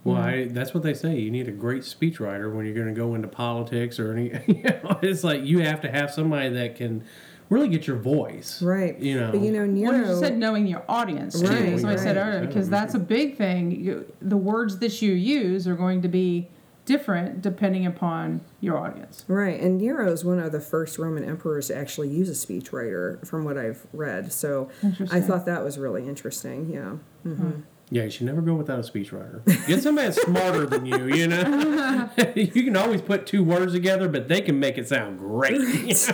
Well, 0.05 0.17
I, 0.17 0.47
that's 0.47 0.75
what 0.75 0.83
they 0.83 0.95
say. 0.95 1.19
You 1.19 1.31
need 1.31 1.47
a 1.49 1.53
great 1.53 1.83
speechwriter 1.83 2.53
when 2.53 2.65
you're 2.65 2.75
going 2.75 2.88
to 2.88 2.93
go 2.93 3.15
into 3.15 3.29
politics 3.29 3.99
or 4.01 4.12
any. 4.12 4.31
You 4.49 4.62
know, 4.65 4.99
it's 5.03 5.23
like 5.23 5.45
you 5.45 5.61
have 5.61 5.81
to 5.83 5.91
have 5.91 6.11
somebody 6.11 6.49
that 6.51 6.77
can 6.77 7.05
really 7.49 7.69
get 7.69 7.87
your 7.87 7.97
voice. 7.97 8.61
Right. 8.62 8.99
You 8.99 9.21
know. 9.21 9.31
But, 9.31 9.41
you 9.41 9.53
know, 9.53 9.67
Nero. 9.67 9.93
Well, 10.03 10.15
you 10.15 10.19
said 10.19 10.37
knowing 10.37 10.67
your 10.67 10.85
audience, 10.88 11.41
too. 11.41 11.47
Right, 11.47 11.79
Somebody 11.79 11.99
said 11.99 12.17
right. 12.17 12.27
earlier, 12.27 12.47
because 12.47 12.69
that's 12.69 12.95
a 12.95 12.99
big 12.99 13.37
thing. 13.37 13.71
You, 13.71 14.12
the 14.21 14.37
words 14.37 14.79
that 14.79 15.03
you 15.03 15.12
use 15.12 15.69
are 15.69 15.77
going 15.77 16.03
to 16.03 16.09
be 16.09 16.49
different 16.85 17.41
depending 17.43 17.87
upon 17.87 18.41
your 18.61 18.77
audience. 18.79 19.25
Right, 19.29 19.61
and 19.61 19.79
Nero 19.79 20.11
is 20.11 20.25
one 20.25 20.41
of 20.41 20.51
the 20.53 20.61
first 20.61 20.99
Roman 20.99 21.25
emperors 21.25 21.69
to 21.69 21.77
actually 21.77 22.09
use 22.09 22.29
a 22.29 22.47
speechwriter, 22.47 23.25
from 23.27 23.45
what 23.45 23.57
I've 23.57 23.87
read. 23.93 24.33
So 24.33 24.69
I 25.11 25.21
thought 25.21 25.47
that 25.47 25.62
was 25.62 25.79
really 25.79 26.09
interesting. 26.09 26.69
Yeah. 26.71 26.97
Mm-hmm. 27.25 27.61
Yeah, 27.92 28.05
you 28.05 28.11
should 28.11 28.24
never 28.24 28.40
go 28.40 28.55
without 28.55 28.78
a 28.78 28.83
speechwriter. 28.83 29.44
Get 29.66 29.83
somebody 29.83 30.09
that's 30.09 30.22
smarter 30.22 30.64
than 30.64 30.87
you, 30.87 31.09
you 31.14 31.26
know? 31.28 32.09
you 32.35 32.46
can 32.64 32.74
always 32.74 33.02
put 33.02 33.26
two 33.26 33.44
words 33.44 33.74
together, 33.74 34.09
but 34.09 34.28
they 34.28 34.40
can 34.40 34.59
make 34.59 34.78
it 34.78 34.88
sound 34.88 35.18
great. 35.18 35.61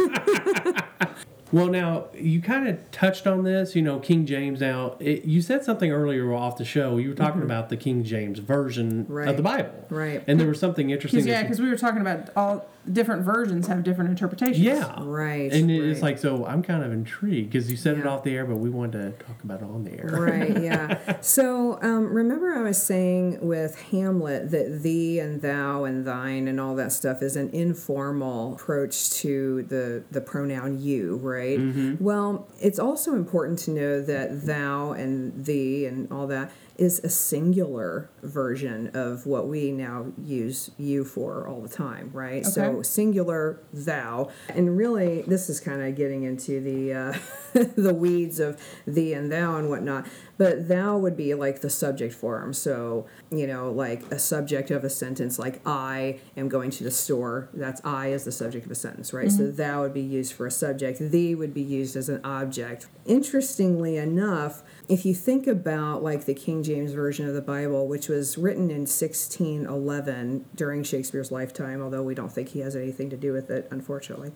Well, 1.51 1.69
now 1.69 2.09
you 2.15 2.43
kind 2.43 2.69
of 2.69 2.91
touched 2.91 3.27
on 3.27 3.43
this, 3.43 3.75
you 3.75 3.81
know, 3.81 3.99
King 4.01 4.27
James. 4.27 4.61
Now, 4.61 4.97
it, 5.01 5.25
you 5.25 5.41
said 5.41 5.65
something 5.65 5.91
earlier 5.91 6.35
off 6.35 6.59
the 6.59 6.65
show. 6.67 6.99
You 6.99 7.09
were 7.09 7.15
talking 7.15 7.41
about 7.41 7.71
the 7.71 7.77
King 7.79 8.05
James 8.05 8.39
version 8.39 9.05
Mm-hmm. 9.05 9.13
Right. 9.15 9.29
of 9.29 9.39
the 9.39 9.43
Bible, 9.43 9.87
Right. 9.89 10.23
And 10.27 10.39
there 10.39 10.47
was 10.47 10.61
something 10.61 10.91
interesting. 10.91 11.27
Yeah, 11.27 11.41
because 11.43 11.59
we 11.59 11.71
were 11.71 11.79
talking 11.79 12.03
about 12.03 12.29
all 12.37 12.67
different 12.91 13.23
versions 13.23 13.67
have 13.67 13.83
different 13.85 14.11
interpretations. 14.11 14.59
yeah, 14.61 14.95
Right, 15.03 15.53
And 15.53 15.71
it's 15.71 15.97
right. 16.01 16.11
like, 16.11 16.19
so 16.19 16.47
I'm 16.47 16.63
kind 16.63 16.83
of 16.83 16.93
intrigued 16.93 17.51
because 17.51 17.71
you 17.71 17.77
said 17.77 17.99
it 17.99 18.07
off 18.07 18.23
the 18.25 18.35
air, 18.35 18.47
but 18.47 18.57
we 18.57 18.71
wanted 18.71 19.19
to 19.19 19.25
talk 19.25 19.43
about 19.45 19.61
it 19.61 19.65
on 19.65 19.85
the 19.85 19.93
air. 19.93 20.07
right 20.07 20.63
yeah 20.63 21.19
so 21.21 21.79
um, 21.83 22.13
remember 22.13 22.55
i 22.55 22.63
was 22.63 22.81
saying 22.83 23.39
with 23.47 23.79
hamlet 23.91 24.51
that 24.51 24.83
thee 24.83 25.19
and 25.19 25.43
thou 25.43 25.85
and 25.85 26.07
thine 26.07 26.49
and 26.49 26.59
all 26.61 26.75
that 26.75 26.93
stuff 26.93 27.23
is 27.23 27.37
an 27.37 27.51
informal 27.51 28.55
approach 28.55 29.11
to 29.11 29.63
the 29.65 30.03
the 30.11 30.21
pronoun 30.21 30.79
you 30.81 31.17
right 31.17 31.61
well 32.01 32.49
it's 32.61 32.79
also 32.79 33.15
important 33.15 33.59
to 33.59 33.71
know 33.71 34.01
that 34.03 34.47
thou 34.47 34.93
and 34.93 35.45
thee 35.45 35.85
and 35.87 36.11
all 36.13 36.27
that 36.27 36.51
is 36.79 37.01
a 37.01 37.09
singular 37.09 38.09
version 38.23 38.89
of 38.95 39.27
what 39.27 39.49
we 39.49 39.73
now 39.73 40.07
use 40.17 40.71
you 40.79 41.05
for 41.05 41.47
all 41.47 41.61
the 41.61 41.69
time 41.69 42.11
right? 42.13 42.47
So 42.47 42.83
singular 42.83 43.61
thou. 43.73 44.31
And 44.49 44.77
really 44.77 45.23
this 45.23 45.51
is 45.51 45.61
kind 45.61 45.83
of 45.83 45.97
getting 45.97 46.23
into 46.23 46.61
the 46.61 46.95
uh, 46.95 47.19
the 47.77 47.93
weeds 47.93 48.39
of 48.39 48.61
thee 48.87 49.13
and 49.13 49.31
thou 49.31 49.57
and 49.57 49.69
whatnot 49.69 50.07
but 50.39 50.69
thou 50.69 50.97
would 50.97 51.17
be 51.17 51.35
like 51.35 51.61
the 51.61 51.71
subject 51.71 52.15
form 52.15 52.53
so 52.53 53.07
you 53.31 53.47
know 53.47 53.71
like 53.71 54.03
a 54.13 54.19
subject 54.19 54.71
of 54.71 54.85
a 54.85 54.91
sentence 54.91 55.39
like 55.39 55.61
i 55.67 56.19
am 56.37 56.49
going 56.49 56.71
to 56.71 56.85
the 56.85 56.91
store. 56.91 57.49
That's 57.53 57.81
i 57.85 58.13
as 58.13 58.25
the 58.25 58.33
subject 58.33 58.65
of 58.65 58.71
a 58.73 58.75
sentence 58.75 59.13
right? 59.13 59.31
So 59.31 59.51
thou 59.51 59.83
would 59.83 59.95
be 59.95 60.01
used 60.01 60.33
for 60.33 60.47
a 60.47 60.51
subject. 60.51 60.99
Thee 60.99 61.35
would 61.35 61.53
be 61.53 61.63
used 61.63 61.97
as 61.97 62.09
an 62.09 62.21
object. 62.25 62.87
Interestingly 63.05 63.97
enough 63.97 64.63
if 64.89 65.05
you 65.05 65.15
think 65.15 65.47
about 65.47 66.03
like 66.03 66.25
the 66.25 66.35
king 66.35 66.63
james 66.63 66.93
version 66.93 67.29
of 67.29 67.35
the 67.35 67.43
bible 67.43 67.87
which 67.87 68.09
was 68.09 68.39
written 68.39 68.71
in 68.71 68.81
1611 68.81 70.45
during 70.55 70.83
shakespeare's 70.83 71.31
lifetime 71.31 71.83
although 71.83 72.03
we 72.03 72.15
don't 72.15 72.33
think 72.33 72.49
he 72.49 72.61
has 72.61 72.75
anything 72.75 73.11
to 73.11 73.17
do 73.17 73.33
with 73.33 73.51
it 73.51 73.69
unfortunately. 73.71 74.33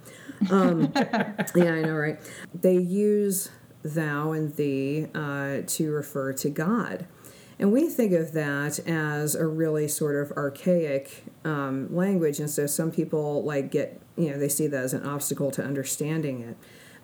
Um, 0.50 0.92
yeah 0.96 1.72
i 1.72 1.82
know 1.82 1.94
right? 1.94 2.18
They 2.54 2.76
use 2.76 3.50
thou 3.82 4.32
and 4.32 4.56
thee 4.56 5.06
uh, 5.14 5.58
to 5.66 5.92
refer 5.92 6.32
to 6.32 6.50
god 6.50 7.06
and 7.58 7.72
we 7.72 7.88
think 7.88 8.12
of 8.12 8.32
that 8.32 8.78
as 8.80 9.34
a 9.34 9.46
really 9.46 9.86
sort 9.86 10.16
of 10.16 10.32
archaic 10.36 11.24
um, 11.44 11.94
language 11.94 12.38
and 12.38 12.50
so 12.50 12.66
some 12.66 12.90
people 12.90 13.42
like 13.42 13.70
get 13.70 14.00
you 14.16 14.30
know 14.30 14.38
they 14.38 14.48
see 14.48 14.66
that 14.66 14.82
as 14.82 14.92
an 14.92 15.04
obstacle 15.04 15.50
to 15.50 15.62
understanding 15.62 16.40
it 16.40 16.56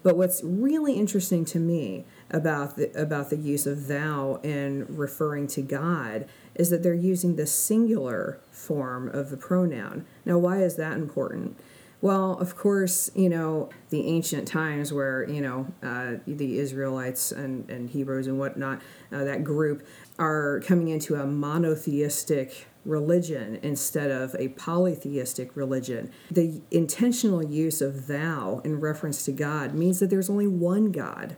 but 0.02 0.16
what's 0.16 0.42
really 0.44 0.94
interesting 0.94 1.44
to 1.46 1.58
me 1.58 2.04
about 2.30 2.76
the 2.76 2.90
about 3.00 3.30
the 3.30 3.36
use 3.36 3.66
of 3.66 3.88
thou 3.88 4.40
in 4.42 4.86
referring 4.88 5.46
to 5.48 5.62
God 5.62 6.26
is 6.54 6.70
that 6.70 6.82
they're 6.82 6.94
using 6.94 7.36
the 7.36 7.46
singular 7.46 8.40
form 8.50 9.08
of 9.08 9.30
the 9.30 9.36
pronoun. 9.36 10.04
Now, 10.24 10.38
why 10.38 10.62
is 10.62 10.76
that 10.76 10.96
important? 10.96 11.58
Well, 12.00 12.38
of 12.38 12.56
course, 12.56 13.10
you 13.16 13.28
know, 13.28 13.70
the 13.90 14.06
ancient 14.06 14.46
times 14.46 14.92
where, 14.92 15.28
you 15.28 15.40
know, 15.40 15.66
uh, 15.82 16.16
the 16.26 16.58
Israelites 16.58 17.32
and, 17.32 17.68
and 17.68 17.90
Hebrews 17.90 18.28
and 18.28 18.38
whatnot, 18.38 18.82
uh, 19.10 19.24
that 19.24 19.42
group, 19.42 19.84
are 20.16 20.60
coming 20.60 20.88
into 20.88 21.16
a 21.16 21.26
monotheistic 21.26 22.68
religion 22.84 23.58
instead 23.62 24.10
of 24.12 24.34
a 24.38 24.48
polytheistic 24.48 25.56
religion. 25.56 26.12
The 26.30 26.60
intentional 26.70 27.44
use 27.44 27.80
of 27.82 28.06
thou 28.06 28.60
in 28.64 28.78
reference 28.78 29.24
to 29.24 29.32
God 29.32 29.74
means 29.74 29.98
that 29.98 30.08
there's 30.08 30.30
only 30.30 30.46
one 30.46 30.92
God 30.92 31.36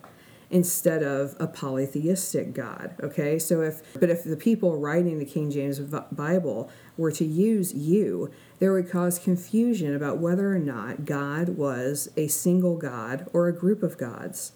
instead 0.50 1.02
of 1.02 1.36
a 1.38 1.46
polytheistic 1.46 2.52
God. 2.52 2.94
Okay, 3.00 3.38
so 3.38 3.62
if 3.62 3.82
but 3.98 4.10
if 4.10 4.24
the 4.24 4.36
people 4.36 4.78
writing 4.78 5.18
the 5.18 5.24
King 5.24 5.50
James 5.50 5.78
Bible 5.78 6.70
were 6.96 7.12
to 7.12 7.24
use 7.24 7.72
you, 7.72 8.30
there 8.58 8.72
would 8.72 8.90
cause 8.90 9.18
confusion 9.18 9.94
about 9.94 10.18
whether 10.18 10.52
or 10.52 10.58
not 10.58 11.04
God 11.04 11.50
was 11.50 12.10
a 12.16 12.26
single 12.28 12.76
God 12.76 13.28
or 13.32 13.48
a 13.48 13.52
group 13.52 13.82
of 13.82 13.96
gods. 13.96 14.52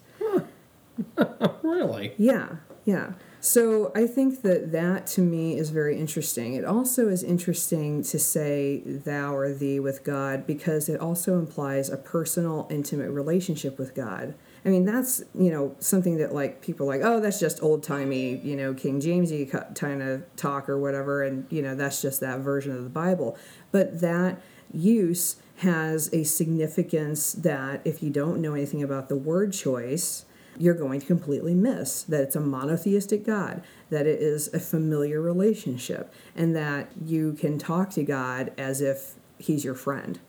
really? 1.63 2.13
Yeah, 2.17 2.57
yeah. 2.83 3.13
So 3.45 3.91
I 3.95 4.07
think 4.07 4.41
that 4.41 4.71
that 4.71 5.05
to 5.07 5.21
me 5.21 5.55
is 5.55 5.69
very 5.69 5.99
interesting. 5.99 6.55
It 6.55 6.65
also 6.65 7.09
is 7.09 7.21
interesting 7.21 8.01
to 8.01 8.17
say 8.17 8.81
thou 8.83 9.35
or 9.35 9.53
thee 9.53 9.79
with 9.79 10.03
God 10.03 10.47
because 10.47 10.89
it 10.89 10.99
also 10.99 11.37
implies 11.37 11.89
a 11.89 11.97
personal, 11.97 12.67
intimate 12.71 13.11
relationship 13.11 13.77
with 13.77 13.93
God. 13.93 14.33
I 14.65 14.69
mean, 14.69 14.83
that's, 14.83 15.21
you 15.37 15.51
know, 15.51 15.75
something 15.77 16.17
that 16.17 16.33
like 16.33 16.61
people 16.61 16.87
like, 16.87 17.01
oh, 17.03 17.19
that's 17.19 17.39
just 17.39 17.61
old 17.61 17.83
timey, 17.83 18.37
you 18.37 18.55
know, 18.55 18.73
King 18.73 18.99
Jamesy 18.99 19.49
kind 19.75 20.01
of 20.01 20.23
talk 20.35 20.67
or 20.67 20.79
whatever. 20.79 21.21
And, 21.21 21.45
you 21.51 21.61
know, 21.61 21.75
that's 21.75 22.01
just 22.01 22.19
that 22.21 22.39
version 22.39 22.75
of 22.75 22.83
the 22.83 22.89
Bible. 22.89 23.37
But 23.71 24.01
that 24.01 24.41
use 24.73 25.35
has 25.57 26.11
a 26.11 26.23
significance 26.23 27.33
that 27.33 27.81
if 27.85 28.01
you 28.01 28.09
don't 28.09 28.41
know 28.41 28.53
anything 28.53 28.81
about 28.81 29.07
the 29.07 29.15
word 29.15 29.53
choice, 29.53 30.25
you're 30.57 30.73
going 30.73 30.99
to 30.99 31.05
completely 31.05 31.53
miss 31.53 32.01
that 32.03 32.21
it's 32.21 32.35
a 32.35 32.39
monotheistic 32.39 33.23
God, 33.23 33.61
that 33.89 34.07
it 34.07 34.21
is 34.21 34.51
a 34.53 34.59
familiar 34.59 35.21
relationship, 35.21 36.13
and 36.35 36.55
that 36.55 36.89
you 37.05 37.33
can 37.33 37.59
talk 37.59 37.91
to 37.91 38.03
God 38.03 38.51
as 38.57 38.81
if 38.81 39.13
He's 39.37 39.63
your 39.63 39.75
friend. 39.75 40.19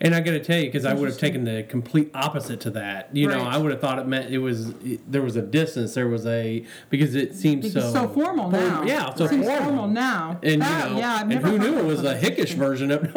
And 0.00 0.14
I 0.14 0.20
got 0.20 0.32
to 0.32 0.40
tell 0.40 0.58
you, 0.58 0.66
because 0.66 0.84
I 0.84 0.94
would 0.94 1.08
have 1.08 1.18
taken 1.18 1.44
the 1.44 1.62
complete 1.62 2.10
opposite 2.14 2.60
to 2.60 2.70
that. 2.70 3.14
You 3.14 3.28
know, 3.28 3.42
I 3.42 3.56
would 3.58 3.70
have 3.70 3.80
thought 3.80 3.98
it 3.98 4.06
meant 4.06 4.32
it 4.32 4.38
was 4.38 4.72
there 5.08 5.22
was 5.22 5.36
a 5.36 5.42
distance. 5.42 5.94
There 5.94 6.08
was 6.08 6.26
a 6.26 6.64
because 6.88 7.14
it 7.14 7.34
seems 7.34 7.64
It's 7.66 7.74
so 7.74 7.92
so, 7.92 8.08
formal 8.08 8.50
form- 8.50 8.64
now. 8.64 8.82
Yeah, 8.84 9.14
so 9.14 9.28
formal. 9.28 9.46
formal 9.56 9.88
now. 9.88 10.38
And 10.42 10.62
That- 10.62 10.88
you 10.88 10.94
know, 10.94 11.00
yeah, 11.00 11.20
and 11.22 11.32
who 11.34 11.58
knew 11.58 11.78
it 11.78 11.84
was 11.84 12.02
a 12.04 12.16
Hickish 12.18 12.54
version 12.54 12.90
of. 12.90 13.02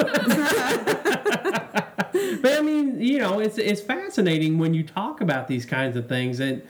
but 2.42 2.54
I 2.58 2.62
mean, 2.62 3.00
you 3.02 3.20
know, 3.20 3.40
it's 3.40 3.58
it's 3.58 3.82
fascinating 3.82 4.58
when 4.60 4.74
you 4.74 4.84
talk 4.84 5.22
about 5.22 5.48
these 5.48 5.66
kinds 5.66 5.96
of 5.98 6.08
things 6.08 6.40
and 6.40 6.62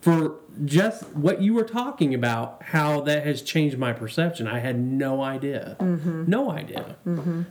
for 0.00 0.36
just 0.64 1.04
what 1.14 1.40
you 1.42 1.54
were 1.54 1.64
talking 1.64 2.14
about, 2.14 2.62
how 2.62 3.00
that 3.02 3.24
has 3.26 3.42
changed 3.42 3.78
my 3.78 3.92
perception. 3.92 4.46
I 4.46 4.58
had 4.58 4.78
no 4.78 5.22
idea, 5.22 5.76
Mm-hmm. 5.80 6.24
no 6.26 6.50
idea. 6.50 6.96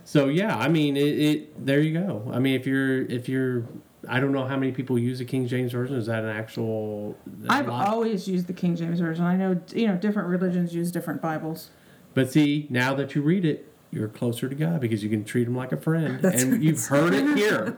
So 0.04 0.26
yeah, 0.26 0.56
I 0.56 0.68
mean, 0.68 0.96
it, 0.96 1.18
it. 1.18 1.66
There 1.66 1.80
you 1.80 1.92
go. 1.98 2.30
I 2.32 2.38
mean, 2.38 2.54
if 2.58 2.66
you're 2.66 3.02
if 3.02 3.28
you're, 3.28 3.66
I 4.08 4.20
don't 4.20 4.32
know 4.32 4.46
how 4.46 4.56
many 4.56 4.72
people 4.72 4.98
use 4.98 5.18
the 5.18 5.24
King 5.24 5.46
James 5.46 5.72
version. 5.72 5.96
Is 5.96 6.06
that 6.06 6.22
an 6.24 6.30
actual? 6.30 7.16
I've 7.48 7.68
lot? 7.68 7.88
always 7.88 8.26
used 8.28 8.46
the 8.46 8.52
King 8.52 8.76
James 8.76 9.00
version. 9.00 9.24
I 9.24 9.36
know 9.36 9.60
you 9.74 9.88
know 9.88 9.96
different 9.96 10.28
religions 10.28 10.74
use 10.74 10.90
different 10.90 11.20
Bibles. 11.20 11.70
But 12.14 12.30
see, 12.32 12.66
now 12.70 12.94
that 12.94 13.14
you 13.14 13.22
read 13.22 13.44
it, 13.44 13.72
you're 13.90 14.08
closer 14.08 14.48
to 14.48 14.54
God 14.54 14.80
because 14.80 15.02
you 15.02 15.10
can 15.10 15.24
treat 15.24 15.48
him 15.48 15.56
like 15.56 15.72
a 15.72 15.76
friend, 15.76 16.20
That's 16.20 16.42
and 16.42 16.52
right. 16.52 16.60
you've 16.60 16.84
heard 16.86 17.12
it 17.12 17.36
here. 17.36 17.76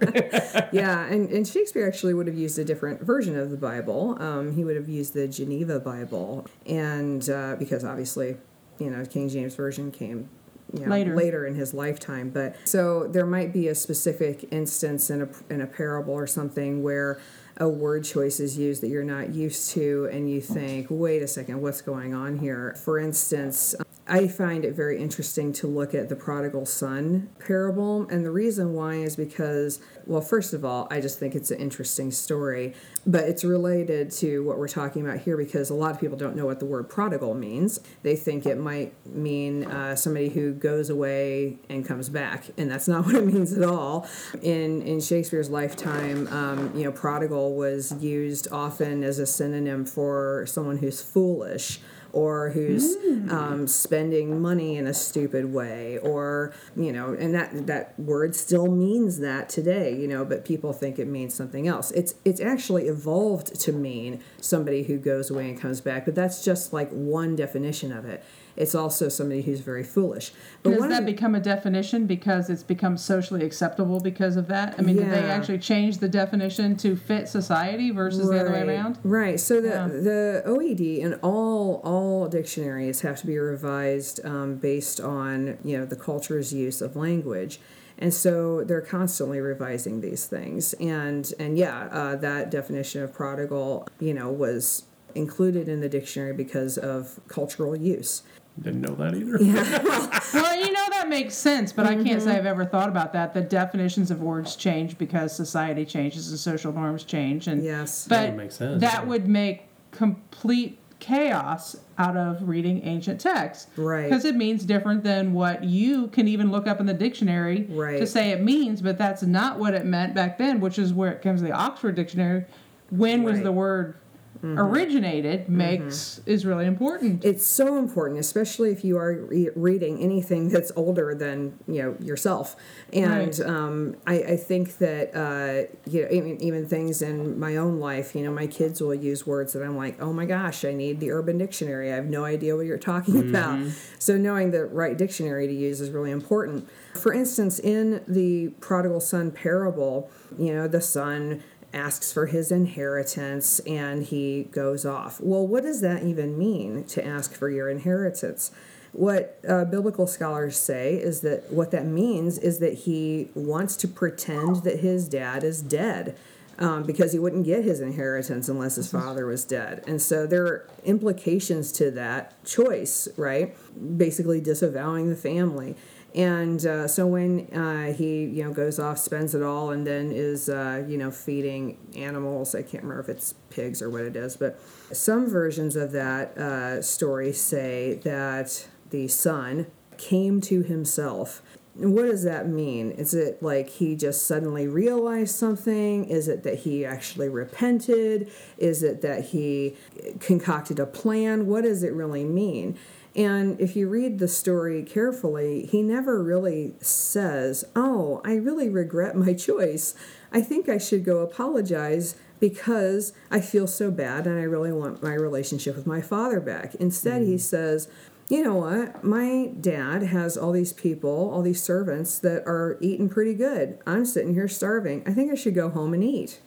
yeah, 0.72 1.06
and, 1.06 1.30
and 1.30 1.46
Shakespeare 1.46 1.86
actually 1.86 2.14
would 2.14 2.26
have 2.26 2.36
used 2.36 2.58
a 2.58 2.64
different 2.64 3.00
version 3.02 3.38
of 3.38 3.50
the 3.50 3.56
Bible. 3.56 4.16
Um, 4.20 4.54
he 4.54 4.64
would 4.64 4.76
have 4.76 4.88
used 4.88 5.14
the 5.14 5.26
Geneva 5.26 5.80
Bible, 5.80 6.46
and 6.66 7.28
uh, 7.30 7.56
because 7.58 7.84
obviously, 7.84 8.36
you 8.78 8.90
know, 8.90 9.04
King 9.04 9.28
James 9.28 9.54
version 9.54 9.90
came 9.90 10.28
you 10.72 10.80
know, 10.80 10.90
Later. 10.90 11.14
later 11.14 11.46
in 11.46 11.54
his 11.54 11.74
lifetime. 11.74 12.30
But 12.30 12.56
so 12.64 13.06
there 13.06 13.26
might 13.26 13.52
be 13.52 13.68
a 13.68 13.74
specific 13.74 14.48
instance 14.50 15.10
in 15.10 15.22
a 15.22 15.28
in 15.52 15.60
a 15.60 15.66
parable 15.66 16.14
or 16.14 16.26
something 16.26 16.82
where 16.82 17.20
a 17.58 17.68
word 17.68 18.04
choice 18.04 18.40
is 18.40 18.56
used 18.56 18.82
that 18.82 18.88
you're 18.88 19.04
not 19.04 19.34
used 19.34 19.70
to, 19.72 20.08
and 20.10 20.30
you 20.30 20.40
think, 20.40 20.86
wait 20.90 21.22
a 21.22 21.28
second, 21.28 21.60
what's 21.60 21.82
going 21.82 22.14
on 22.14 22.38
here? 22.38 22.74
For 22.82 22.98
instance. 22.98 23.74
I 24.12 24.28
find 24.28 24.66
it 24.66 24.74
very 24.74 25.00
interesting 25.00 25.54
to 25.54 25.66
look 25.66 25.94
at 25.94 26.10
the 26.10 26.16
prodigal 26.16 26.66
son 26.66 27.30
parable. 27.38 28.06
And 28.10 28.26
the 28.26 28.30
reason 28.30 28.74
why 28.74 28.96
is 28.96 29.16
because, 29.16 29.80
well, 30.04 30.20
first 30.20 30.52
of 30.52 30.66
all, 30.66 30.86
I 30.90 31.00
just 31.00 31.18
think 31.18 31.34
it's 31.34 31.50
an 31.50 31.58
interesting 31.58 32.10
story, 32.10 32.74
but 33.06 33.24
it's 33.24 33.42
related 33.42 34.10
to 34.10 34.44
what 34.44 34.58
we're 34.58 34.68
talking 34.68 35.00
about 35.00 35.20
here 35.20 35.38
because 35.38 35.70
a 35.70 35.74
lot 35.74 35.92
of 35.92 35.98
people 35.98 36.18
don't 36.18 36.36
know 36.36 36.44
what 36.44 36.60
the 36.60 36.66
word 36.66 36.90
prodigal 36.90 37.32
means. 37.32 37.80
They 38.02 38.14
think 38.14 38.44
it 38.44 38.58
might 38.58 38.92
mean 39.06 39.64
uh, 39.64 39.96
somebody 39.96 40.28
who 40.28 40.52
goes 40.52 40.90
away 40.90 41.56
and 41.70 41.82
comes 41.82 42.10
back, 42.10 42.44
and 42.58 42.70
that's 42.70 42.88
not 42.88 43.06
what 43.06 43.14
it 43.14 43.24
means 43.24 43.54
at 43.54 43.64
all. 43.64 44.06
In, 44.42 44.82
in 44.82 45.00
Shakespeare's 45.00 45.48
lifetime, 45.48 46.28
um, 46.28 46.76
you 46.76 46.84
know, 46.84 46.92
prodigal 46.92 47.56
was 47.56 47.94
used 47.94 48.46
often 48.52 49.04
as 49.04 49.18
a 49.18 49.26
synonym 49.26 49.86
for 49.86 50.44
someone 50.46 50.76
who's 50.76 51.00
foolish 51.00 51.80
or 52.12 52.50
who's 52.50 52.96
um, 53.30 53.66
spending 53.66 54.40
money 54.40 54.76
in 54.76 54.86
a 54.86 54.94
stupid 54.94 55.52
way 55.52 55.98
or 55.98 56.52
you 56.76 56.92
know 56.92 57.14
and 57.14 57.34
that 57.34 57.66
that 57.66 57.98
word 57.98 58.34
still 58.36 58.66
means 58.66 59.18
that 59.18 59.48
today 59.48 59.94
you 59.94 60.06
know 60.06 60.24
but 60.24 60.44
people 60.44 60.72
think 60.72 60.98
it 60.98 61.06
means 61.06 61.34
something 61.34 61.66
else. 61.66 61.90
It's 61.92 62.14
it's 62.24 62.40
actually 62.40 62.86
evolved 62.86 63.58
to 63.60 63.72
mean 63.72 64.22
somebody 64.40 64.84
who 64.84 64.98
goes 64.98 65.30
away 65.30 65.48
and 65.48 65.60
comes 65.60 65.80
back 65.80 66.04
but 66.04 66.14
that's 66.14 66.44
just 66.44 66.72
like 66.72 66.90
one 66.90 67.36
definition 67.36 67.92
of 67.92 68.04
it 68.04 68.22
it's 68.56 68.74
also 68.74 69.08
somebody 69.08 69.42
who's 69.42 69.60
very 69.60 69.84
foolish. 69.84 70.32
But 70.62 70.70
Does 70.70 70.88
that 70.88 71.06
become 71.06 71.34
a 71.34 71.40
definition 71.40 72.06
because 72.06 72.50
it's 72.50 72.62
become 72.62 72.96
socially 72.96 73.44
acceptable 73.44 74.00
because 74.00 74.36
of 74.36 74.48
that? 74.48 74.74
I 74.78 74.82
mean, 74.82 74.96
did 74.96 75.10
they 75.10 75.30
actually 75.30 75.58
change 75.58 75.98
the 75.98 76.08
definition 76.08 76.76
to 76.78 76.96
fit 76.96 77.28
society 77.28 77.90
versus 77.90 78.28
the 78.28 78.40
other 78.40 78.52
way 78.52 78.62
around? 78.62 78.98
Right. 79.02 79.38
So 79.40 79.60
the 79.60 79.68
Yeah. 79.68 79.88
the 79.88 80.42
OED 80.46 81.02
and 81.02 81.18
all 81.22 81.80
all 81.84 82.28
dictionaries 82.28 83.00
have 83.00 83.16
to 83.20 83.26
be 83.26 83.38
revised 83.38 84.24
um, 84.24 84.56
based 84.56 85.00
on 85.00 85.58
you 85.64 85.78
know 85.78 85.84
the 85.84 85.96
culture's 85.96 86.52
use 86.52 86.80
of 86.82 86.94
language, 86.96 87.60
and 87.98 88.12
so 88.12 88.64
they're 88.64 88.80
constantly 88.80 89.40
revising 89.40 90.00
these 90.00 90.26
things. 90.26 90.74
And 90.74 91.32
and 91.38 91.56
yeah, 91.56 91.88
uh, 91.90 92.16
that 92.16 92.50
definition 92.50 93.02
of 93.02 93.12
prodigal, 93.12 93.88
you 93.98 94.12
know, 94.14 94.30
was 94.30 94.84
included 95.14 95.68
in 95.68 95.80
the 95.80 95.88
dictionary 95.88 96.32
because 96.32 96.78
of 96.78 97.20
cultural 97.28 97.76
use. 97.76 98.22
Didn't 98.60 98.82
know 98.82 98.94
that 98.96 99.14
either. 99.14 99.38
Well, 100.34 100.56
you 100.56 100.72
know 100.72 100.86
that 100.90 101.08
makes 101.08 101.34
sense, 101.34 101.72
but 101.72 101.86
I 101.86 101.94
can't 101.94 102.06
Mm-hmm. 102.06 102.20
say 102.20 102.36
I've 102.36 102.46
ever 102.46 102.64
thought 102.64 102.88
about 102.88 103.12
that. 103.14 103.34
The 103.34 103.40
definitions 103.42 104.10
of 104.10 104.20
words 104.22 104.56
change 104.56 104.96
because 104.98 105.34
society 105.34 105.84
changes 105.84 106.28
and 106.30 106.38
social 106.38 106.72
norms 106.72 107.04
change, 107.04 107.48
and 107.48 107.62
Yes. 107.62 108.06
but 108.08 108.16
That 108.16 108.28
would 108.30 108.36
make 108.36 108.52
sense, 108.52 108.80
that 108.80 108.92
yeah. 109.02 109.04
would 109.04 109.28
make 109.28 109.62
complete 109.90 110.78
chaos 111.00 111.76
out 111.98 112.16
of 112.16 112.48
reading 112.48 112.80
ancient 112.84 113.20
texts, 113.20 113.66
Right. 113.76 114.04
Because 114.04 114.24
it 114.24 114.36
means 114.36 114.64
different 114.64 115.02
than 115.02 115.32
what 115.32 115.64
you 115.64 116.06
can 116.08 116.28
even 116.28 116.50
look 116.50 116.66
up 116.66 116.78
in 116.80 116.86
the 116.86 116.94
dictionary 116.94 117.64
to 117.66 118.06
say 118.06 118.30
it 118.30 118.40
means, 118.42 118.80
but 118.80 118.96
that's 118.98 119.22
not 119.22 119.58
what 119.58 119.74
it 119.74 119.84
meant 119.84 120.14
back 120.14 120.38
then, 120.38 120.60
which 120.60 120.78
is 120.78 120.94
where 120.94 121.10
it 121.10 121.20
comes 121.22 121.40
to 121.40 121.46
the 121.46 121.52
Oxford 121.52 121.94
Dictionary. 121.96 122.44
When 122.90 123.22
was 123.22 123.40
the 123.40 123.52
word 123.52 123.96
originated? 124.44 125.48
Makes 125.48 126.20
is 126.26 126.44
really 126.44 126.66
important. 126.66 127.24
It's 127.24 127.46
so 127.46 127.78
important, 127.78 128.18
especially 128.20 128.70
if 128.72 128.84
you 128.84 128.96
are 128.98 129.14
re- 129.26 129.50
reading 129.54 130.00
anything 130.00 130.48
that's 130.48 130.72
older 130.76 131.14
than 131.14 131.58
you 131.66 131.82
know 131.82 131.96
yourself. 132.00 132.56
And 132.92 133.12
Right. 133.12 133.40
um, 133.40 133.96
I, 134.06 134.14
I 134.22 134.36
think 134.36 134.78
that 134.78 135.14
uh, 135.14 135.72
you 135.88 136.02
know 136.02 136.08
even, 136.10 136.42
even 136.42 136.66
things 136.66 137.02
in 137.02 137.38
my 137.38 137.56
own 137.56 137.78
life, 137.78 138.14
you 138.14 138.22
know, 138.22 138.32
my 138.32 138.46
kids 138.46 138.80
will 138.80 138.94
use 138.94 139.26
words 139.26 139.52
that 139.52 139.62
I'm 139.62 139.76
like, 139.76 140.00
oh 140.02 140.12
my 140.12 140.26
gosh, 140.26 140.64
I 140.64 140.72
need 140.72 141.00
the 141.00 141.10
Urban 141.12 141.38
Dictionary. 141.38 141.92
I 141.92 141.96
have 141.96 142.06
no 142.06 142.24
idea 142.24 142.56
what 142.56 142.66
you're 142.66 142.78
talking 142.78 143.18
about. 143.30 143.58
So 143.98 144.16
knowing 144.16 144.50
the 144.50 144.64
right 144.64 144.96
dictionary 144.98 145.46
to 145.46 145.52
use 145.54 145.80
is 145.80 145.90
really 145.90 146.10
important. 146.10 146.68
For 146.94 147.12
instance, 147.12 147.58
in 147.58 148.02
the 148.06 148.48
prodigal 148.60 149.00
son 149.00 149.30
parable, 149.30 150.10
you 150.38 150.52
know, 150.52 150.66
the 150.68 150.80
son 150.80 151.42
asks 151.72 152.12
for 152.12 152.26
his 152.26 152.50
inheritance 152.50 153.58
and 153.60 154.04
he 154.04 154.44
goes 154.44 154.84
off. 154.84 155.20
Well, 155.20 155.46
what 155.46 155.62
does 155.62 155.80
that 155.80 156.02
even 156.02 156.38
mean 156.38 156.84
to 156.84 157.04
ask 157.04 157.34
for 157.34 157.48
your 157.48 157.68
inheritance? 157.68 158.50
What 158.92 159.38
uh, 159.48 159.64
biblical 159.64 160.06
scholars 160.06 160.58
say 160.58 160.96
is 160.96 161.22
that 161.22 161.50
what 161.50 161.70
that 161.70 161.86
means 161.86 162.38
is 162.38 162.58
that 162.58 162.74
he 162.74 163.30
wants 163.34 163.76
to 163.78 163.88
pretend 163.88 164.64
that 164.64 164.80
his 164.80 165.08
dad 165.08 165.42
is 165.44 165.62
dead. 165.62 166.16
Um, 166.58 166.82
because 166.84 167.12
he 167.12 167.18
wouldn't 167.18 167.46
get 167.46 167.64
his 167.64 167.80
inheritance 167.80 168.48
unless 168.48 168.76
his 168.76 168.88
father 168.88 169.26
was 169.26 169.44
dead. 169.44 169.82
And 169.86 170.00
so 170.00 170.26
there 170.26 170.44
are 170.44 170.68
implications 170.84 171.72
to 171.72 171.90
that 171.92 172.44
choice, 172.44 173.08
right? 173.16 173.56
Basically 173.98 174.40
disavowing 174.40 175.08
the 175.08 175.16
family. 175.16 175.76
And 176.14 176.64
uh, 176.66 176.88
so 176.88 177.06
when 177.06 177.46
uh, 177.52 177.94
he, 177.94 178.24
you 178.24 178.44
know, 178.44 178.52
goes 178.52 178.78
off, 178.78 178.98
spends 178.98 179.34
it 179.34 179.42
all, 179.42 179.70
and 179.70 179.86
then 179.86 180.12
is, 180.12 180.48
uh, 180.48 180.84
you 180.86 180.98
know, 180.98 181.10
feeding 181.10 181.78
animals. 181.96 182.54
I 182.54 182.62
can't 182.62 182.82
remember 182.82 183.00
if 183.00 183.08
it's 183.08 183.32
pigs 183.48 183.80
or 183.80 183.88
what 183.88 184.02
it 184.02 184.14
is, 184.14 184.36
but 184.36 184.60
some 184.92 185.28
versions 185.28 185.74
of 185.74 185.92
that 185.92 186.36
uh, 186.36 186.82
story 186.82 187.32
say 187.32 187.94
that 188.04 188.68
the 188.90 189.08
son 189.08 189.68
came 189.96 190.40
to 190.42 190.62
himself. 190.62 191.40
What 191.74 192.02
does 192.02 192.22
that 192.24 192.48
mean? 192.48 192.90
Is 192.90 193.14
it 193.14 193.42
like 193.42 193.70
he 193.70 193.96
just 193.96 194.26
suddenly 194.26 194.68
realized 194.68 195.34
something? 195.34 196.04
Is 196.04 196.28
it 196.28 196.42
that 196.42 196.60
he 196.60 196.84
actually 196.84 197.30
repented? 197.30 198.30
Is 198.58 198.82
it 198.82 199.00
that 199.00 199.26
he 199.26 199.76
concocted 200.20 200.78
a 200.78 200.84
plan? 200.84 201.46
What 201.46 201.62
does 201.62 201.82
it 201.82 201.94
really 201.94 202.24
mean? 202.24 202.76
And 203.14 203.60
if 203.60 203.76
you 203.76 203.88
read 203.88 204.18
the 204.18 204.28
story 204.28 204.82
carefully, 204.82 205.66
he 205.66 205.82
never 205.82 206.22
really 206.22 206.74
says, 206.80 207.64
Oh, 207.74 208.20
I 208.24 208.34
really 208.34 208.68
regret 208.68 209.16
my 209.16 209.32
choice. 209.34 209.94
I 210.30 210.40
think 210.40 210.68
I 210.68 210.78
should 210.78 211.04
go 211.04 211.20
apologize 211.20 212.16
because 212.40 213.12
I 213.30 213.40
feel 213.40 213.66
so 213.68 213.90
bad 213.90 214.26
and 214.26 214.38
I 214.38 214.42
really 214.42 214.72
want 214.72 215.02
my 215.02 215.14
relationship 215.14 215.76
with 215.76 215.86
my 215.86 216.00
father 216.00 216.40
back. 216.40 216.74
Instead, 216.76 217.22
he 217.22 217.34
mm-hmm. 217.34 217.36
says, 217.36 217.88
you 218.32 218.42
know 218.42 218.54
what? 218.54 219.04
My 219.04 219.50
dad 219.60 220.04
has 220.04 220.38
all 220.38 220.52
these 220.52 220.72
people, 220.72 221.30
all 221.30 221.42
these 221.42 221.62
servants 221.62 222.18
that 222.20 222.42
are 222.46 222.78
eating 222.80 223.10
pretty 223.10 223.34
good. 223.34 223.78
I'm 223.86 224.06
sitting 224.06 224.32
here 224.32 224.48
starving. 224.48 225.02
I 225.06 225.12
think 225.12 225.30
I 225.30 225.34
should 225.34 225.54
go 225.54 225.68
home 225.68 225.92
and 225.92 226.02
eat. 226.02 226.40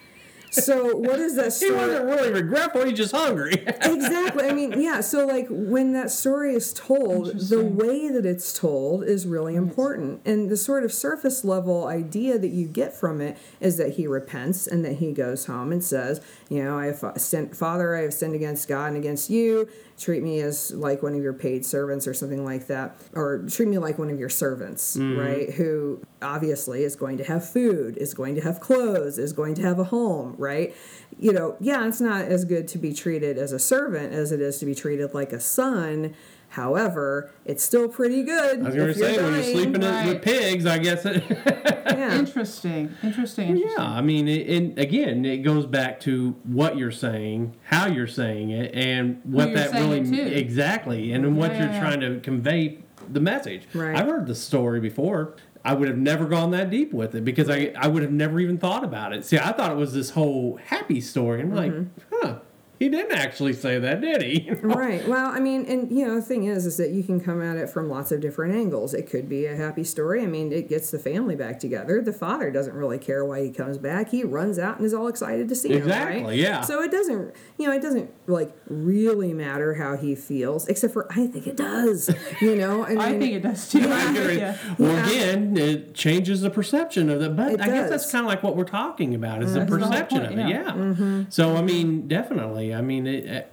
so, 0.50 0.96
what 0.96 1.20
is 1.20 1.36
that 1.36 1.52
story? 1.52 1.70
He 1.70 1.76
wasn't 1.76 2.06
really 2.06 2.32
regretful. 2.32 2.86
He's 2.86 2.98
just 2.98 3.14
hungry. 3.14 3.52
exactly. 3.66 4.46
I 4.48 4.52
mean, 4.52 4.80
yeah. 4.80 5.00
So, 5.00 5.28
like, 5.28 5.46
when 5.48 5.92
that 5.92 6.10
story 6.10 6.56
is 6.56 6.72
told, 6.72 7.28
the 7.38 7.64
way 7.64 8.08
that 8.08 8.26
it's 8.26 8.52
told 8.52 9.04
is 9.04 9.24
really 9.24 9.54
important. 9.54 10.22
And 10.24 10.50
the 10.50 10.56
sort 10.56 10.82
of 10.82 10.92
surface 10.92 11.44
level 11.44 11.86
idea 11.86 12.36
that 12.40 12.50
you 12.50 12.66
get 12.66 12.92
from 12.92 13.20
it 13.20 13.38
is 13.60 13.76
that 13.76 13.94
he 13.94 14.08
repents 14.08 14.66
and 14.66 14.84
that 14.84 14.94
he 14.94 15.12
goes 15.12 15.46
home 15.46 15.70
and 15.70 15.84
says, 15.84 16.20
You 16.48 16.64
know, 16.64 16.78
I 16.78 16.86
have 16.86 17.04
sinned, 17.18 17.54
Father, 17.56 17.94
I 17.94 18.02
have 18.02 18.14
sinned 18.14 18.34
against 18.34 18.68
God 18.68 18.86
and 18.86 18.96
against 18.96 19.28
you. 19.28 19.68
Treat 19.98 20.22
me 20.22 20.40
as 20.40 20.70
like 20.70 21.02
one 21.02 21.14
of 21.14 21.22
your 21.22 21.34
paid 21.34 21.66
servants 21.66 22.06
or 22.06 22.14
something 22.14 22.44
like 22.44 22.68
that. 22.68 22.96
Or 23.12 23.44
treat 23.50 23.68
me 23.68 23.76
like 23.76 23.98
one 23.98 24.08
of 24.08 24.18
your 24.18 24.30
servants, 24.30 24.96
mm-hmm. 24.96 25.18
right? 25.18 25.50
Who 25.54 26.00
obviously 26.22 26.84
is 26.84 26.96
going 26.96 27.18
to 27.18 27.24
have 27.24 27.48
food, 27.48 27.98
is 27.98 28.14
going 28.14 28.34
to 28.36 28.40
have 28.40 28.60
clothes, 28.60 29.18
is 29.18 29.34
going 29.34 29.54
to 29.56 29.62
have 29.62 29.78
a 29.78 29.84
home, 29.84 30.36
right? 30.38 30.74
You 31.18 31.32
know, 31.32 31.56
yeah, 31.60 31.86
it's 31.86 32.00
not 32.00 32.22
as 32.22 32.46
good 32.46 32.66
to 32.68 32.78
be 32.78 32.94
treated 32.94 33.36
as 33.36 33.52
a 33.52 33.58
servant 33.58 34.14
as 34.14 34.32
it 34.32 34.40
is 34.40 34.58
to 34.60 34.66
be 34.66 34.74
treated 34.74 35.12
like 35.12 35.32
a 35.32 35.40
son. 35.40 36.14
However, 36.50 37.30
it's 37.44 37.62
still 37.62 37.88
pretty 37.88 38.22
good. 38.22 38.60
I 38.60 38.62
was 38.62 38.74
going 38.74 38.88
to 38.88 38.98
say, 38.98 39.14
you're 39.14 39.22
when 39.24 39.34
you're 39.34 39.42
sleeping 39.42 39.82
in- 39.82 40.06
with 40.08 40.22
pigs, 40.22 40.66
I 40.66 40.78
guess 40.78 41.04
it. 41.04 41.22
Yeah. 41.88 42.16
Interesting, 42.18 42.94
interesting, 43.02 43.48
interesting. 43.48 43.72
yeah, 43.76 43.82
I 43.84 44.02
mean, 44.02 44.28
it, 44.28 44.46
and 44.48 44.78
again, 44.78 45.24
it 45.24 45.38
goes 45.38 45.66
back 45.66 45.98
to 46.00 46.30
what 46.44 46.76
you're 46.76 46.92
saying, 46.92 47.56
how 47.64 47.86
you're 47.88 48.06
saying 48.06 48.50
it, 48.50 48.72
and 48.72 49.20
what 49.24 49.52
that 49.54 49.72
really 49.72 50.00
it 50.00 50.36
exactly, 50.36 51.12
and 51.12 51.24
then 51.24 51.34
what 51.34 51.50
Yeah, 51.52 51.64
you're 51.64 51.72
yeah, 51.72 51.80
trying 51.80 52.00
to 52.00 52.20
convey 52.20 52.78
the 53.10 53.18
message. 53.20 53.62
Right. 53.74 53.96
I've 53.96 54.06
heard 54.06 54.26
the 54.28 54.34
story 54.36 54.78
before. 54.80 55.34
I 55.64 55.72
would 55.74 55.88
have 55.88 55.98
never 55.98 56.26
gone 56.26 56.52
that 56.52 56.70
deep 56.70 56.92
with 56.92 57.16
it 57.16 57.24
because 57.24 57.50
I 57.50 57.72
I 57.76 57.88
would 57.88 58.02
have 58.02 58.12
never 58.12 58.38
even 58.38 58.58
thought 58.58 58.84
about 58.84 59.12
it. 59.12 59.24
See, 59.24 59.38
I 59.38 59.50
thought 59.52 59.72
it 59.72 59.76
was 59.76 59.92
this 59.92 60.10
whole 60.10 60.60
happy 60.66 61.00
story. 61.00 61.40
I'm 61.40 61.52
like, 61.54 61.72
Mm-hmm. 61.72 62.14
huh? 62.22 62.38
He 62.78 62.88
didn't 62.88 63.12
actually 63.18 63.54
say 63.54 63.78
that, 63.78 64.00
did 64.00 64.22
he? 64.22 64.50
right. 64.62 65.06
Well, 65.08 65.26
I 65.30 65.40
mean, 65.40 65.64
and 65.66 65.90
you 65.90 66.06
know, 66.06 66.14
the 66.16 66.22
thing 66.22 66.44
is, 66.44 66.64
is 66.64 66.76
that 66.76 66.90
you 66.90 67.02
can 67.02 67.20
come 67.20 67.42
at 67.42 67.56
it 67.56 67.68
from 67.68 67.88
lots 67.88 68.12
of 68.12 68.20
different 68.20 68.54
angles. 68.54 68.94
It 68.94 69.10
could 69.10 69.28
be 69.28 69.46
a 69.46 69.56
happy 69.56 69.82
story. 69.84 70.22
I 70.22 70.26
mean, 70.26 70.52
it 70.52 70.68
gets 70.68 70.90
the 70.92 70.98
family 70.98 71.34
back 71.34 71.58
together. 71.58 72.00
The 72.00 72.12
father 72.12 72.50
doesn't 72.52 72.74
really 72.74 72.98
care 72.98 73.24
why 73.24 73.42
he 73.42 73.50
comes 73.50 73.78
back. 73.78 74.10
He 74.10 74.22
runs 74.22 74.58
out 74.58 74.76
and 74.76 74.86
is 74.86 74.94
all 74.94 75.08
excited 75.08 75.48
to 75.48 75.56
see 75.56 75.70
him. 75.70 75.78
Exactly, 75.78 76.22
Right? 76.22 76.36
yeah. 76.38 76.60
So 76.60 76.80
it 76.82 76.90
doesn't, 76.92 77.34
you 77.58 77.66
know, 77.66 77.72
it 77.72 77.82
doesn't 77.82 78.10
like 78.28 78.52
really 78.68 79.32
matter 79.34 79.74
how 79.74 79.96
he 79.96 80.14
feels, 80.14 80.68
except 80.68 80.92
for 80.92 81.06
I 81.10 81.26
think 81.26 81.46
it 81.46 81.56
does. 81.56 82.08
You 82.40 82.54
know, 82.54 82.84
I, 82.84 82.90
mean, 82.90 82.98
I 82.98 83.18
think 83.18 83.32
it 83.34 83.40
does 83.42 83.68
too. 83.68 83.80
I'm 83.90 84.14
with 84.14 84.38
ya. 84.38 84.54
Well, 84.78 84.92
Yeah. 84.92 85.06
again, 85.08 85.56
it 85.56 85.94
changes 85.94 86.42
the 86.42 86.50
perception 86.50 87.10
of 87.10 87.20
it. 87.22 87.34
But 87.34 87.54
It 87.54 87.60
I 87.60 87.66
guess 87.66 87.90
that's 87.90 88.12
kind 88.12 88.24
of 88.24 88.28
like 88.28 88.42
what 88.44 88.56
we're 88.56 88.62
talking 88.64 89.14
about 89.16 89.42
is 89.42 89.54
the 89.54 89.60
That's 89.60 89.70
the 89.72 89.78
whole 89.78 89.88
perception 89.88 90.18
point, 90.20 90.32
of 90.34 90.38
it. 90.38 90.48
yeah. 90.48 90.62
Yeah. 90.64 90.72
Mm-hmm. 90.72 91.22
So 91.30 91.56
I 91.56 91.62
mean, 91.62 92.06
definitely. 92.06 92.67
I 92.74 92.80
mean, 92.80 93.06
it, 93.06 93.24
it, 93.24 93.52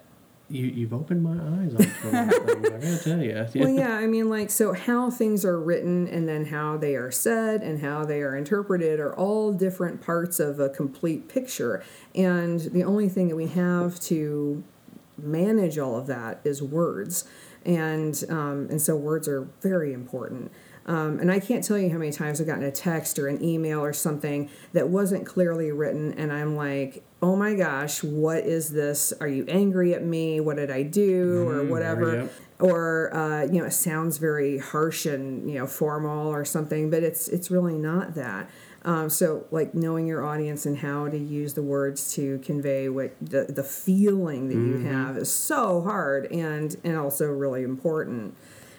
you 0.49 0.66
you've 0.68 0.93
opened 0.93 1.24
my 1.24 1.32
eyes 1.32 1.74
on. 1.76 2.16
I 2.16 2.26
gotta 2.61 2.99
tell 3.03 3.22
you. 3.22 3.45
well, 3.55 3.70
yeah, 3.70 3.97
I 3.97 4.07
mean, 4.07 4.30
like, 4.30 4.49
so 4.49 4.74
how 4.74 5.09
things 5.09 5.43
are 5.43 5.59
written 5.59 6.07
and 6.07 6.28
then 6.28 6.45
how 6.45 6.78
they 6.78 6.95
are 6.95 7.11
said 7.11 7.61
and 7.61 7.82
how 7.82 8.05
they 8.05 8.22
are 8.22 8.36
interpreted 8.36 8.99
are 8.99 9.16
all 9.16 9.53
different 9.53 10.01
parts 10.01 10.39
of 10.39 10.59
a 10.59 10.70
complete 10.70 11.28
picture. 11.28 11.84
And 12.13 12.59
the 12.59 12.84
only 12.84 13.09
thing 13.09 13.30
that 13.30 13.36
we 13.36 13.47
have 13.47 13.99
to 14.01 14.63
manage 15.18 15.78
all 15.78 15.97
of 15.97 16.07
that 16.07 16.41
is 16.43 16.61
words. 16.61 17.26
And, 17.66 18.24
um, 18.30 18.68
and 18.70 18.80
so 18.80 18.95
words 18.95 19.28
are 19.28 19.47
very 19.61 19.91
important. 19.93 20.51
Um, 20.88 21.19
and 21.19 21.31
I 21.31 21.39
can't 21.39 21.63
tell 21.63 21.77
you 21.77 21.89
how 21.89 21.97
many 21.97 22.11
times 22.11 22.39
I've 22.39 22.47
gotten 22.47 22.63
a 22.63 22.71
text 22.71 23.17
or 23.17 23.27
an 23.27 23.43
email 23.43 23.79
or 23.83 23.91
something 23.91 24.49
that 24.73 24.89
wasn't 24.89 25.25
clearly 25.25 25.71
written, 25.71 26.13
and 26.13 26.31
I'm 26.31 26.55
like, 26.55 27.03
oh 27.21 27.36
my 27.36 27.55
gosh, 27.55 28.03
what 28.03 28.39
is 28.39 28.69
this? 28.69 29.11
Are 29.19 29.27
you 29.27 29.45
angry 29.47 29.95
at 29.95 30.03
me? 30.03 30.39
What 30.39 30.57
did 30.57 30.69
I 30.69 30.83
do? 30.83 31.49
or 31.49 31.63
whatever. 31.65 32.15
yep. 32.15 32.33
Or 32.59 33.13
uh, 33.13 33.43
you 33.45 33.59
know, 33.59 33.65
it 33.65 33.71
sounds 33.71 34.17
very 34.17 34.59
harsh 34.59 35.05
and 35.05 35.49
you 35.49 35.59
know 35.59 35.67
formal 35.67 36.29
or 36.29 36.45
something, 36.45 36.89
but 36.89 37.03
it's 37.03 37.27
it's 37.27 37.51
really 37.51 37.77
not 37.77 38.15
that. 38.15 38.49
Um, 38.86 39.09
so, 39.09 39.45
like 39.49 39.73
knowing 39.73 40.05
your 40.05 40.23
audience 40.23 40.67
and 40.67 40.77
how 40.77 41.09
to 41.09 41.17
use 41.17 41.55
the 41.55 41.63
words 41.63 42.13
to 42.13 42.38
convey 42.39 42.88
what 42.88 43.15
the, 43.19 43.45
the 43.49 43.63
feeling 43.63 44.47
that 44.49 44.53
you 44.53 44.86
have 44.86 45.17
is 45.17 45.33
so 45.33 45.81
hard 45.81 46.31
and 46.31 46.77
and 46.83 46.95
also 46.95 47.25
really 47.25 47.63
important. 47.63 48.36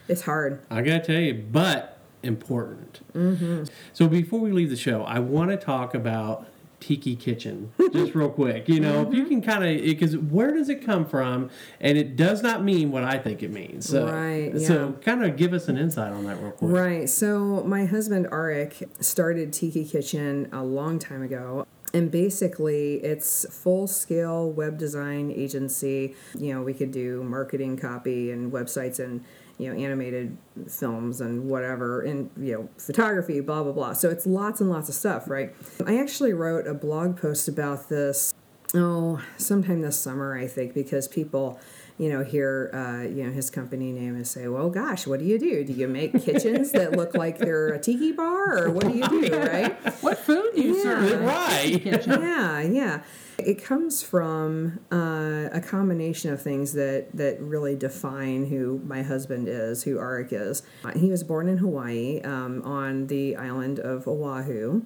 It's 0.09 0.23
hard. 0.23 0.63
I 0.71 0.83
gotta 0.83 1.05
tell 1.05 1.21
you, 1.21 1.35
but 1.35 1.96
important. 2.23 3.01
Mm-hmm. 3.15 3.65
So 3.93 4.09
before 4.09 4.41
we 4.41 4.53
leave 4.53 4.71
the 4.71 4.77
show, 4.77 5.03
I 5.05 5.19
want 5.19 5.51
to 5.51 5.57
talk 5.57 5.95
about 5.95 6.47
Tiki 6.81 7.17
Kitchen 7.17 7.73
just 7.93 8.15
real 8.15 8.29
quick. 8.29 8.69
You 8.69 8.81
know, 8.81 9.03
if 9.03 9.13
you 9.15 9.23
mm-hmm. 9.23 9.41
can 9.41 9.43
kind 9.43 9.65
of 9.65 9.71
eh, 9.71 9.93
because 9.93 10.17
where 10.17 10.53
does 10.53 10.69
it 10.69 10.85
come 10.85 11.07
from, 11.07 11.51
and 11.81 11.97
it 11.97 12.17
does 12.17 12.43
not 12.43 12.63
mean 12.63 12.93
what 12.93 13.03
I 13.03 13.19
think 13.19 13.43
it 13.43 13.51
means. 13.51 13.89
So, 13.89 14.07
Right, 14.07 14.61
So 14.61 14.93
kind 15.03 15.25
of 15.25 15.37
give 15.37 15.53
us 15.53 15.69
an 15.69 15.79
insight 15.79 16.13
on 16.13 16.25
that 16.27 16.41
real 16.41 16.53
quick. 16.53 16.71
Right. 16.71 17.09
So 17.09 17.63
my 17.65 17.87
husband 17.87 18.27
Arik 18.27 18.89
started 19.03 19.53
Tiki 19.53 19.85
Kitchen 19.85 20.49
a 20.53 20.63
long 20.63 20.99
time 20.99 21.23
ago. 21.23 21.67
And 21.95 22.11
basically, 22.11 22.97
it's 22.97 23.47
full 23.49 23.87
scale 23.87 24.51
web 24.51 24.77
design 24.77 25.31
agency. 25.31 26.15
You 26.39 26.53
know, 26.53 26.63
we 26.63 26.75
could 26.75 26.91
do 26.91 27.23
marketing 27.23 27.79
copy 27.79 28.31
and 28.31 28.53
websites 28.53 28.99
and, 28.99 29.25
you 29.59 29.73
know, 29.73 29.81
animated 29.81 30.37
films 30.69 31.21
and 31.21 31.49
whatever, 31.49 32.03
and, 32.03 32.31
you 32.39 32.53
know, 32.55 32.69
photography, 32.79 33.41
blah, 33.41 33.63
blah, 33.63 33.73
blah. 33.73 33.93
So 33.93 34.11
it's 34.11 34.27
lots 34.27 34.61
and 34.61 34.69
lots 34.71 34.89
of 34.89 34.95
stuff, 34.95 35.29
right? 35.29 35.55
I 35.87 35.99
actually 35.99 36.33
wrote 36.33 36.67
a 36.67 36.75
blog 36.75 37.19
post 37.21 37.49
about 37.49 37.89
this 37.89 38.33
oh 38.75 39.23
sometime 39.37 39.81
this 39.81 39.97
summer 39.97 40.37
i 40.37 40.45
think 40.45 40.75
because 40.75 41.07
people 41.07 41.59
you 41.99 42.09
know 42.09 42.25
hear 42.25 42.69
uh, 42.75 43.09
you 43.09 43.23
know 43.25 43.31
his 43.31 43.49
company 43.49 43.93
name 43.93 44.17
and 44.17 44.27
say 44.27 44.49
well 44.49 44.69
gosh 44.69 45.07
what 45.07 45.21
do 45.21 45.25
you 45.25 45.39
do 45.39 45.65
do 45.65 45.73
you 45.73 45.87
make 45.87 46.13
kitchens 46.25 46.73
that 46.73 46.91
look 46.93 47.15
like 47.15 47.39
they're 47.39 47.69
a 47.69 47.79
tiki 47.79 48.11
bar 48.11 48.65
or 48.65 48.71
what 48.73 48.85
do 48.89 48.99
you 48.99 49.09
do 49.09 49.39
right 49.39 49.73
What 50.03 50.19
food 50.19 50.51
do 50.57 50.63
you 50.63 50.83
serve? 50.83 51.05
in 51.05 51.11
the 51.11 51.19
Right. 51.27 51.87
yeah 51.87 52.61
yeah 52.61 53.01
it 53.39 53.63
comes 53.63 54.03
from 54.03 54.81
uh, 54.91 55.49
a 55.53 55.61
combination 55.61 56.33
of 56.33 56.41
things 56.41 56.73
that 56.73 57.15
that 57.15 57.41
really 57.41 57.77
define 57.77 58.47
who 58.47 58.81
my 58.85 59.03
husband 59.03 59.49
is 59.49 59.83
who 59.83 59.97
arik 59.97 60.33
is 60.33 60.63
he 60.97 61.11
was 61.11 61.23
born 61.23 61.49
in 61.49 61.59
hawaii 61.59 62.21
um, 62.23 62.63
on 62.63 63.07
the 63.09 63.37
island 63.37 63.79
of 63.79 64.09
oahu 64.09 64.83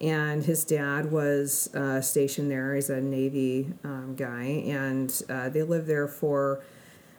and 0.00 0.44
his 0.44 0.64
dad 0.64 1.12
was 1.12 1.72
uh, 1.74 2.00
stationed 2.00 2.50
there. 2.50 2.74
He's 2.74 2.88
a 2.88 3.00
Navy 3.00 3.72
um, 3.84 4.14
guy, 4.16 4.44
and 4.44 5.22
uh, 5.28 5.50
they 5.50 5.62
lived 5.62 5.86
there 5.86 6.08
for, 6.08 6.64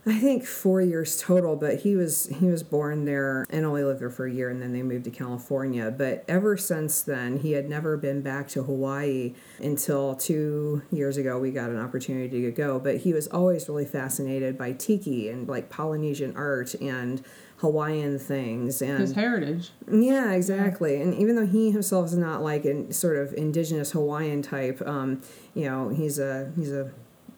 I 0.06 0.18
think, 0.18 0.46
four 0.46 0.82
years 0.82 1.20
total. 1.22 1.56
But 1.56 1.82
he 1.82 1.96
was 1.96 2.26
he 2.28 2.48
was 2.48 2.64
born 2.64 3.06
there 3.06 3.46
and 3.50 3.66
only 3.66 3.84
lived 3.84 4.00
there 4.02 4.10
for 4.10 4.26
a 4.26 4.32
year, 4.32 4.50
and 4.50 4.62
then 4.62 4.74
they 4.74 4.82
moved 4.82 5.04
to 5.06 5.12
California. 5.12 5.92
But 5.96 6.26
ever 6.28 6.58
since 6.58 7.02
then, 7.02 7.40
he 7.40 7.52
had 7.52 7.70
never 7.70 7.98
been 7.98 8.22
back 8.22 8.48
to 8.50 8.64
Hawaii 8.64 9.34
until 9.60 10.16
two 10.16 10.82
years 10.92 11.18
ago. 11.18 11.38
We 11.40 11.52
got 11.52 11.70
an 11.70 11.80
opportunity 11.80 12.42
to 12.42 12.52
go, 12.52 12.80
but 12.80 12.98
he 12.98 13.14
was 13.14 13.28
always 13.28 13.70
really 13.70 13.86
fascinated 13.86 14.58
by 14.58 14.72
tiki 14.74 15.30
and 15.30 15.48
like 15.48 15.70
Polynesian 15.70 16.36
art 16.36 16.74
and 16.82 17.24
Hawaiian 17.58 18.18
things 18.18 18.82
and 18.82 18.98
His 19.00 19.12
heritage. 19.14 19.70
yeah, 19.92 20.32
exactly. 20.32 21.00
And 21.00 21.14
even 21.14 21.36
though 21.36 21.46
he 21.46 21.70
himself 21.70 22.08
is 22.08 22.18
not 22.18 22.42
like 22.42 22.66
a 22.66 22.92
sort 22.92 23.18
of 23.18 23.34
indigenous 23.34 23.92
Hawaiian 23.92 24.42
type, 24.42 24.82
um, 24.84 25.22
you 25.54 25.66
know, 25.66 25.90
he's 25.90 26.18
a 26.18 26.52
he's 26.56 26.72
a 26.72 26.92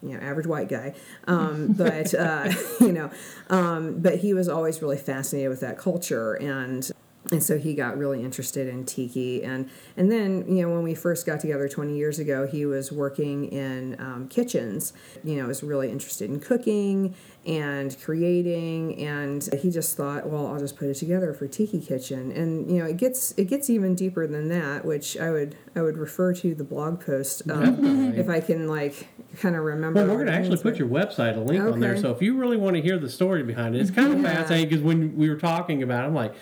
you 0.03 0.17
know 0.17 0.19
average 0.19 0.47
white 0.47 0.69
guy, 0.69 0.93
um, 1.27 1.73
but 1.77 2.13
uh, 2.13 2.51
you 2.79 2.91
know, 2.91 3.09
um, 3.49 3.99
but 3.99 4.19
he 4.19 4.33
was 4.33 4.49
always 4.49 4.81
really 4.81 4.97
fascinated 4.97 5.49
with 5.49 5.61
that 5.61 5.77
culture 5.77 6.33
and. 6.33 6.91
And 7.33 7.41
so 7.41 7.57
he 7.57 7.73
got 7.73 7.97
really 7.97 8.23
interested 8.23 8.67
in 8.67 8.85
tiki, 8.85 9.43
and 9.43 9.67
and 9.97 10.11
then 10.11 10.45
you 10.47 10.61
know 10.61 10.69
when 10.73 10.83
we 10.83 10.93
first 10.93 11.25
got 11.25 11.39
together 11.39 11.67
20 11.67 11.97
years 11.97 12.19
ago, 12.19 12.45
he 12.45 12.65
was 12.67 12.91
working 12.91 13.45
in 13.45 13.99
um, 13.99 14.27
kitchens. 14.29 14.93
You 15.23 15.37
know, 15.41 15.47
was 15.47 15.63
really 15.63 15.89
interested 15.91 16.29
in 16.29 16.39
cooking 16.39 17.15
and 17.45 17.97
creating, 18.01 18.97
and 18.99 19.49
he 19.61 19.71
just 19.71 19.97
thought, 19.97 20.27
well, 20.29 20.45
I'll 20.47 20.59
just 20.59 20.77
put 20.77 20.87
it 20.89 20.93
together 20.93 21.33
for 21.33 21.47
Tiki 21.47 21.81
Kitchen, 21.81 22.31
and 22.31 22.69
you 22.69 22.77
know 22.77 22.85
it 22.85 22.97
gets 22.97 23.31
it 23.35 23.45
gets 23.45 23.67
even 23.69 23.95
deeper 23.95 24.27
than 24.27 24.47
that, 24.49 24.85
which 24.85 25.17
I 25.17 25.31
would 25.31 25.55
I 25.75 25.81
would 25.81 25.97
refer 25.97 26.33
to 26.35 26.53
the 26.53 26.63
blog 26.63 27.03
post 27.03 27.49
um, 27.49 28.13
if 28.13 28.29
I 28.29 28.41
can 28.41 28.67
like 28.67 29.07
kind 29.39 29.55
of 29.55 29.63
remember. 29.63 30.01
Well, 30.01 30.09
we're 30.09 30.23
going 30.23 30.27
to 30.27 30.33
actually 30.33 30.61
put 30.61 30.75
your 30.77 30.87
website, 30.87 31.35
a 31.35 31.39
link 31.39 31.63
on 31.63 31.79
there. 31.79 31.97
So 31.97 32.11
if 32.11 32.21
you 32.21 32.37
really 32.37 32.57
want 32.57 32.75
to 32.75 32.81
hear 32.83 32.99
the 32.99 33.09
story 33.09 33.41
behind 33.41 33.75
it, 33.75 33.81
it's 33.81 33.89
kind 33.89 34.13
of 34.13 34.19
Yeah. 34.21 34.35
fascinating 34.35 34.69
because 34.69 34.83
when 34.83 35.15
we 35.17 35.27
were 35.29 35.35
talking 35.35 35.81
about 35.81 36.03
it, 36.03 36.07
I'm 36.07 36.13
like, 36.13 36.35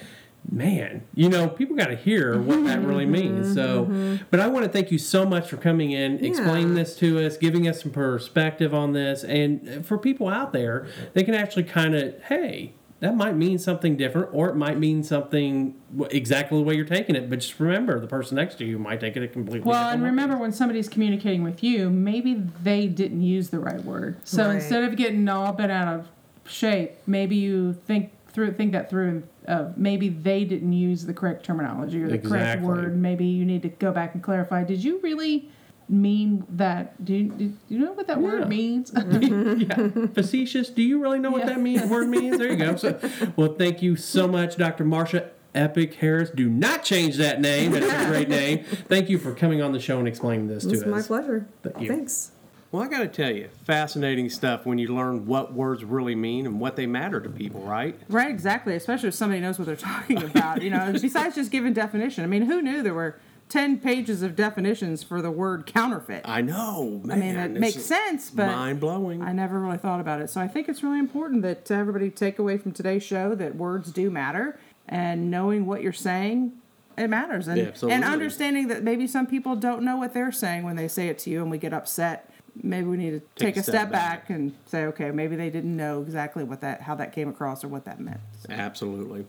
man, 0.49 1.03
you 1.13 1.29
know, 1.29 1.47
people 1.47 1.75
got 1.75 1.87
to 1.87 1.95
hear 1.95 2.39
what 2.41 2.63
that 2.65 2.81
really 2.83 3.05
means. 3.05 3.53
So, 3.53 4.19
but 4.29 4.39
I 4.39 4.47
want 4.47 4.65
to 4.65 4.71
thank 4.71 4.91
you 4.91 4.97
so 4.97 5.25
much 5.25 5.49
for 5.49 5.57
coming 5.57 5.91
in, 5.91 6.23
explaining 6.23 6.67
Mm-hmm, 6.67 6.75
this 6.75 6.95
to 6.97 7.25
us, 7.25 7.37
giving 7.37 7.67
us 7.67 7.81
some 7.83 7.91
perspective 7.91 8.73
on 8.73 8.93
this. 8.93 9.23
And 9.23 9.85
for 9.85 9.97
people 9.97 10.27
out 10.27 10.51
there, 10.53 10.87
they 11.13 11.23
can 11.23 11.35
actually 11.35 11.63
kind 11.63 11.95
of, 11.95 12.21
hey, 12.23 12.73
that 12.99 13.15
might 13.15 13.35
mean 13.35 13.57
something 13.57 13.97
different, 13.97 14.29
or 14.31 14.49
it 14.49 14.55
might 14.55 14.77
mean 14.77 15.03
something 15.03 15.73
exactly 16.11 16.57
the 16.59 16.63
way 16.63 16.75
you're 16.75 16.85
taking 16.85 17.15
it. 17.15 17.29
But 17.31 17.39
just 17.39 17.59
remember, 17.59 17.99
the 17.99 18.05
person 18.07 18.35
next 18.35 18.55
to 18.59 18.65
you 18.65 18.77
might 18.77 18.99
take 18.99 19.17
it 19.17 19.23
a 19.23 19.27
completely 19.27 19.67
Well, 19.67 19.79
different 19.79 19.93
and 19.93 20.03
way. 20.03 20.09
remember 20.09 20.37
when 20.37 20.51
somebody's 20.51 20.87
communicating 20.87 21.43
with 21.43 21.63
you, 21.63 21.89
maybe 21.89 22.35
they 22.63 22.85
didn't 22.87 23.21
use 23.23 23.49
the 23.49 23.59
right 23.59 23.83
word. 23.83 24.17
So 24.23 24.45
Right. 24.45 24.55
instead 24.55 24.83
of 24.83 24.95
getting 24.97 25.27
all 25.29 25.51
bent 25.53 25.71
out 25.71 25.87
of 25.87 26.09
shape, 26.45 26.91
maybe 27.07 27.35
you 27.37 27.73
think 27.73 28.11
through 28.31 28.53
think 28.53 28.71
that 28.71 28.89
through 28.89 29.23
of 29.47 29.69
uh, 29.69 29.73
maybe 29.75 30.09
they 30.09 30.43
didn't 30.45 30.73
use 30.73 31.05
the 31.05 31.13
correct 31.13 31.45
terminology 31.45 32.01
or 32.01 32.07
the 32.09 32.17
correct 32.17 32.61
word. 32.61 32.97
Maybe 32.97 33.25
you 33.25 33.45
need 33.45 33.61
to 33.63 33.69
go 33.69 33.91
back 33.91 34.13
and 34.13 34.23
clarify. 34.23 34.63
Did 34.63 34.83
you 34.83 34.99
really 35.01 35.49
mean 35.89 36.45
that? 36.49 37.03
Do 37.03 37.13
you, 37.13 37.23
do 37.29 37.53
you 37.67 37.79
know 37.79 37.91
what 37.91 38.07
that 38.07 38.17
Yeah. 38.21 38.23
word 38.23 38.47
means? 38.49 38.91
yeah, 38.95 40.05
facetious. 40.13 40.69
Do 40.69 40.81
you 40.81 40.99
really 41.01 41.19
know 41.19 41.31
what 41.31 41.41
Yeah. 41.41 41.47
that 41.53 41.59
means? 41.61 41.83
Word 41.89 42.07
means. 42.09 42.37
There 42.37 42.49
you 42.51 42.55
go. 42.57 42.75
So, 42.77 42.99
well, 43.35 43.53
thank 43.55 43.81
you 43.81 43.95
so 43.95 44.27
much, 44.27 44.55
Dr. 44.57 44.85
Marsha 44.85 45.29
Epic 45.53 45.95
Harris. 45.95 46.29
Do 46.29 46.47
not 46.49 46.83
change 46.83 47.17
that 47.17 47.41
name. 47.41 47.71
That's 47.73 47.91
a 47.91 48.07
great 48.07 48.29
name. 48.39 48.63
Thank 48.87 49.09
you 49.09 49.17
for 49.17 49.33
coming 49.35 49.61
on 49.61 49.73
the 49.73 49.79
show 49.79 49.99
and 49.99 50.07
explaining 50.07 50.47
this 50.47 50.63
It's 50.63 50.71
to 50.73 50.77
us. 50.79 50.83
It's 50.83 50.89
my 50.91 51.01
pleasure. 51.01 51.47
Thank 51.63 51.81
you. 51.81 51.87
Thanks. 51.89 52.31
Well, 52.71 52.81
I 52.81 52.87
got 52.87 52.99
to 52.99 53.07
tell 53.07 53.31
you, 53.35 53.49
fascinating 53.65 54.29
stuff 54.29 54.65
when 54.65 54.77
you 54.77 54.95
learn 54.95 55.25
what 55.25 55.53
words 55.53 55.83
really 55.83 56.15
mean 56.15 56.45
and 56.45 56.57
what 56.57 56.77
they 56.77 56.85
matter 56.85 57.19
to 57.19 57.29
people, 57.29 57.61
right? 57.61 57.99
Right, 58.07 58.29
exactly. 58.29 58.75
Especially 58.75 59.09
if 59.09 59.13
somebody 59.13 59.41
knows 59.41 59.59
what 59.59 59.65
they're 59.65 59.75
talking 59.75 60.23
about. 60.23 60.61
You 60.61 60.69
know, 60.69 60.93
besides 60.93 61.35
just 61.35 61.51
giving 61.51 61.73
definition. 61.73 62.23
I 62.23 62.27
mean, 62.27 62.43
who 62.43 62.61
knew 62.61 62.81
there 62.81 62.93
were 62.93 63.17
ten 63.49 63.77
pages 63.77 64.23
of 64.23 64.37
definitions 64.37 65.03
for 65.03 65.21
the 65.21 65.31
word 65.31 65.65
counterfeit? 65.65 66.21
I 66.23 66.39
know, 66.39 67.01
man. 67.03 67.17
I 67.17 67.19
mean, 67.19 67.57
it 67.57 67.59
makes 67.59 67.83
sense, 67.83 68.29
but 68.29 68.47
mind 68.47 68.79
blowing. 68.79 69.21
I 69.21 69.33
never 69.33 69.59
really 69.59 69.77
thought 69.77 69.99
about 69.99 70.21
it. 70.21 70.29
So 70.29 70.39
I 70.39 70.47
think 70.47 70.69
it's 70.69 70.81
really 70.81 70.99
important 70.99 71.41
that 71.41 71.69
everybody 71.69 72.09
take 72.09 72.39
away 72.39 72.57
from 72.57 72.71
today's 72.71 73.03
show 73.03 73.35
that 73.35 73.57
words 73.57 73.91
do 73.91 74.09
matter, 74.09 74.57
and 74.87 75.29
knowing 75.29 75.65
what 75.65 75.81
you're 75.81 75.91
saying. 75.91 76.53
It 76.97 77.09
matters, 77.09 77.47
and 77.47 77.57
Yeah, 77.57 77.89
and 77.89 78.03
understanding 78.03 78.67
that 78.67 78.83
maybe 78.83 79.07
some 79.07 79.25
people 79.25 79.55
don't 79.55 79.81
know 79.81 79.95
what 79.95 80.13
they're 80.13 80.31
saying 80.31 80.63
when 80.63 80.75
they 80.75 80.89
say 80.89 81.07
it 81.07 81.17
to 81.19 81.29
you, 81.29 81.41
and 81.41 81.49
we 81.49 81.57
get 81.57 81.73
upset. 81.73 82.30
Maybe 82.61 82.87
we 82.87 82.97
need 82.97 83.11
to 83.11 83.21
take, 83.35 83.57
a 83.57 83.63
step, 83.63 83.91
back. 83.91 84.29
and 84.29 84.53
say, 84.65 84.85
okay, 84.85 85.11
maybe 85.11 85.35
they 85.35 85.49
didn't 85.49 85.75
know 85.75 86.01
exactly 86.01 86.43
what 86.43 86.61
that, 86.61 86.81
how 86.81 86.95
that 86.95 87.13
came 87.13 87.29
across, 87.29 87.63
or 87.63 87.67
what 87.69 87.85
that 87.85 87.99
meant. 87.99 88.19
Absolutely. 88.49 89.25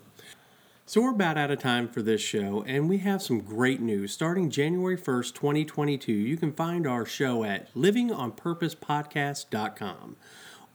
So 0.84 1.00
we're 1.00 1.12
about 1.12 1.38
out 1.38 1.50
of 1.50 1.58
time 1.60 1.88
for 1.88 2.02
this 2.02 2.20
show, 2.20 2.62
and 2.66 2.88
we 2.88 2.98
have 2.98 3.22
some 3.22 3.40
great 3.40 3.80
news. 3.80 4.12
Starting 4.12 4.50
January 4.50 4.98
1st, 4.98 5.34
2022, 5.34 6.12
you 6.12 6.36
can 6.36 6.52
find 6.52 6.86
our 6.86 7.06
show 7.06 7.44
at 7.44 7.72
livingonpurposepodcast.com 7.74 10.16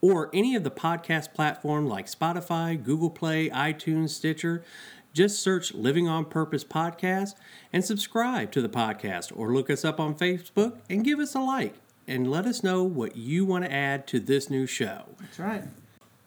or 0.00 0.30
any 0.32 0.54
of 0.54 0.62
the 0.64 0.70
podcast 0.70 1.34
platforms 1.34 1.90
like 1.90 2.06
Spotify, 2.06 2.82
Google 2.82 3.10
Play, 3.10 3.50
iTunes, 3.50 4.10
Stitcher. 4.10 4.64
Just 5.12 5.40
search 5.40 5.74
Living 5.74 6.08
on 6.08 6.24
Purpose 6.24 6.64
Podcast 6.64 7.34
and 7.72 7.84
subscribe 7.84 8.50
to 8.52 8.62
the 8.62 8.68
podcast, 8.68 9.32
or 9.36 9.52
look 9.52 9.68
us 9.68 9.84
up 9.84 9.98
on 10.00 10.14
Facebook 10.14 10.78
and 10.88 11.04
give 11.04 11.18
us 11.18 11.34
a 11.34 11.40
like 11.40 11.74
and 12.08 12.30
let 12.30 12.46
us 12.46 12.62
know 12.64 12.82
what 12.82 13.16
you 13.16 13.44
want 13.44 13.64
to 13.64 13.72
add 13.72 14.06
to 14.08 14.18
this 14.18 14.48
new 14.50 14.66
show. 14.66 15.04
That's 15.20 15.38
right. 15.38 15.64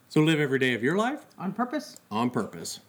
So 0.09 0.21
live 0.21 0.39
every 0.39 0.59
day 0.59 0.73
of 0.73 0.83
your 0.83 0.95
life 0.95 1.25
On 1.39 1.51
purpose. 1.51 1.97
on 2.11 2.29
purpose. 2.29 2.79